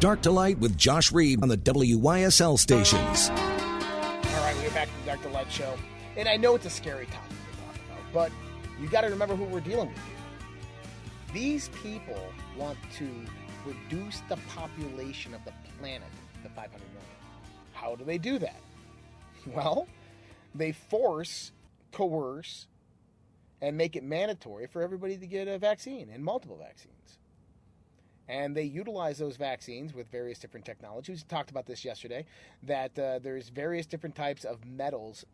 Dark 0.00 0.22
to 0.22 0.30
Light 0.30 0.58
with 0.58 0.78
Josh 0.78 1.12
Reed 1.12 1.42
on 1.42 1.50
the 1.50 1.58
WYSL 1.58 2.58
stations. 2.58 3.28
All 3.28 3.36
right, 4.42 4.56
we're 4.62 4.70
back 4.70 4.88
to 4.88 5.00
the 5.00 5.06
Dark 5.06 5.20
to 5.20 5.28
Light 5.28 5.52
show. 5.52 5.74
And 6.16 6.26
I 6.26 6.38
know 6.38 6.54
it's 6.54 6.64
a 6.64 6.70
scary 6.70 7.04
topic 7.04 7.28
to 7.28 7.58
talk 7.58 7.74
about, 7.86 8.12
but 8.14 8.32
you 8.80 8.88
got 8.88 9.02
to 9.02 9.08
remember 9.08 9.36
who 9.36 9.44
we're 9.44 9.60
dealing 9.60 9.88
with 9.88 9.98
here. 9.98 10.16
These 11.34 11.68
people 11.82 12.18
want 12.56 12.78
to 12.96 13.10
reduce 13.66 14.20
the 14.30 14.38
population 14.48 15.34
of 15.34 15.44
the 15.44 15.52
planet 15.78 16.08
to 16.44 16.48
500 16.48 16.70
million. 16.70 17.02
How 17.74 17.94
do 17.94 18.02
they 18.04 18.18
do 18.18 18.38
that? 18.38 18.60
Well, 19.54 19.86
they 20.54 20.72
force, 20.72 21.52
coerce, 21.92 22.66
and 23.60 23.76
make 23.76 23.96
it 23.96 24.02
mandatory 24.02 24.66
for 24.66 24.82
everybody 24.82 25.18
to 25.18 25.26
get 25.26 25.46
a 25.46 25.58
vaccine 25.58 26.08
and 26.10 26.24
multiple 26.24 26.58
vaccines. 26.58 27.19
And 28.30 28.56
they 28.56 28.62
utilize 28.62 29.18
those 29.18 29.36
vaccines 29.36 29.92
with 29.92 30.08
various 30.08 30.38
different 30.38 30.64
technologies. 30.64 31.24
We 31.24 31.28
talked 31.28 31.50
about 31.50 31.66
this 31.66 31.84
yesterday 31.84 32.26
that 32.62 32.96
uh, 32.96 33.18
there's 33.18 33.48
various 33.48 33.86
different 33.86 34.14
types 34.14 34.44
of 34.44 34.64
metals, 34.64 35.24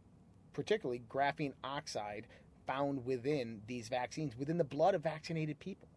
particularly 0.54 1.02
graphene 1.06 1.52
oxide, 1.62 2.26
found 2.66 3.04
within 3.04 3.60
these 3.66 3.88
vaccines, 3.88 4.34
within 4.38 4.56
the 4.56 4.64
blood 4.64 4.94
of 4.94 5.02
vaccinated 5.02 5.60
people. 5.60 5.88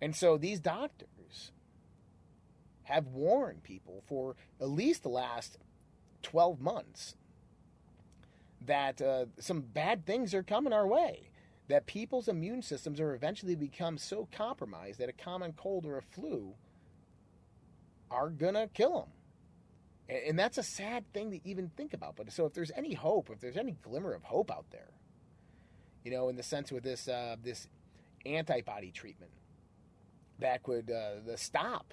And 0.00 0.16
so 0.16 0.36
these 0.36 0.58
doctors 0.58 1.52
have 2.82 3.06
warned 3.06 3.62
people 3.62 4.02
for 4.08 4.34
at 4.60 4.68
least 4.68 5.04
the 5.04 5.10
last 5.10 5.58
12 6.24 6.60
months 6.60 7.14
that 8.66 9.00
uh, 9.00 9.26
some 9.38 9.60
bad 9.60 10.04
things 10.04 10.34
are 10.34 10.42
coming 10.42 10.72
our 10.72 10.88
way. 10.88 11.28
That 11.68 11.86
people's 11.86 12.28
immune 12.28 12.62
systems 12.62 13.00
are 13.00 13.14
eventually 13.14 13.56
become 13.56 13.98
so 13.98 14.28
compromised 14.30 15.00
that 15.00 15.08
a 15.08 15.12
common 15.12 15.52
cold 15.52 15.84
or 15.84 15.98
a 15.98 16.02
flu 16.02 16.54
are 18.10 18.30
gonna 18.30 18.68
kill 18.68 19.00
them. 19.00 19.08
And, 20.08 20.38
that's 20.38 20.56
a 20.56 20.62
sad 20.62 21.12
thing 21.12 21.32
to 21.32 21.40
even 21.48 21.70
think 21.76 21.92
about. 21.92 22.14
But 22.14 22.30
so 22.30 22.46
if 22.46 22.52
there's 22.52 22.70
any 22.76 22.94
hope, 22.94 23.28
if 23.30 23.40
there's 23.40 23.56
any 23.56 23.72
glimmer 23.82 24.12
of 24.12 24.22
hope 24.22 24.52
out 24.52 24.66
there, 24.70 24.90
you 26.04 26.12
know, 26.12 26.28
in 26.28 26.36
the 26.36 26.44
sense 26.44 26.70
with 26.70 26.84
this 26.84 27.08
uh, 27.08 27.34
this 27.42 27.66
antibody 28.24 28.92
treatment 28.92 29.32
that 30.38 30.62
could 30.62 30.90
uh, 30.90 31.36
stop 31.36 31.92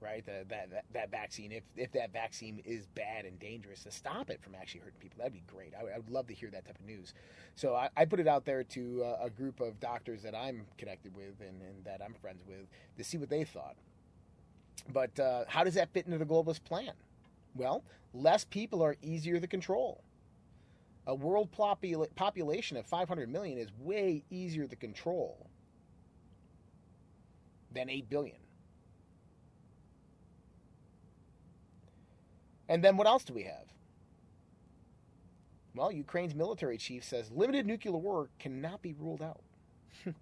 right? 0.00 0.24
The, 0.24 0.44
that, 0.48 0.70
that 0.70 0.84
that 0.92 1.10
vaccine, 1.10 1.52
if 1.52 1.64
if 1.76 1.92
that 1.92 2.12
vaccine 2.12 2.62
is 2.64 2.86
bad 2.86 3.24
and 3.24 3.38
dangerous, 3.38 3.84
to 3.84 3.90
stop 3.90 4.30
it 4.30 4.42
from 4.42 4.54
actually 4.54 4.80
hurting 4.80 5.00
people, 5.00 5.18
that'd 5.18 5.32
be 5.32 5.42
great. 5.46 5.72
I, 5.74 5.94
I 5.94 5.98
would 5.98 6.10
love 6.10 6.26
to 6.28 6.34
hear 6.34 6.50
that 6.50 6.64
type 6.64 6.78
of 6.78 6.86
news. 6.86 7.14
So 7.54 7.74
I, 7.74 7.88
I 7.96 8.04
put 8.04 8.20
it 8.20 8.28
out 8.28 8.44
there 8.44 8.64
to 8.64 9.04
uh, 9.04 9.26
a 9.26 9.30
group 9.30 9.60
of 9.60 9.80
doctors 9.80 10.22
that 10.22 10.34
I'm 10.34 10.66
connected 10.78 11.14
with 11.14 11.40
and, 11.40 11.60
and 11.62 11.84
that 11.84 12.00
I'm 12.04 12.14
friends 12.14 12.42
with 12.46 12.66
to 12.98 13.04
see 13.04 13.18
what 13.18 13.28
they 13.30 13.44
thought. 13.44 13.76
But 14.92 15.18
uh, 15.20 15.44
how 15.48 15.64
does 15.64 15.74
that 15.74 15.90
fit 15.92 16.06
into 16.06 16.18
the 16.18 16.24
globalist 16.24 16.64
plan? 16.64 16.92
Well, 17.54 17.84
less 18.14 18.44
people 18.44 18.82
are 18.82 18.96
easier 19.02 19.40
to 19.40 19.46
control. 19.46 20.02
A 21.06 21.14
world 21.14 21.50
popula- 21.52 22.14
population 22.14 22.76
of 22.76 22.86
500 22.86 23.28
million 23.28 23.58
is 23.58 23.68
way 23.80 24.24
easier 24.30 24.66
to 24.66 24.76
control 24.76 25.48
than 27.72 27.88
8 27.90 28.08
billion. 28.10 28.36
And 32.70 32.84
then 32.84 32.96
what 32.96 33.08
else 33.08 33.24
do 33.24 33.34
we 33.34 33.42
have? 33.42 33.66
Well, 35.74 35.90
Ukraine's 35.90 36.36
military 36.36 36.78
chief 36.78 37.02
says 37.02 37.28
limited 37.32 37.66
nuclear 37.66 37.96
war 37.96 38.30
cannot 38.38 38.80
be 38.80 38.94
ruled 38.94 39.22
out. 39.22 39.42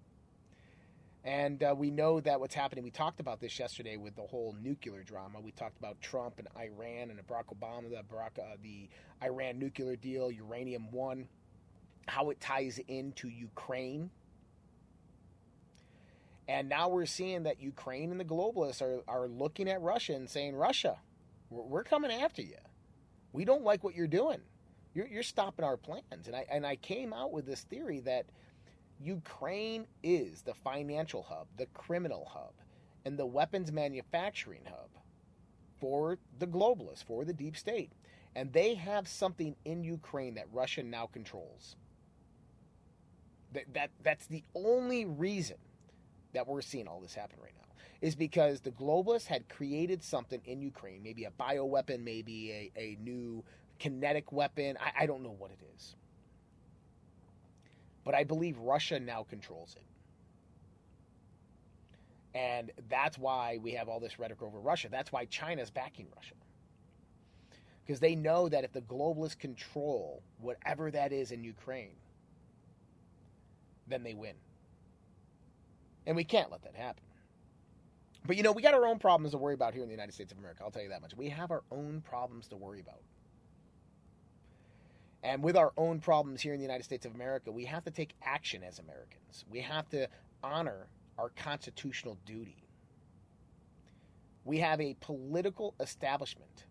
and 1.23 1.61
uh, 1.61 1.75
we 1.77 1.91
know 1.91 2.19
that 2.21 2.39
what's 2.39 2.55
happening, 2.55 2.83
we 2.83 2.89
talked 2.89 3.19
about 3.19 3.39
this 3.39 3.59
yesterday 3.59 3.97
with 3.97 4.15
the 4.15 4.23
whole 4.23 4.55
nuclear 4.63 5.03
drama. 5.03 5.39
We 5.39 5.51
talked 5.51 5.77
about 5.77 6.01
Trump 6.01 6.39
and 6.39 6.47
Iran 6.57 7.11
and 7.11 7.19
Barack 7.27 7.55
Obama, 7.55 7.87
the, 7.87 7.97
Barack, 7.97 8.39
uh, 8.39 8.57
the 8.63 8.89
Iran 9.23 9.59
nuclear 9.59 9.95
deal, 9.95 10.31
Uranium 10.31 10.89
One, 10.89 11.27
how 12.07 12.31
it 12.31 12.41
ties 12.41 12.79
into 12.87 13.29
Ukraine. 13.29 14.09
And 16.47 16.67
now 16.67 16.89
we're 16.89 17.05
seeing 17.05 17.43
that 17.43 17.61
Ukraine 17.61 18.09
and 18.09 18.19
the 18.19 18.25
globalists 18.25 18.81
are, 18.81 19.03
are 19.07 19.27
looking 19.27 19.69
at 19.69 19.81
Russia 19.83 20.13
and 20.13 20.27
saying, 20.27 20.55
Russia, 20.55 20.97
we're, 21.49 21.83
coming 21.83 22.11
after 22.11 22.41
you. 22.41 22.57
We 23.33 23.45
don't 23.45 23.63
like 23.63 23.83
what 23.83 23.95
you're 23.95 24.07
doing. 24.07 24.39
You're, 24.93 25.07
you're 25.07 25.23
stopping 25.23 25.65
our 25.65 25.77
plans. 25.77 26.27
And 26.27 26.35
I, 26.35 26.45
and 26.51 26.65
I 26.65 26.75
came 26.75 27.13
out 27.13 27.31
with 27.31 27.45
this 27.45 27.61
theory 27.61 27.99
that 28.01 28.25
Ukraine 29.01 29.87
is 30.03 30.41
the 30.41 30.53
financial 30.53 31.23
hub, 31.23 31.47
the 31.57 31.67
criminal 31.67 32.27
hub, 32.31 32.53
and 33.05 33.17
the 33.17 33.25
weapons 33.25 33.71
manufacturing 33.71 34.63
hub 34.65 34.89
for 35.79 36.17
the 36.37 36.47
globalists, 36.47 37.03
for 37.03 37.23
the 37.23 37.33
deep 37.33 37.55
state. 37.55 37.91
And 38.35 38.51
they 38.53 38.75
have 38.75 39.07
something 39.07 39.55
in 39.65 39.83
Ukraine 39.83 40.35
that 40.35 40.47
Russia 40.51 40.83
now 40.83 41.07
controls. 41.07 41.75
That, 43.53 43.73
that, 43.73 43.89
that's 44.03 44.27
the 44.27 44.43
only 44.53 45.05
reason 45.05 45.57
that 46.33 46.47
we're 46.47 46.61
seeing 46.61 46.87
all 46.87 46.99
this 46.99 47.15
happen 47.15 47.39
right 47.41 47.53
now 47.57 47.68
is 48.01 48.15
because 48.15 48.61
the 48.61 48.71
globalists 48.71 49.25
had 49.25 49.49
created 49.49 50.03
something 50.03 50.41
in 50.45 50.61
Ukraine, 50.61 51.03
maybe 51.03 51.25
a 51.25 51.31
bioweapon, 51.31 52.03
maybe 52.03 52.71
a, 52.75 52.79
a 52.79 52.97
new 53.01 53.43
kinetic 53.77 54.31
weapon. 54.31 54.77
I, 54.79 55.03
I 55.03 55.05
don't 55.05 55.21
know 55.21 55.35
what 55.37 55.51
it 55.51 55.59
is. 55.75 55.95
But 58.05 58.15
I 58.15 58.23
believe 58.23 58.57
Russia 58.57 58.99
now 58.99 59.25
controls 59.29 59.75
it. 59.75 59.83
And 62.37 62.71
that's 62.89 63.17
why 63.17 63.59
we 63.61 63.71
have 63.73 63.89
all 63.89 63.99
this 63.99 64.17
rhetoric 64.19 64.41
over 64.41 64.59
Russia. 64.59 64.87
That's 64.89 65.11
why 65.11 65.25
China's 65.25 65.69
backing 65.69 66.07
Russia. 66.15 66.35
Because 67.85 67.99
they 67.99 68.15
know 68.15 68.47
that 68.47 68.63
if 68.63 68.71
the 68.71 68.81
globalists 68.81 69.37
control 69.37 70.21
whatever 70.39 70.91
that 70.91 71.11
is 71.11 71.31
in 71.31 71.43
Ukraine, 71.43 71.95
then 73.87 74.03
they 74.03 74.13
win. 74.13 74.35
And 76.05 76.15
we 76.15 76.23
can't 76.23 76.51
let 76.51 76.63
that 76.63 76.75
happen. 76.75 77.03
But 78.29 78.37
you 78.37 78.43
know, 78.43 78.51
we 78.51 78.61
got 78.61 78.75
our 78.75 78.85
own 78.85 78.99
problems 78.99 79.31
to 79.31 79.39
worry 79.39 79.55
about 79.55 79.73
here 79.73 79.81
in 79.81 79.89
the 79.89 79.95
United 79.95 80.13
States 80.13 80.31
of 80.31 80.37
America. 80.37 80.61
I'll 80.63 80.69
tell 80.69 80.83
you 80.83 80.89
that 80.89 81.01
much. 81.01 81.17
We 81.17 81.29
have 81.29 81.49
our 81.49 81.63
own 81.71 82.03
problems 82.07 82.47
to 82.49 82.57
worry 82.57 82.79
about. 82.79 83.01
And 85.23 85.41
with 85.41 85.57
our 85.57 85.73
own 85.77 85.99
problems 85.99 86.39
here 86.39 86.53
in 86.53 86.59
the 86.59 86.63
United 86.63 86.83
States 86.83 87.07
of 87.07 87.15
America, 87.15 87.51
we 87.51 87.65
have 87.65 87.83
to 87.85 87.89
take 87.89 88.13
action 88.21 88.61
as 88.63 88.77
Americans. 88.77 89.45
We 89.49 89.61
have 89.61 89.89
to 89.89 90.07
honor 90.43 90.85
our 91.17 91.29
constitutional 91.29 92.19
duty. 92.27 92.67
We 94.45 94.59
have 94.59 94.79
a 94.79 94.95
political 94.99 95.73
establishment, 95.79 96.65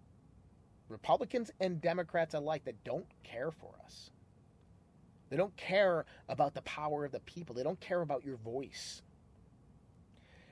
Republicans 0.88 1.50
and 1.58 1.80
Democrats 1.80 2.34
alike, 2.34 2.66
that 2.66 2.84
don't 2.84 3.08
care 3.24 3.50
for 3.50 3.74
us. 3.84 4.12
They 5.28 5.36
don't 5.36 5.56
care 5.56 6.04
about 6.28 6.54
the 6.54 6.62
power 6.62 7.04
of 7.04 7.10
the 7.10 7.18
people. 7.18 7.56
They 7.56 7.64
don't 7.64 7.80
care 7.80 8.02
about 8.02 8.24
your 8.24 8.36
voice. 8.36 9.02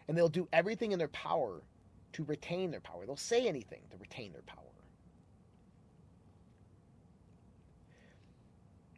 And 0.09 0.17
they'll 0.17 0.29
do 0.29 0.49
everything 0.53 0.93
in 0.93 0.99
their 0.99 1.09
power 1.09 1.63
to 2.13 2.25
retain 2.25 2.71
their 2.71 2.81
power. 2.81 3.05
They'll 3.07 3.17
say 3.17 3.47
anything 3.47 3.83
to 3.91 3.97
retain 3.99 4.33
their 4.33 4.43
power. 4.43 4.63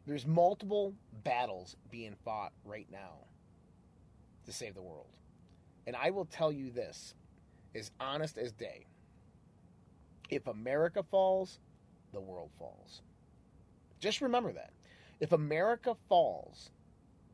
There's 0.05 0.25
multiple 0.25 0.93
battles 1.23 1.75
being 1.91 2.15
fought 2.25 2.51
right 2.65 2.87
now 2.91 3.25
to 4.45 4.51
save 4.51 4.73
the 4.73 4.81
world. 4.81 5.05
And 5.85 5.95
I 5.95 6.09
will 6.09 6.25
tell 6.25 6.51
you 6.51 6.71
this 6.71 7.13
as 7.75 7.91
honest 7.99 8.37
as 8.37 8.51
day. 8.51 8.87
If 10.29 10.47
America 10.47 11.03
falls, 11.03 11.59
the 12.13 12.19
world 12.19 12.49
falls. 12.57 13.01
Just 13.99 14.21
remember 14.21 14.51
that. 14.53 14.71
If 15.19 15.31
America 15.31 15.95
falls, 16.07 16.71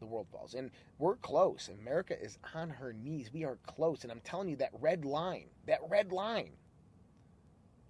the 0.06 0.14
world 0.14 0.28
falls. 0.32 0.53
And 0.53 0.72
we're 0.99 1.16
close. 1.16 1.70
America 1.82 2.22
is 2.22 2.38
on 2.53 2.70
her 2.70 2.93
knees. 2.93 3.32
We 3.34 3.43
are 3.43 3.58
close. 3.66 4.03
And 4.03 4.12
I'm 4.12 4.22
telling 4.22 4.49
you, 4.49 4.56
that 4.58 4.72
red 4.80 5.06
line, 5.06 5.47
that 5.66 5.80
red 5.89 6.12
line 6.12 6.51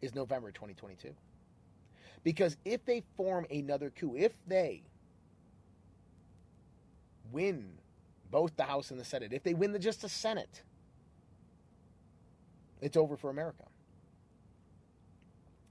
is 0.01 0.15
November 0.15 0.51
2022. 0.51 1.13
Because 2.23 2.57
if 2.65 2.83
they 2.85 3.03
form 3.15 3.45
another 3.51 3.91
coup, 3.91 4.15
if 4.15 4.33
they 4.47 4.83
win 7.31 7.69
both 8.31 8.55
the 8.55 8.63
House 8.63 8.91
and 8.91 8.99
the 8.99 9.05
Senate, 9.05 9.33
if 9.33 9.43
they 9.43 9.53
win 9.53 9.71
the, 9.71 9.79
just 9.79 10.01
the 10.01 10.09
Senate, 10.09 10.63
it's 12.81 12.97
over 12.97 13.15
for 13.15 13.29
America. 13.29 13.63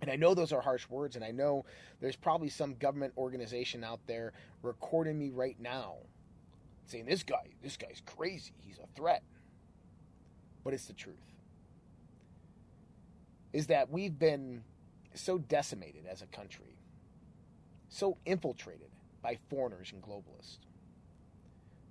And 0.00 0.10
I 0.10 0.16
know 0.16 0.34
those 0.34 0.52
are 0.52 0.60
harsh 0.60 0.86
words, 0.88 1.16
and 1.16 1.24
I 1.24 1.30
know 1.30 1.64
there's 2.00 2.16
probably 2.16 2.50
some 2.50 2.74
government 2.74 3.14
organization 3.16 3.82
out 3.82 4.00
there 4.06 4.32
recording 4.62 5.18
me 5.18 5.30
right 5.30 5.56
now 5.58 5.94
saying, 6.86 7.06
This 7.06 7.22
guy, 7.22 7.50
this 7.62 7.76
guy's 7.76 8.02
crazy. 8.04 8.52
He's 8.62 8.78
a 8.78 8.86
threat. 8.96 9.22
But 10.62 10.74
it's 10.74 10.86
the 10.86 10.92
truth. 10.92 11.16
Is 13.52 13.68
that 13.68 13.90
we've 13.90 14.18
been 14.18 14.64
so 15.14 15.38
decimated 15.38 16.06
as 16.10 16.22
a 16.22 16.26
country, 16.26 16.76
so 17.88 18.16
infiltrated 18.26 18.90
by 19.22 19.38
foreigners 19.48 19.92
and 19.92 20.02
globalists, 20.02 20.58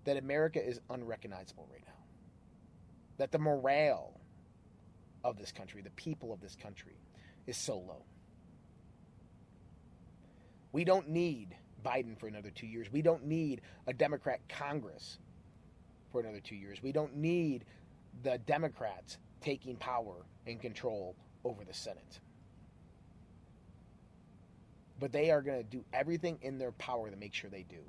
that 0.06 0.18
America 0.18 0.64
is 0.64 0.80
unrecognizable 0.90 1.68
right 1.72 1.84
now. 1.86 1.94
That 3.18 3.32
the 3.32 3.40
morale 3.40 4.20
of 5.24 5.38
this 5.38 5.52
country, 5.52 5.82
the 5.82 5.90
people 5.92 6.34
of 6.34 6.42
this 6.42 6.56
country, 6.56 6.98
is 7.48 7.56
so 7.56 7.78
low. 7.78 8.04
We 10.72 10.84
don't 10.84 11.10
need 11.10 11.56
Biden 11.84 12.18
for 12.18 12.28
another 12.28 12.50
two 12.50 12.68
years. 12.68 12.92
We 12.92 13.02
don't 13.02 13.26
need 13.26 13.62
a 13.88 13.94
Democrat 13.94 14.40
Congress 14.50 15.20
for 16.12 16.22
another 16.22 16.40
two 16.40 16.56
years. 16.56 16.82
We 16.82 16.92
don't 16.92 17.16
need 17.16 17.66
the 18.24 18.38
Democrats 18.40 19.18
taking 19.42 19.76
power 19.76 20.16
and 20.48 20.62
control 20.62 21.16
over 21.44 21.64
the 21.64 21.74
Senate. 21.74 22.20
But 25.00 25.12
they 25.12 25.32
are 25.32 25.42
going 25.42 25.58
to 25.58 25.64
do 25.64 25.84
everything 25.92 26.38
in 26.42 26.58
their 26.58 26.72
power 26.74 27.10
to 27.10 27.18
make 27.18 27.34
sure 27.34 27.50
they 27.50 27.66
do. 27.70 27.80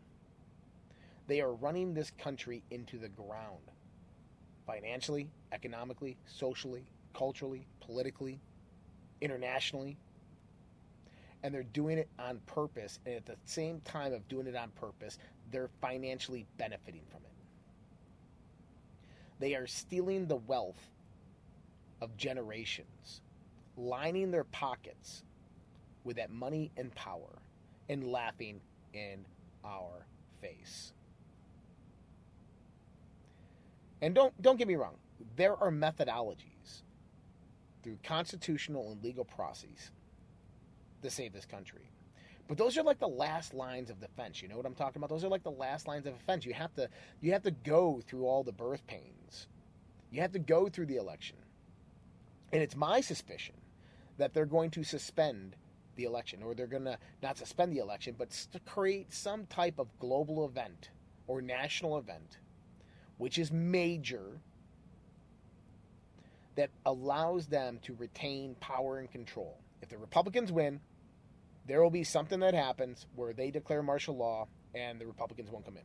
They 1.26 1.40
are 1.40 1.52
running 1.52 1.94
this 1.94 2.10
country 2.18 2.62
into 2.70 2.98
the 2.98 3.08
ground 3.08 3.70
financially, 4.66 5.30
economically, 5.52 6.16
socially, 6.26 6.86
culturally, 7.14 7.66
politically, 7.80 8.40
internationally. 9.20 9.96
And 11.44 11.54
they're 11.54 11.62
doing 11.62 11.98
it 11.98 12.08
on 12.18 12.40
purpose. 12.46 12.98
And 13.06 13.14
at 13.14 13.26
the 13.26 13.36
same 13.44 13.80
time 13.82 14.12
of 14.12 14.26
doing 14.28 14.48
it 14.48 14.56
on 14.56 14.70
purpose, 14.70 15.18
they're 15.52 15.70
financially 15.80 16.46
benefiting 16.58 17.02
from 17.10 17.20
it. 17.24 17.30
They 19.38 19.54
are 19.54 19.66
stealing 19.66 20.26
the 20.26 20.36
wealth 20.36 20.90
of 22.00 22.16
generations, 22.16 23.20
lining 23.76 24.30
their 24.30 24.44
pockets 24.44 25.22
with 26.02 26.16
that 26.16 26.30
money 26.30 26.72
and 26.76 26.94
power, 26.94 27.38
and 27.88 28.10
laughing 28.10 28.60
in 28.92 29.24
our 29.64 30.06
face. 30.40 30.92
And 34.02 34.14
don't 34.14 34.40
don't 34.42 34.58
get 34.58 34.68
me 34.68 34.76
wrong, 34.76 34.96
there 35.36 35.56
are 35.56 35.70
methodologies 35.70 36.82
through 37.82 37.98
constitutional 38.02 38.92
and 38.92 39.02
legal 39.02 39.24
processes 39.24 39.90
to 41.04 41.10
save 41.10 41.32
this 41.32 41.46
country. 41.46 41.90
But 42.46 42.58
those 42.58 42.76
are 42.76 42.82
like 42.82 42.98
the 42.98 43.08
last 43.08 43.54
lines 43.54 43.88
of 43.88 44.00
defense. 44.00 44.42
You 44.42 44.48
know 44.48 44.56
what 44.56 44.66
I'm 44.66 44.74
talking 44.74 45.00
about? 45.00 45.08
Those 45.08 45.24
are 45.24 45.28
like 45.28 45.42
the 45.42 45.50
last 45.50 45.88
lines 45.88 46.06
of 46.06 46.18
defense. 46.18 46.44
You 46.44 46.52
have 46.54 46.74
to 46.74 46.88
you 47.20 47.32
have 47.32 47.42
to 47.44 47.50
go 47.50 48.02
through 48.06 48.26
all 48.26 48.42
the 48.42 48.52
birth 48.52 48.86
pains. 48.86 49.48
You 50.10 50.20
have 50.20 50.32
to 50.32 50.38
go 50.38 50.68
through 50.68 50.86
the 50.86 50.96
election. 50.96 51.36
And 52.52 52.62
it's 52.62 52.76
my 52.76 53.00
suspicion 53.00 53.54
that 54.18 54.34
they're 54.34 54.46
going 54.46 54.70
to 54.72 54.84
suspend 54.84 55.56
the 55.96 56.04
election 56.04 56.42
or 56.42 56.54
they're 56.54 56.66
going 56.66 56.84
to 56.84 56.98
not 57.22 57.38
suspend 57.38 57.72
the 57.72 57.78
election 57.78 58.16
but 58.18 58.28
create 58.66 59.12
some 59.12 59.46
type 59.46 59.78
of 59.78 59.86
global 60.00 60.44
event 60.44 60.90
or 61.28 61.40
national 61.40 61.98
event 61.98 62.38
which 63.16 63.38
is 63.38 63.52
major 63.52 64.40
that 66.56 66.70
allows 66.86 67.46
them 67.46 67.78
to 67.82 67.94
retain 67.94 68.54
power 68.60 68.98
and 68.98 69.10
control. 69.10 69.58
If 69.82 69.88
the 69.88 69.98
Republicans 69.98 70.52
win, 70.52 70.80
there 71.66 71.82
will 71.82 71.90
be 71.90 72.04
something 72.04 72.40
that 72.40 72.54
happens 72.54 73.06
where 73.14 73.32
they 73.32 73.50
declare 73.50 73.82
martial 73.82 74.16
law 74.16 74.46
and 74.74 75.00
the 75.00 75.06
Republicans 75.06 75.50
won't 75.50 75.64
come 75.64 75.76
in. 75.76 75.82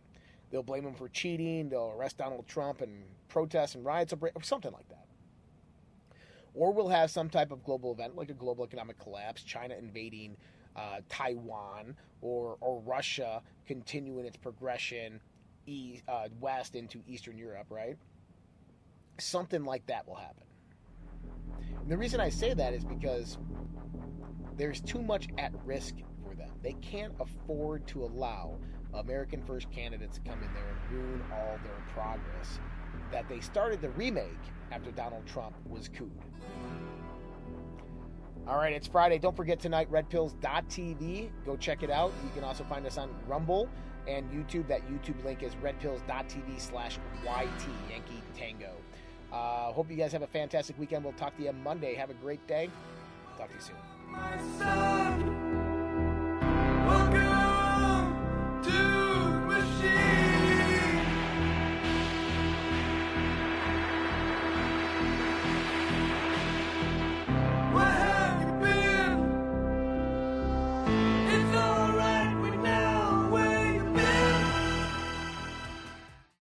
They'll 0.51 0.63
blame 0.63 0.83
them 0.83 0.95
for 0.95 1.07
cheating, 1.09 1.69
they'll 1.69 1.93
arrest 1.95 2.17
Donald 2.17 2.47
Trump 2.47 2.81
and 2.81 3.03
protests 3.27 3.75
and 3.75 3.85
riots 3.85 4.13
or 4.13 4.43
something 4.43 4.71
like 4.71 4.89
that. 4.89 5.05
Or 6.55 6.73
we'll 6.73 6.89
have 6.89 7.11
some 7.11 7.29
type 7.29 7.51
of 7.51 7.63
global 7.63 7.91
event 7.91 8.15
like 8.15 8.29
a 8.29 8.33
global 8.33 8.65
economic 8.65 8.97
collapse, 8.99 9.43
China 9.43 9.75
invading 9.75 10.35
uh, 10.75 10.99
Taiwan, 11.07 11.95
or, 12.21 12.57
or 12.61 12.81
Russia 12.81 13.41
continuing 13.67 14.25
its 14.25 14.37
progression 14.37 15.21
east, 15.65 16.03
uh, 16.07 16.27
west 16.39 16.75
into 16.75 17.01
Eastern 17.07 17.37
Europe, 17.37 17.67
right? 17.69 17.97
Something 19.19 19.63
like 19.63 19.85
that 19.87 20.07
will 20.07 20.15
happen. 20.15 20.43
And 21.81 21.91
the 21.91 21.97
reason 21.97 22.19
I 22.19 22.29
say 22.29 22.53
that 22.53 22.73
is 22.73 22.83
because 22.83 23.37
there's 24.57 24.81
too 24.81 25.01
much 25.01 25.27
at 25.37 25.51
risk 25.65 25.95
for 26.23 26.35
them. 26.35 26.51
They 26.61 26.73
can't 26.73 27.13
afford 27.19 27.87
to 27.87 28.03
allow 28.03 28.57
American 28.93 29.41
first 29.43 29.71
candidates 29.71 30.17
to 30.17 30.29
come 30.29 30.41
in 30.43 30.53
there 30.53 30.63
and 30.67 30.97
ruin 30.97 31.23
all 31.31 31.57
their 31.63 31.81
progress 31.93 32.59
that 33.11 33.27
they 33.29 33.39
started 33.39 33.81
the 33.81 33.89
remake 33.91 34.37
after 34.71 34.91
Donald 34.91 35.25
Trump 35.25 35.55
was 35.67 35.87
cooed. 35.87 36.11
All 38.47 38.57
right, 38.57 38.73
it's 38.73 38.87
Friday. 38.87 39.19
Don't 39.19 39.35
forget 39.35 39.59
tonight, 39.59 39.91
redpills.tv. 39.91 41.29
Go 41.45 41.55
check 41.55 41.83
it 41.83 41.91
out. 41.91 42.11
You 42.23 42.31
can 42.33 42.43
also 42.43 42.63
find 42.63 42.85
us 42.85 42.97
on 42.97 43.09
Rumble 43.27 43.69
and 44.07 44.29
YouTube. 44.31 44.67
That 44.67 44.81
YouTube 44.89 45.23
link 45.23 45.43
is 45.43 45.53
redpills.tv 45.55 46.59
slash 46.59 46.97
YT, 47.23 47.67
Yankee 47.89 48.23
Tango. 48.35 48.71
Uh, 49.31 49.71
hope 49.71 49.89
you 49.91 49.97
guys 49.97 50.11
have 50.11 50.23
a 50.23 50.27
fantastic 50.27 50.77
weekend. 50.79 51.03
We'll 51.03 51.13
talk 51.13 51.37
to 51.37 51.43
you 51.43 51.53
Monday. 51.53 51.95
Have 51.95 52.09
a 52.09 52.15
great 52.15 52.45
day. 52.47 52.69
Talk 53.37 53.49
to 53.49 53.55
you 53.55 53.61
soon. 53.61 53.75